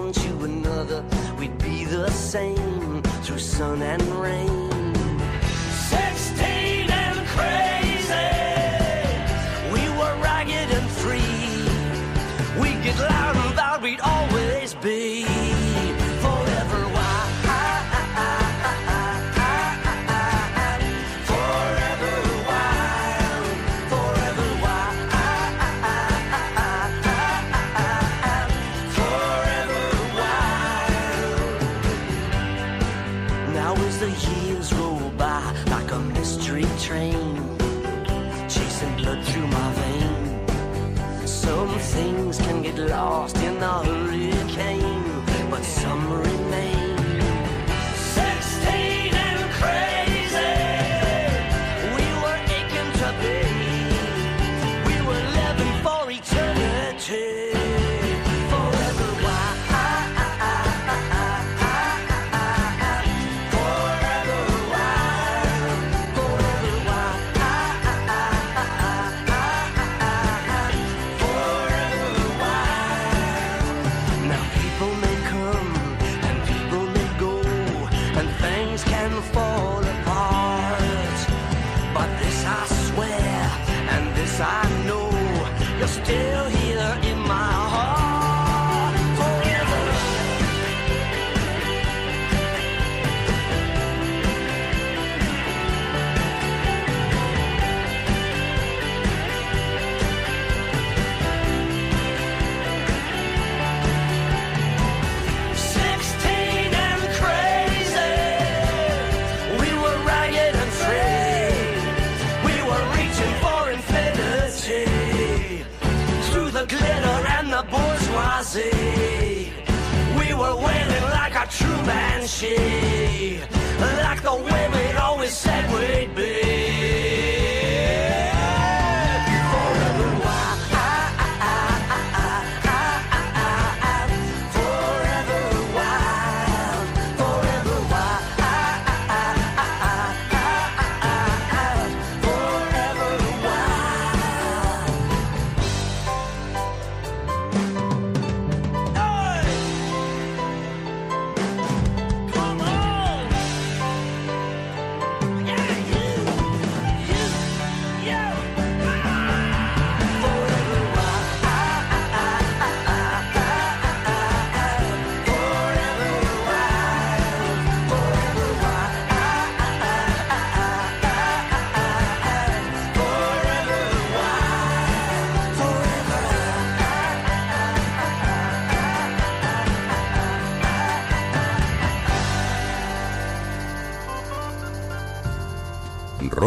shit. 122.37 122.86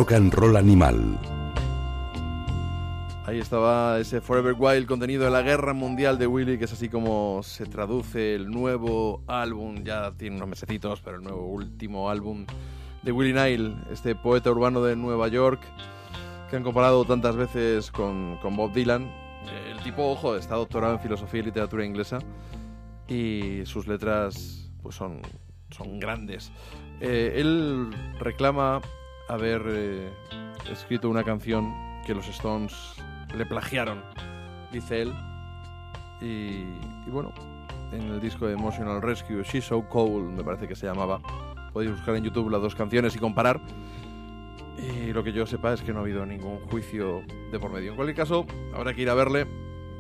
Rock 0.10 0.14
and 0.14 0.58
animal. 0.58 1.20
Ahí 3.26 3.40
estaba 3.40 4.00
ese 4.00 4.22
Forever 4.22 4.56
Wild 4.58 4.88
contenido 4.88 5.26
de 5.26 5.30
la 5.30 5.44
Guerra 5.44 5.74
Mundial 5.74 6.18
de 6.18 6.26
Willy, 6.26 6.58
que 6.58 6.66
es 6.66 6.74
así 6.74 6.90
como 6.90 7.42
se 7.44 7.66
traduce 7.66 8.34
el 8.34 8.50
nuevo 8.50 9.22
álbum, 9.28 9.84
ya 9.84 10.12
tiene 10.18 10.38
unos 10.38 10.50
mesecitos, 10.50 11.02
pero 11.02 11.18
el 11.18 11.24
nuevo 11.24 11.46
último 11.46 12.10
álbum 12.10 12.48
de 13.04 13.12
Willie 13.12 13.34
Nile, 13.34 13.76
este 13.92 14.16
poeta 14.16 14.50
urbano 14.50 14.82
de 14.82 14.96
Nueva 14.96 15.28
York, 15.28 15.62
que 16.50 16.56
han 16.56 16.64
comparado 16.64 17.06
tantas 17.06 17.36
veces 17.36 17.92
con, 17.92 18.38
con 18.42 18.56
Bob 18.56 18.74
Dylan. 18.74 19.12
El 19.70 19.80
tipo, 19.84 20.10
ojo, 20.10 20.36
está 20.36 20.56
doctorado 20.56 20.94
en 20.94 21.00
filosofía 21.02 21.42
y 21.42 21.44
literatura 21.44 21.86
inglesa 21.86 22.18
y 23.08 23.62
sus 23.66 23.88
letras 23.88 24.72
pues 24.82 24.96
son, 24.96 25.22
son 25.70 26.00
grandes. 26.00 26.52
Eh, 27.00 27.34
él 27.36 27.92
reclama 28.20 28.82
haber 29.30 29.62
eh, 29.68 30.10
escrito 30.70 31.10
una 31.10 31.24
canción 31.24 31.72
que 32.06 32.14
los 32.14 32.28
Stones 32.28 32.74
le 33.36 33.46
plagiaron, 33.46 34.04
dice 34.72 35.04
él. 35.04 35.14
Y, 36.20 36.64
bueno, 37.10 37.32
en 37.94 38.02
el 38.02 38.20
disco 38.20 38.48
de 38.48 38.54
Emotional 38.54 39.02
Rescue, 39.02 39.44
She's 39.44 39.66
So 39.66 39.88
Cold, 39.88 40.32
me 40.32 40.44
parece 40.44 40.68
que 40.68 40.76
se 40.76 40.88
llamaba. 40.88 41.22
Podéis 41.72 41.92
buscar 41.92 42.16
en 42.16 42.24
YouTube 42.24 42.50
las 42.50 42.62
dos 42.62 42.76
canciones 42.76 43.16
y 43.16 43.20
comparar. 43.20 43.62
Y 44.78 45.14
lo 45.14 45.24
que 45.24 45.32
yo 45.32 45.46
sepa 45.46 45.74
es 45.74 45.82
que 45.82 45.94
no 45.94 46.00
ha 46.00 46.02
habido 46.02 46.26
ningún 46.26 46.60
juicio 46.68 47.22
de 47.52 47.60
por 47.60 47.72
medio. 47.72 47.92
En 47.92 47.96
cualquier 47.96 48.18
caso, 48.18 48.46
habrá 48.74 48.94
que 48.94 49.04
ir 49.04 49.10
a 49.10 49.14
verle, 49.14 49.46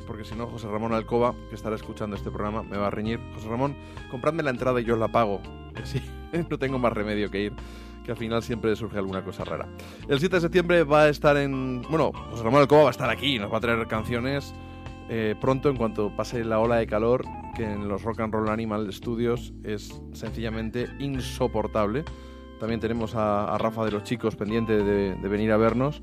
porque 0.08 0.26
si 0.26 0.36
no, 0.36 0.48
José 0.48 0.68
Ramón 0.68 0.94
Alcoba, 0.94 1.36
que 1.50 1.56
estará 1.56 1.76
escuchando 1.76 2.16
este 2.16 2.32
programa, 2.32 2.64
me 2.64 2.78
va 2.78 2.88
a 2.88 2.92
reñir. 2.92 3.20
José 3.36 3.48
Ramón, 3.48 3.78
compradme 4.10 4.42
la 4.42 4.50
entrada 4.50 4.82
y 4.82 4.86
yo 4.86 4.96
la 4.96 5.08
pago. 5.08 5.42
Sí, 5.86 6.02
no 6.50 6.58
tengo 6.58 6.78
más 6.78 6.92
remedio 6.92 7.32
que 7.32 7.44
ir, 7.44 7.54
que 8.04 8.12
al 8.12 8.18
final 8.18 8.44
siempre 8.44 8.76
surge 8.76 8.98
alguna 8.98 9.24
cosa 9.24 9.44
rara. 9.44 9.68
El 10.08 10.20
7 10.20 10.38
de 10.38 10.42
septiembre 10.42 10.84
va 10.84 11.04
a 11.04 11.10
estar 11.10 11.38
en... 11.38 11.82
Bueno, 11.90 12.12
José 12.32 12.44
Ramón 12.44 12.62
Alcoba 12.62 12.84
va 12.84 12.88
a 12.90 12.92
estar 12.92 13.10
aquí, 13.10 13.40
nos 13.40 13.52
va 13.52 13.58
a 13.58 13.62
traer 13.62 13.88
canciones 13.88 14.54
eh, 15.10 15.36
pronto 15.42 15.70
en 15.70 15.76
cuanto 15.76 16.16
pase 16.16 16.46
la 16.46 16.60
ola 16.60 16.76
de 16.76 16.86
calor 16.86 17.26
que 17.56 17.64
en 17.64 17.88
los 17.88 18.04
Rock 18.04 18.20
and 18.20 18.32
Roll 18.32 18.50
Animal 18.50 18.92
Studios 18.94 19.54
es 19.64 20.02
sencillamente 20.14 20.88
insoportable. 21.00 22.06
También 22.60 22.80
tenemos 22.80 23.16
a, 23.16 23.58
Rafa 23.58 23.86
de 23.86 23.92
los 23.92 24.04
Chicos 24.04 24.36
pendiente 24.36 24.84
de, 24.84 25.16
de 25.16 25.28
venir 25.28 25.52
a 25.52 25.58
vernos. 25.58 26.02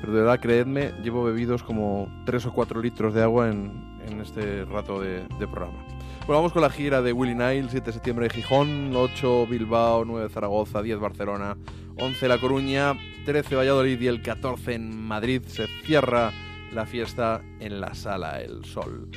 Pero 0.00 0.14
de 0.14 0.20
verdad, 0.20 0.40
creedme, 0.40 0.92
llevo 1.02 1.22
bebidos 1.22 1.62
como 1.62 2.08
3 2.24 2.46
o 2.46 2.52
4 2.54 2.80
litros 2.80 3.12
de 3.12 3.22
agua 3.22 3.50
en, 3.50 3.90
en 4.08 4.20
este 4.20 4.64
rato 4.64 5.00
de, 5.00 5.26
de 5.38 5.46
programa. 5.46 5.84
Bueno, 6.26 6.42
vamos 6.42 6.52
con 6.52 6.62
la 6.62 6.70
gira 6.70 7.02
de 7.02 7.12
Willy 7.12 7.34
Nile, 7.34 7.66
7 7.70 7.86
de 7.86 7.92
septiembre 7.92 8.28
de 8.28 8.34
Gijón, 8.34 8.94
8 8.94 9.46
Bilbao, 9.46 10.04
9 10.04 10.28
Zaragoza, 10.28 10.82
10 10.82 11.00
Barcelona, 11.00 11.56
11 11.96 12.28
La 12.28 12.38
Coruña, 12.38 12.94
13 13.24 13.56
Valladolid 13.56 14.00
y 14.00 14.06
el 14.06 14.22
14 14.22 14.74
en 14.74 14.96
Madrid. 14.96 15.42
Se 15.46 15.66
cierra 15.84 16.30
la 16.72 16.86
fiesta 16.86 17.42
en 17.58 17.80
la 17.80 17.94
Sala 17.94 18.40
El 18.40 18.64
Sol. 18.64 19.08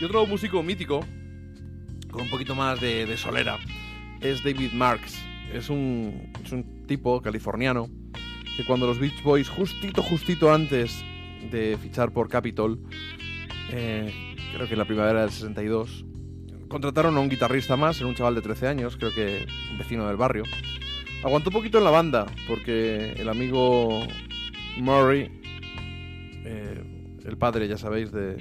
Y 0.00 0.04
otro 0.04 0.26
músico 0.26 0.62
mítico, 0.62 1.00
con 2.10 2.22
un 2.22 2.30
poquito 2.30 2.54
más 2.54 2.80
de, 2.80 3.06
de 3.06 3.16
solera, 3.16 3.56
es 4.20 4.42
David 4.44 4.72
Marks. 4.72 5.24
Es 5.52 5.70
un, 5.70 6.30
es 6.44 6.52
un 6.52 6.86
tipo 6.86 7.22
californiano 7.22 7.88
que 8.56 8.64
cuando 8.66 8.86
los 8.86 8.98
Beach 8.98 9.22
Boys, 9.22 9.48
justito, 9.48 10.02
justito 10.02 10.52
antes 10.52 11.02
de 11.50 11.78
fichar 11.80 12.12
por 12.12 12.28
Capitol, 12.28 12.80
eh, 13.70 14.12
creo 14.52 14.66
que 14.66 14.72
en 14.72 14.78
la 14.78 14.84
primavera 14.84 15.22
del 15.22 15.30
62, 15.30 16.04
contrataron 16.68 17.16
a 17.16 17.20
un 17.20 17.28
guitarrista 17.28 17.76
más, 17.76 17.98
era 17.98 18.06
un 18.08 18.14
chaval 18.14 18.34
de 18.34 18.42
13 18.42 18.68
años, 18.68 18.96
creo 18.96 19.12
que 19.14 19.46
vecino 19.78 20.06
del 20.06 20.16
barrio. 20.16 20.44
Aguantó 21.24 21.50
un 21.50 21.54
poquito 21.54 21.78
en 21.78 21.84
la 21.84 21.90
banda, 21.90 22.26
porque 22.46 23.12
el 23.12 23.28
amigo 23.28 24.00
Murray, 24.78 25.30
eh, 26.44 26.82
el 27.24 27.36
padre, 27.36 27.68
ya 27.68 27.76
sabéis, 27.76 28.12
de, 28.12 28.36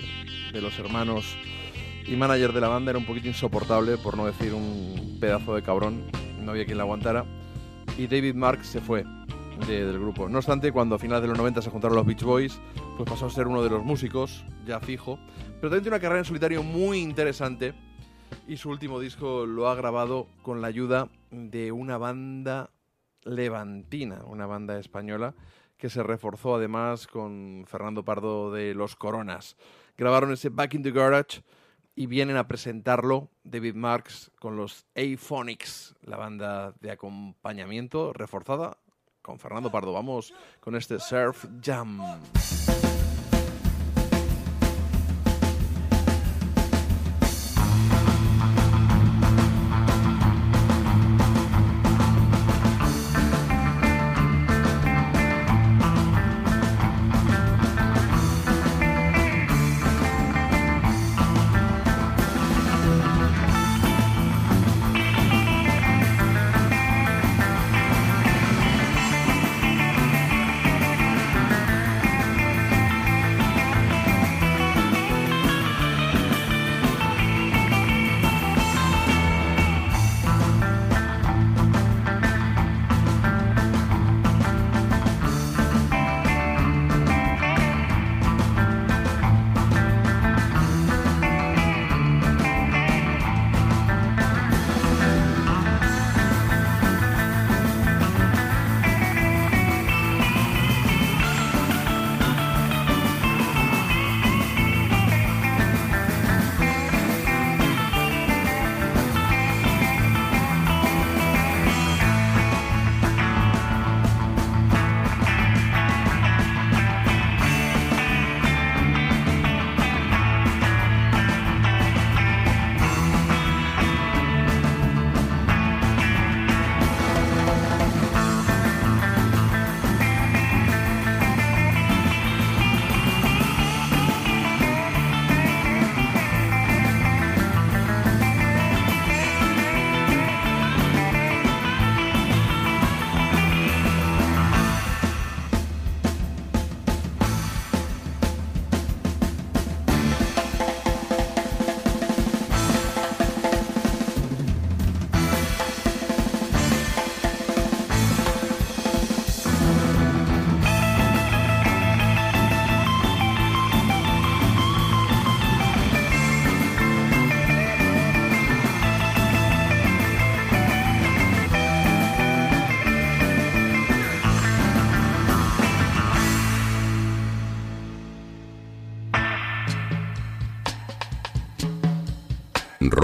de 0.53 0.61
los 0.61 0.77
hermanos 0.79 1.35
y 2.05 2.15
manager 2.15 2.53
de 2.53 2.61
la 2.61 2.67
banda, 2.69 2.91
era 2.91 2.99
un 2.99 3.05
poquito 3.05 3.27
insoportable, 3.27 3.97
por 3.97 4.15
no 4.15 4.25
decir 4.25 4.53
un 4.53 5.17
pedazo 5.19 5.55
de 5.55 5.61
cabrón, 5.63 6.03
no 6.39 6.51
había 6.51 6.65
quien 6.65 6.77
la 6.77 6.83
aguantara. 6.83 7.25
Y 7.97 8.07
David 8.07 8.35
Marks 8.35 8.67
se 8.67 8.79
fue 8.81 9.03
de- 9.67 9.85
del 9.85 9.99
grupo. 9.99 10.29
No 10.29 10.37
obstante, 10.37 10.71
cuando 10.71 10.95
a 10.95 10.99
finales 10.99 11.23
de 11.23 11.29
los 11.29 11.37
90 11.37 11.61
se 11.63 11.69
juntaron 11.71 11.97
los 11.97 12.05
Beach 12.05 12.21
Boys, 12.23 12.59
pues 12.95 13.09
pasó 13.09 13.25
a 13.25 13.29
ser 13.29 13.47
uno 13.47 13.63
de 13.63 13.69
los 13.71 13.83
músicos, 13.83 14.45
ya 14.65 14.79
fijo. 14.79 15.19
Pero 15.59 15.69
también 15.69 15.81
tiene 15.81 15.95
una 15.95 15.99
carrera 15.99 16.19
en 16.19 16.25
solitario 16.25 16.61
muy 16.63 16.99
interesante. 16.99 17.73
Y 18.47 18.55
su 18.55 18.69
último 18.69 19.01
disco 19.01 19.45
lo 19.45 19.67
ha 19.67 19.75
grabado 19.75 20.27
con 20.41 20.61
la 20.61 20.67
ayuda 20.67 21.09
de 21.31 21.73
una 21.73 21.97
banda 21.97 22.69
levantina, 23.23 24.23
una 24.25 24.45
banda 24.45 24.79
española, 24.79 25.35
que 25.75 25.89
se 25.89 26.01
reforzó 26.01 26.55
además 26.55 27.07
con 27.07 27.65
Fernando 27.67 28.05
Pardo 28.05 28.53
de 28.53 28.73
Los 28.73 28.95
Coronas. 28.95 29.57
Grabaron 29.97 30.31
ese 30.31 30.47
Back 30.47 30.75
in 30.75 30.83
the 30.83 30.91
Garage 30.91 31.41
y 31.93 32.05
vienen 32.05 32.37
a 32.37 32.47
presentarlo 32.47 33.29
David 33.43 33.75
Marks 33.75 34.31
con 34.39 34.55
los 34.55 34.85
A-Phonics, 34.95 35.95
la 36.03 36.15
banda 36.15 36.73
de 36.79 36.91
acompañamiento 36.91 38.13
reforzada 38.13 38.77
con 39.21 39.39
Fernando 39.39 39.69
Pardo. 39.69 39.91
Vamos 39.91 40.33
con 40.61 40.75
este 40.75 40.99
Surf 40.99 41.45
Jam. 41.61 41.99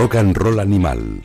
Rock 0.04 0.16
and 0.16 0.36
Roll 0.36 0.60
Animal. 0.60 1.22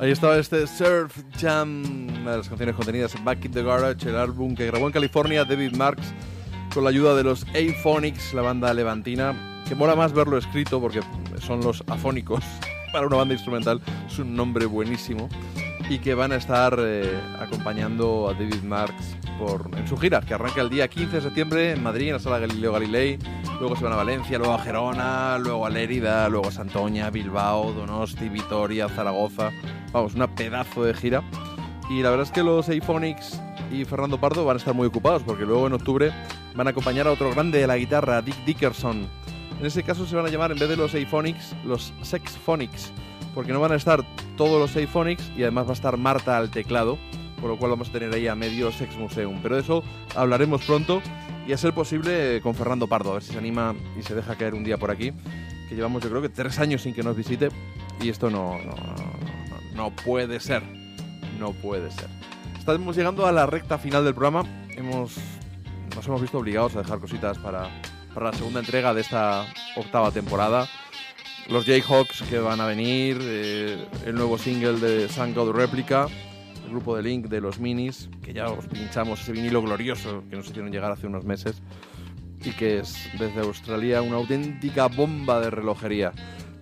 Ahí 0.00 0.12
estaba 0.12 0.38
este 0.38 0.66
Surf 0.66 1.14
Jam, 1.38 1.82
una 2.22 2.30
de 2.30 2.36
las 2.38 2.48
canciones 2.48 2.74
contenidas 2.74 3.14
en 3.14 3.22
Back 3.22 3.44
in 3.44 3.52
the 3.52 3.62
Garage, 3.62 4.08
el 4.08 4.16
álbum 4.16 4.54
que 4.54 4.64
grabó 4.64 4.86
en 4.86 4.92
California 4.94 5.44
David 5.44 5.76
Marks 5.76 6.14
con 6.72 6.84
la 6.84 6.88
ayuda 6.88 7.14
de 7.14 7.22
los 7.22 7.42
A-Phonics, 7.48 8.32
la 8.32 8.40
banda 8.40 8.72
levantina, 8.72 9.62
que 9.68 9.74
mola 9.74 9.94
más 9.94 10.14
verlo 10.14 10.38
escrito 10.38 10.80
porque 10.80 11.02
son 11.38 11.60
los 11.60 11.84
afónicos 11.86 12.42
para 12.94 13.06
una 13.06 13.16
banda 13.16 13.34
instrumental, 13.34 13.82
es 14.06 14.18
un 14.18 14.34
nombre 14.34 14.64
buenísimo 14.64 15.28
y 15.90 15.98
que 15.98 16.14
van 16.14 16.32
a 16.32 16.36
estar 16.36 16.74
eh, 16.80 17.20
acompañando 17.38 18.30
a 18.30 18.32
David 18.32 18.62
Marks 18.62 19.18
por, 19.38 19.68
en 19.76 19.86
su 19.86 19.98
gira, 19.98 20.22
que 20.22 20.32
arranca 20.32 20.62
el 20.62 20.70
día 20.70 20.88
15 20.88 21.16
de 21.16 21.20
septiembre 21.20 21.72
en 21.72 21.82
Madrid, 21.82 22.06
en 22.06 22.12
la 22.14 22.20
sala 22.20 22.38
Galileo 22.38 22.72
Galilei, 22.72 23.18
luego 23.64 23.76
se 23.76 23.84
van 23.84 23.94
a 23.94 23.96
Valencia, 23.96 24.36
luego 24.36 24.52
a 24.52 24.58
Gerona, 24.58 25.38
luego 25.38 25.64
a 25.64 25.70
Lérida, 25.70 26.28
luego 26.28 26.48
a 26.48 26.52
Santoña, 26.52 27.08
Bilbao, 27.08 27.72
Donosti, 27.72 28.28
Vitoria, 28.28 28.90
Zaragoza, 28.90 29.52
vamos, 29.90 30.14
una 30.14 30.26
pedazo 30.26 30.84
de 30.84 30.92
gira. 30.92 31.22
Y 31.88 32.02
la 32.02 32.10
verdad 32.10 32.26
es 32.26 32.30
que 32.30 32.42
los 32.42 32.68
Eiphonics 32.68 33.40
y 33.72 33.86
Fernando 33.86 34.20
Pardo 34.20 34.44
van 34.44 34.56
a 34.56 34.58
estar 34.58 34.74
muy 34.74 34.86
ocupados 34.86 35.22
porque 35.22 35.46
luego 35.46 35.66
en 35.66 35.72
octubre 35.72 36.12
van 36.54 36.66
a 36.66 36.70
acompañar 36.72 37.06
a 37.06 37.12
otro 37.12 37.30
grande 37.30 37.58
de 37.58 37.66
la 37.66 37.78
guitarra, 37.78 38.20
Dick 38.20 38.36
Dickerson. 38.44 39.08
En 39.58 39.64
ese 39.64 39.82
caso 39.82 40.04
se 40.04 40.14
van 40.14 40.26
a 40.26 40.28
llamar, 40.28 40.52
en 40.52 40.58
vez 40.58 40.68
de 40.68 40.76
los 40.76 40.94
Eiphonics, 40.94 41.56
los 41.64 41.94
Sexphonics, 42.02 42.92
porque 43.34 43.54
no 43.54 43.60
van 43.60 43.72
a 43.72 43.76
estar 43.76 44.04
todos 44.36 44.60
los 44.60 44.76
Eiphonics 44.76 45.32
y 45.38 45.42
además 45.42 45.64
va 45.64 45.70
a 45.70 45.72
estar 45.72 45.96
Marta 45.96 46.36
al 46.36 46.50
teclado, 46.50 46.98
por 47.40 47.48
lo 47.48 47.56
cual 47.56 47.70
vamos 47.70 47.88
a 47.88 47.92
tener 47.92 48.12
ahí 48.12 48.28
a 48.28 48.34
medio 48.34 48.70
Sex 48.72 48.94
Museum. 48.98 49.38
Pero 49.42 49.54
de 49.54 49.62
eso 49.62 49.82
hablaremos 50.14 50.62
pronto 50.66 51.00
y 51.46 51.52
a 51.52 51.58
ser 51.58 51.74
posible 51.74 52.40
con 52.42 52.54
Fernando 52.54 52.86
Pardo, 52.86 53.10
a 53.10 53.14
ver 53.14 53.22
si 53.22 53.32
se 53.32 53.38
anima 53.38 53.74
y 53.98 54.02
se 54.02 54.14
deja 54.14 54.36
caer 54.36 54.54
un 54.54 54.64
día 54.64 54.78
por 54.78 54.90
aquí, 54.90 55.12
que 55.68 55.74
llevamos 55.74 56.02
yo 56.02 56.10
creo 56.10 56.22
que 56.22 56.28
tres 56.28 56.58
años 56.58 56.82
sin 56.82 56.94
que 56.94 57.02
nos 57.02 57.16
visite 57.16 57.48
y 58.00 58.08
esto 58.08 58.30
no, 58.30 58.58
no, 58.58 58.74
no, 58.74 59.74
no 59.74 59.96
puede 59.96 60.40
ser, 60.40 60.62
no 61.38 61.52
puede 61.52 61.90
ser. 61.90 62.08
Estamos 62.58 62.96
llegando 62.96 63.26
a 63.26 63.32
la 63.32 63.46
recta 63.46 63.78
final 63.78 64.04
del 64.04 64.14
programa, 64.14 64.42
hemos, 64.70 65.16
nos 65.94 66.06
hemos 66.06 66.20
visto 66.22 66.38
obligados 66.38 66.76
a 66.76 66.82
dejar 66.82 66.98
cositas 66.98 67.38
para, 67.38 67.68
para 68.14 68.30
la 68.30 68.32
segunda 68.32 68.60
entrega 68.60 68.94
de 68.94 69.02
esta 69.02 69.46
octava 69.76 70.10
temporada. 70.10 70.68
Los 71.50 71.66
Jayhawks 71.66 72.22
que 72.22 72.38
van 72.38 72.62
a 72.62 72.66
venir, 72.66 73.18
eh, 73.20 73.86
el 74.06 74.14
nuevo 74.14 74.38
single 74.38 74.80
de 74.80 75.10
Sun 75.10 75.34
God 75.34 75.52
Replica, 75.52 76.06
el 76.64 76.70
grupo 76.70 76.96
de 76.96 77.02
Link 77.02 77.26
de 77.26 77.40
los 77.40 77.58
Minis, 77.60 78.08
que 78.22 78.32
ya 78.32 78.48
os 78.48 78.66
pinchamos 78.66 79.20
ese 79.20 79.32
vinilo 79.32 79.62
glorioso 79.62 80.24
que 80.28 80.36
nos 80.36 80.48
hicieron 80.48 80.72
llegar 80.72 80.90
hace 80.90 81.06
unos 81.06 81.24
meses 81.24 81.62
y 82.44 82.50
que 82.52 82.78
es 82.78 83.08
desde 83.18 83.40
Australia 83.40 84.02
una 84.02 84.16
auténtica 84.16 84.88
bomba 84.88 85.40
de 85.40 85.50
relojería. 85.50 86.12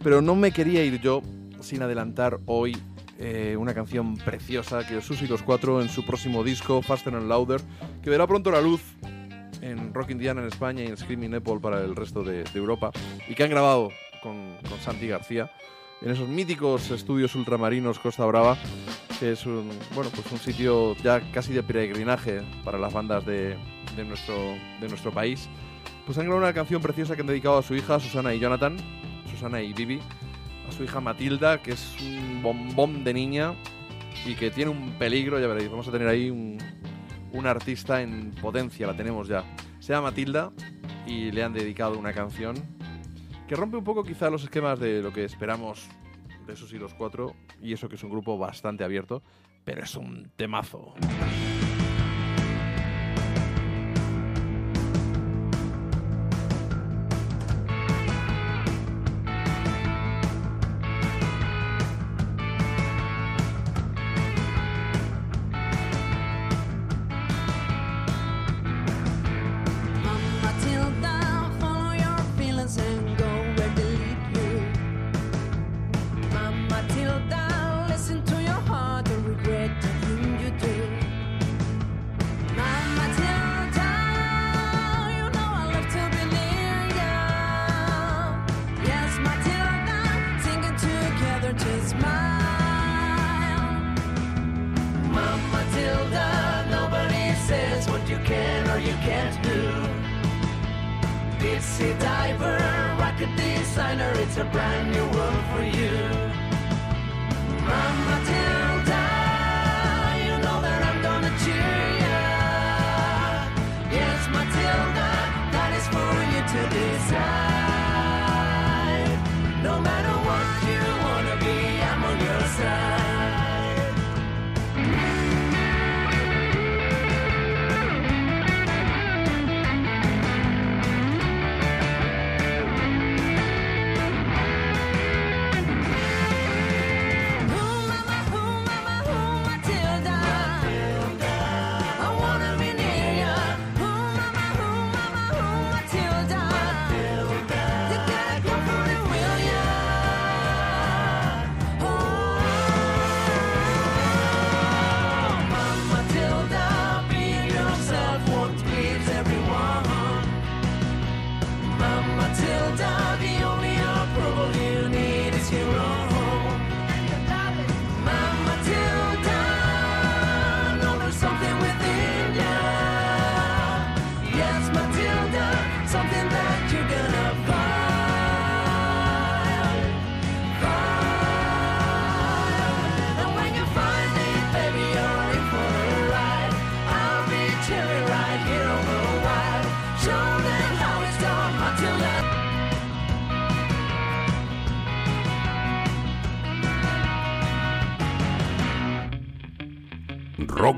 Pero 0.03 0.21
no 0.21 0.35
me 0.35 0.53
quería 0.53 0.85
ir 0.85 1.01
yo 1.01 1.23
sin 1.61 1.83
adelantar 1.83 2.41
hoy 2.47 2.77
eh, 3.19 3.57
una 3.59 3.75
canción 3.75 4.17
preciosa 4.17 4.87
que 4.87 5.01
Susi 5.01 5.27
los 5.27 5.43
Cuatro 5.43 5.81
en 5.81 5.89
su 5.89 6.05
próximo 6.05 6.43
disco, 6.43 6.83
Faster 6.83 7.15
and 7.15 7.29
Louder, 7.29 7.61
que 8.03 8.11
verá 8.11 8.27
pronto 8.27 8.51
la 8.51 8.61
luz 8.61 8.83
en 9.61 9.95
Rock 9.95 10.11
Indiana 10.11 10.41
en 10.41 10.49
España 10.49 10.83
y 10.83 10.87
en 10.87 10.97
Screaming 10.97 11.35
Apple 11.35 11.61
para 11.61 11.81
el 11.81 11.95
resto 11.95 12.25
de, 12.25 12.43
de 12.43 12.59
Europa 12.59 12.91
y 13.29 13.35
que 13.35 13.45
han 13.45 13.51
grabado 13.51 13.91
con, 14.23 14.57
con 14.69 14.79
Santi 14.81 15.07
García 15.07 15.51
en 16.05 16.11
esos 16.11 16.29
míticos 16.29 16.91
estudios 16.91 17.35
ultramarinos 17.35 17.99
Costa 17.99 18.25
Brava, 18.27 18.57
que 19.21 19.33
es 19.33 19.47
un, 19.47 19.69
bueno, 19.95 20.11
pues 20.15 20.31
un 20.33 20.39
sitio 20.39 20.97
ya 20.97 21.21
casi 21.33 21.53
de 21.53 21.63
peregrinaje 21.63 22.43
para 22.65 22.79
las 22.79 22.93
bandas 22.93 23.25
de, 23.25 23.57
de 23.97 24.05
nuestro, 24.05 24.35
de 24.81 24.89
nuestro 24.89 25.13
país. 25.13 25.49
Pues 26.05 26.19
han 26.19 26.25
grabado 26.25 26.45
una 26.45 26.53
canción 26.53 26.83
preciosa 26.83 27.15
que 27.15 27.21
han 27.21 27.29
dedicado 27.29 27.59
a 27.59 27.63
su 27.63 27.75
hija 27.75 28.01
Susana 28.01 28.35
y 28.35 28.41
Jonathan, 28.41 28.77
Susana 29.31 29.63
y 29.63 29.73
Vivi, 29.73 30.01
a 30.69 30.73
su 30.73 30.83
hija 30.83 31.01
Matilda, 31.01 31.63
que 31.63 31.73
es 31.73 31.97
un 32.01 32.43
bombón 32.43 33.05
de 33.05 33.15
niña 33.15 33.55
y 34.27 34.35
que 34.35 34.51
tiene 34.51 34.73
un 34.73 34.99
peligro, 34.99 35.39
ya 35.39 35.47
veréis, 35.47 35.71
vamos 35.71 35.87
a 35.87 35.93
tener 35.93 36.09
ahí 36.09 36.31
un, 36.31 36.59
un 37.33 37.47
artista 37.47 38.03
en 38.03 38.33
potencia, 38.33 38.89
la 38.89 38.97
tenemos 38.97 39.29
ya. 39.29 39.45
Se 39.79 39.93
llama 39.93 40.09
Matilda 40.11 40.53
y 41.07 41.31
le 41.31 41.45
han 41.45 41.53
dedicado 41.53 41.97
una 41.97 42.13
canción 42.13 42.57
que 43.47 43.55
rompe 43.57 43.77
un 43.77 43.85
poco 43.85 44.05
quizá 44.05 44.31
los 44.31 44.45
esquemas 44.45 44.79
de 44.79 45.03
lo 45.03 45.13
que 45.13 45.25
esperamos 45.25 45.89
de 46.47 46.55
esos 46.55 46.73
y 46.73 46.79
los 46.79 46.95
cuatro, 46.95 47.35
y 47.61 47.73
eso 47.73 47.89
que 47.89 47.97
es 47.97 48.03
un 48.03 48.11
grupo 48.11 48.39
bastante 48.39 48.85
abierto, 48.85 49.23
pero 49.65 49.83
es 49.83 49.95
un 49.97 50.31
temazo. 50.37 50.95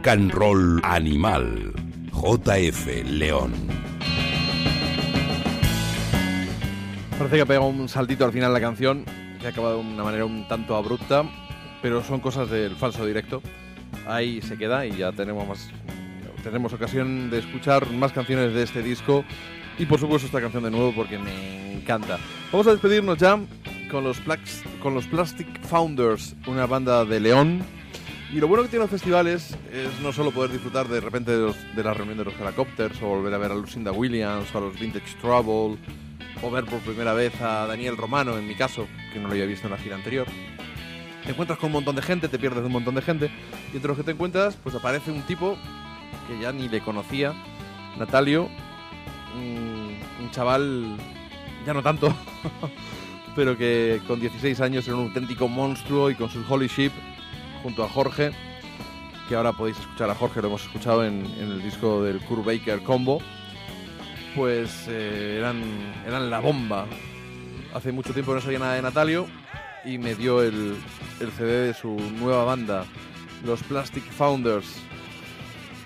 Rock 0.05 0.12
and 0.12 0.32
Roll 0.32 0.81
Animal. 0.82 1.72
JF 2.12 3.05
León. 3.06 3.55
Parece 7.16 7.36
que 7.36 7.40
ha 7.40 7.47
pegado 7.47 7.68
un 7.68 7.89
saltito 7.89 8.26
al 8.26 8.32
final 8.32 8.52
la 8.52 8.60
canción 8.60 9.06
que 9.40 9.47
ha 9.47 9.51
acabado 9.51 9.78
de 9.78 9.81
una 9.81 10.05
manera 10.05 10.26
un 10.26 10.47
tanto 10.47 10.76
abrupta, 10.76 11.24
pero 11.81 12.05
son 12.05 12.20
cosas 12.20 12.51
del 12.51 12.76
falso 12.76 13.06
directo. 13.06 13.40
Ahí 14.06 14.43
se 14.43 14.59
queda 14.59 14.85
y 14.85 14.94
ya 14.94 15.10
tenemos 15.12 15.48
más 15.48 15.70
tenemos 16.43 16.74
ocasión 16.74 17.31
de 17.31 17.39
escuchar 17.39 17.90
más 17.90 18.12
canciones 18.12 18.52
de 18.52 18.62
este 18.62 18.82
disco 18.82 19.24
y 19.78 19.86
por 19.86 19.98
supuesto 19.98 20.26
esta 20.26 20.43
canción 20.43 20.64
de 20.64 20.70
nuevo 20.70 20.93
porque 20.94 21.18
me 21.18 21.78
encanta. 21.78 22.18
Vamos 22.52 22.66
a 22.66 22.72
despedirnos 22.72 23.16
ya 23.16 23.40
con 23.90 24.05
los, 24.05 24.20
con 24.82 24.93
los 24.93 25.06
Plastic 25.06 25.62
Founders, 25.62 26.36
una 26.47 26.66
banda 26.66 27.06
de 27.06 27.20
León. 27.20 27.84
Y 28.32 28.40
lo 28.40 28.48
bueno 28.48 28.64
que 28.64 28.68
tienen 28.68 28.82
los 28.82 28.90
festivales 28.90 29.56
es 29.72 30.01
no 30.01 30.12
solo 30.12 30.32
poder 30.32 30.51
disfrutar 30.51 30.88
de 30.88 31.01
repente 31.01 31.30
de, 31.32 31.38
los- 31.46 31.74
de 31.76 31.84
la 31.84 31.94
reunión 31.94 32.18
de 32.18 32.24
los 32.24 32.34
Helicopters 32.34 33.01
o 33.02 33.06
volver 33.06 33.32
a 33.34 33.38
ver 33.38 33.52
a 33.52 33.55
Lucinda 33.55 33.92
Williams 33.92 34.52
o 34.55 34.59
a 34.59 34.60
los 34.62 34.78
Vintage 34.78 35.14
Trouble 35.20 35.76
o 36.42 36.51
ver 36.51 36.64
por 36.64 36.80
primera 36.80 37.12
vez 37.12 37.40
a 37.40 37.66
Daniel 37.66 37.96
Romano, 37.96 38.36
en 38.36 38.46
mi 38.48 38.55
caso, 38.56 38.88
que 39.12 39.20
no 39.20 39.28
lo 39.28 39.34
había 39.34 39.46
visto 39.46 39.66
en 39.68 39.72
la 39.72 39.78
gira 39.78 39.94
anterior. 39.94 40.26
Te 41.24 41.30
encuentras 41.30 41.59
con 41.59 41.68
un 41.68 41.74
montón 41.74 41.94
de 41.96 42.02
gente, 42.02 42.28
te 42.28 42.38
pierdes 42.38 42.60
de 42.60 42.66
un 42.66 42.72
montón 42.72 42.94
de 42.96 43.02
gente 43.02 43.30
y 43.72 43.76
entre 43.76 43.88
los 43.88 43.96
que 43.96 44.02
te 44.02 44.10
encuentras 44.10 44.56
pues 44.56 44.74
aparece 44.74 45.10
un 45.12 45.22
tipo 45.22 45.56
que 46.28 46.38
ya 46.42 46.51
ni 46.52 46.68
le 46.68 46.80
conocía, 46.80 47.32
Natalio, 47.98 48.48
un, 49.36 49.96
un 50.20 50.30
chaval, 50.32 50.96
ya 51.64 51.72
no 51.72 51.82
tanto, 51.82 52.12
pero 53.36 53.56
que 53.56 54.01
con 54.09 54.18
16 54.20 54.60
años 54.60 54.86
era 54.88 54.96
un 54.96 55.06
auténtico 55.09 55.46
monstruo 55.48 56.10
y 56.10 56.14
con 56.14 56.28
sus 56.28 56.44
Holy 56.51 56.66
Sheep 56.66 56.92
junto 57.65 57.82
a 57.82 57.89
Jorge, 57.89 58.31
que 59.27 59.35
ahora 59.35 59.55
podéis 59.55 59.78
escuchar 59.78 60.11
a 60.11 60.15
Jorge, 60.15 60.43
lo 60.43 60.49
hemos 60.49 60.65
escuchado 60.65 61.03
en, 61.03 61.24
el 61.24 61.62
disco 61.62 62.03
del 62.03 62.20
Kurt 62.20 62.45
Baker 62.45 62.82
Combo, 62.82 63.23
pues 64.36 64.86
eh, 64.86 65.39
eran, 65.39 65.62
eran 66.07 66.28
la 66.28 66.41
bomba. 66.41 66.86
Hace 67.73 67.91
mucho 67.91 68.12
tiempo 68.12 68.35
no 68.35 68.43
sabía 68.43 68.59
nada 68.59 68.74
de 68.74 68.82
Natalio 68.82 69.27
y 69.82 69.97
me 69.97 70.15
dio 70.15 70.43
el, 70.43 70.77
el 71.20 71.32
CD 71.32 71.69
de 71.69 71.73
su 71.74 71.97
nueva 72.19 72.45
banda, 72.45 72.85
los 73.43 73.62
Plastic 73.62 74.05
Founders. 74.12 74.77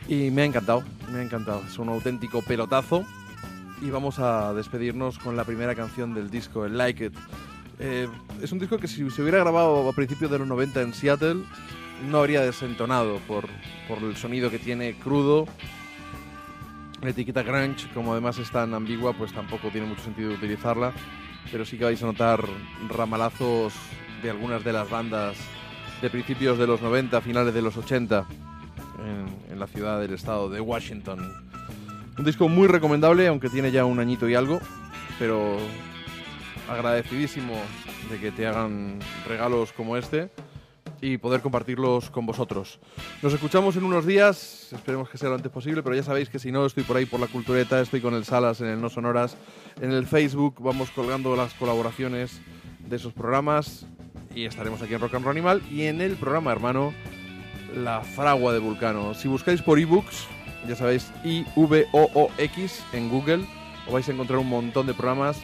Y 0.08 0.32
me 0.32 0.42
ha 0.42 0.46
encantado, 0.46 0.82
me 1.12 1.20
ha 1.20 1.22
encantado. 1.22 1.62
Es 1.64 1.78
un 1.78 1.90
auténtico 1.90 2.42
pelotazo. 2.42 3.04
Y 3.80 3.90
vamos 3.90 4.18
a 4.18 4.52
despedirnos 4.52 5.20
con 5.20 5.36
la 5.36 5.44
primera 5.44 5.76
canción 5.76 6.12
del 6.12 6.28
disco, 6.28 6.64
el 6.64 6.76
Like 6.76 7.06
It. 7.06 7.14
Eh, 7.80 8.08
es 8.42 8.50
un 8.50 8.58
disco 8.58 8.78
que 8.78 8.88
si 8.88 9.08
se 9.10 9.22
hubiera 9.22 9.38
grabado 9.38 9.88
a 9.88 9.92
principios 9.92 10.30
de 10.30 10.38
los 10.38 10.48
90 10.48 10.82
en 10.82 10.94
Seattle, 10.94 11.44
no 12.10 12.18
habría 12.18 12.42
desentonado 12.42 13.18
por, 13.26 13.46
por 13.86 13.98
el 13.98 14.16
sonido 14.16 14.50
que 14.50 14.58
tiene 14.58 14.94
crudo. 14.94 15.46
La 17.02 17.10
etiqueta 17.10 17.42
grunge, 17.42 17.88
como 17.94 18.12
además 18.12 18.38
es 18.38 18.50
tan 18.50 18.74
ambigua, 18.74 19.12
pues 19.12 19.32
tampoco 19.32 19.68
tiene 19.68 19.86
mucho 19.86 20.02
sentido 20.02 20.32
utilizarla. 20.32 20.92
Pero 21.50 21.64
sí 21.64 21.78
que 21.78 21.84
vais 21.84 22.02
a 22.02 22.06
notar 22.06 22.44
ramalazos 22.88 23.72
de 24.22 24.30
algunas 24.30 24.64
de 24.64 24.72
las 24.72 24.90
bandas 24.90 25.36
de 26.02 26.10
principios 26.10 26.58
de 26.58 26.66
los 26.66 26.82
90, 26.82 27.20
finales 27.20 27.54
de 27.54 27.62
los 27.62 27.76
80 27.76 28.26
en, 29.04 29.52
en 29.52 29.58
la 29.58 29.66
ciudad 29.66 30.00
del 30.00 30.14
estado 30.14 30.50
de 30.50 30.60
Washington. 30.60 31.32
Un 32.18 32.24
disco 32.24 32.48
muy 32.48 32.66
recomendable, 32.66 33.28
aunque 33.28 33.48
tiene 33.48 33.70
ya 33.70 33.84
un 33.84 34.00
añito 34.00 34.28
y 34.28 34.34
algo, 34.34 34.60
pero 35.20 35.58
agradecidísimo 36.68 37.54
de 38.10 38.18
que 38.18 38.30
te 38.30 38.46
hagan 38.46 38.98
regalos 39.26 39.72
como 39.72 39.96
este 39.96 40.30
y 41.00 41.18
poder 41.18 41.40
compartirlos 41.40 42.10
con 42.10 42.26
vosotros. 42.26 42.80
Nos 43.22 43.32
escuchamos 43.32 43.76
en 43.76 43.84
unos 43.84 44.06
días, 44.06 44.72
esperemos 44.72 45.08
que 45.08 45.18
sea 45.18 45.28
lo 45.28 45.36
antes 45.36 45.52
posible, 45.52 45.82
pero 45.82 45.94
ya 45.94 46.02
sabéis 46.02 46.28
que 46.28 46.38
si 46.38 46.50
no, 46.50 46.66
estoy 46.66 46.82
por 46.84 46.96
ahí 46.96 47.06
por 47.06 47.20
la 47.20 47.28
cultureta, 47.28 47.80
estoy 47.80 48.00
con 48.00 48.14
el 48.14 48.24
Salas 48.24 48.60
en 48.60 48.68
el 48.68 48.80
No 48.80 48.90
Sonoras, 48.90 49.36
en 49.80 49.92
el 49.92 50.06
Facebook 50.06 50.56
vamos 50.58 50.90
colgando 50.90 51.36
las 51.36 51.54
colaboraciones 51.54 52.40
de 52.80 52.96
esos 52.96 53.12
programas 53.12 53.86
y 54.34 54.44
estaremos 54.44 54.82
aquí 54.82 54.94
en 54.94 55.00
Rock 55.00 55.14
and 55.14 55.24
Roll 55.24 55.36
Animal 55.36 55.62
y 55.70 55.82
en 55.82 56.00
el 56.00 56.16
programa 56.16 56.52
hermano 56.52 56.92
La 57.74 58.02
Fragua 58.02 58.52
de 58.52 58.58
Vulcano. 58.58 59.14
Si 59.14 59.28
buscáis 59.28 59.62
por 59.62 59.78
ebooks, 59.78 60.26
ya 60.66 60.74
sabéis, 60.74 61.12
I-V-O-O-X 61.24 62.84
en 62.92 63.08
Google, 63.08 63.44
os 63.86 63.92
vais 63.92 64.08
a 64.08 64.12
encontrar 64.12 64.38
un 64.38 64.48
montón 64.48 64.86
de 64.86 64.94
programas 64.94 65.38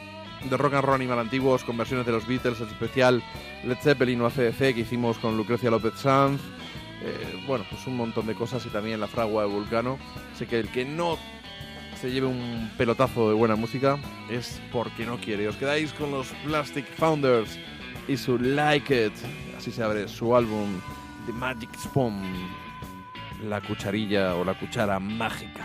de 0.49 0.57
rock 0.57 0.75
and 0.75 0.85
roll 0.85 0.95
animal 0.95 1.19
antiguos 1.19 1.65
con 1.65 1.77
versiones 1.77 2.07
de 2.07 2.13
los 2.13 2.27
Beatles, 2.27 2.61
el 2.61 2.69
especial 2.69 3.23
Led 3.65 3.79
Zeppelin 3.79 4.21
o 4.21 4.27
ACDC 4.27 4.75
que 4.75 4.81
hicimos 4.81 5.19
con 5.19 5.37
Lucrecia 5.37 5.71
López 5.71 5.95
Sanz. 5.97 6.41
Eh, 7.03 7.43
bueno, 7.47 7.65
pues 7.69 7.87
un 7.87 7.97
montón 7.97 8.27
de 8.27 8.35
cosas 8.35 8.65
y 8.67 8.69
también 8.69 9.01
la 9.01 9.07
fragua 9.07 9.43
de 9.45 9.49
Vulcano. 9.49 9.99
Así 10.35 10.47
que 10.47 10.61
el 10.61 10.69
que 10.69 10.85
no 10.85 11.19
se 12.01 12.11
lleve 12.11 12.27
un 12.27 12.71
pelotazo 12.77 13.29
de 13.29 13.35
buena 13.35 13.57
música 13.57 13.99
es 14.31 14.61
porque 14.73 15.07
no 15.07 15.19
quiere. 15.19 15.49
Os 15.49 15.57
quedáis 15.57 15.93
con 15.93 16.11
los 16.11 16.29
Plastic 16.45 16.87
Founders 16.97 17.59
y 18.09 18.17
su 18.17 18.39
Like 18.39 19.07
It. 19.07 19.13
Así 19.57 19.71
se 19.71 19.83
abre 19.83 20.09
su 20.09 20.35
álbum 20.37 20.81
The 21.27 21.33
Magic 21.33 21.75
Spoon. 21.77 22.23
La 23.49 23.61
cucharilla 23.61 24.35
o 24.35 24.45
la 24.45 24.59
cuchara 24.59 24.99
mágica. 24.99 25.65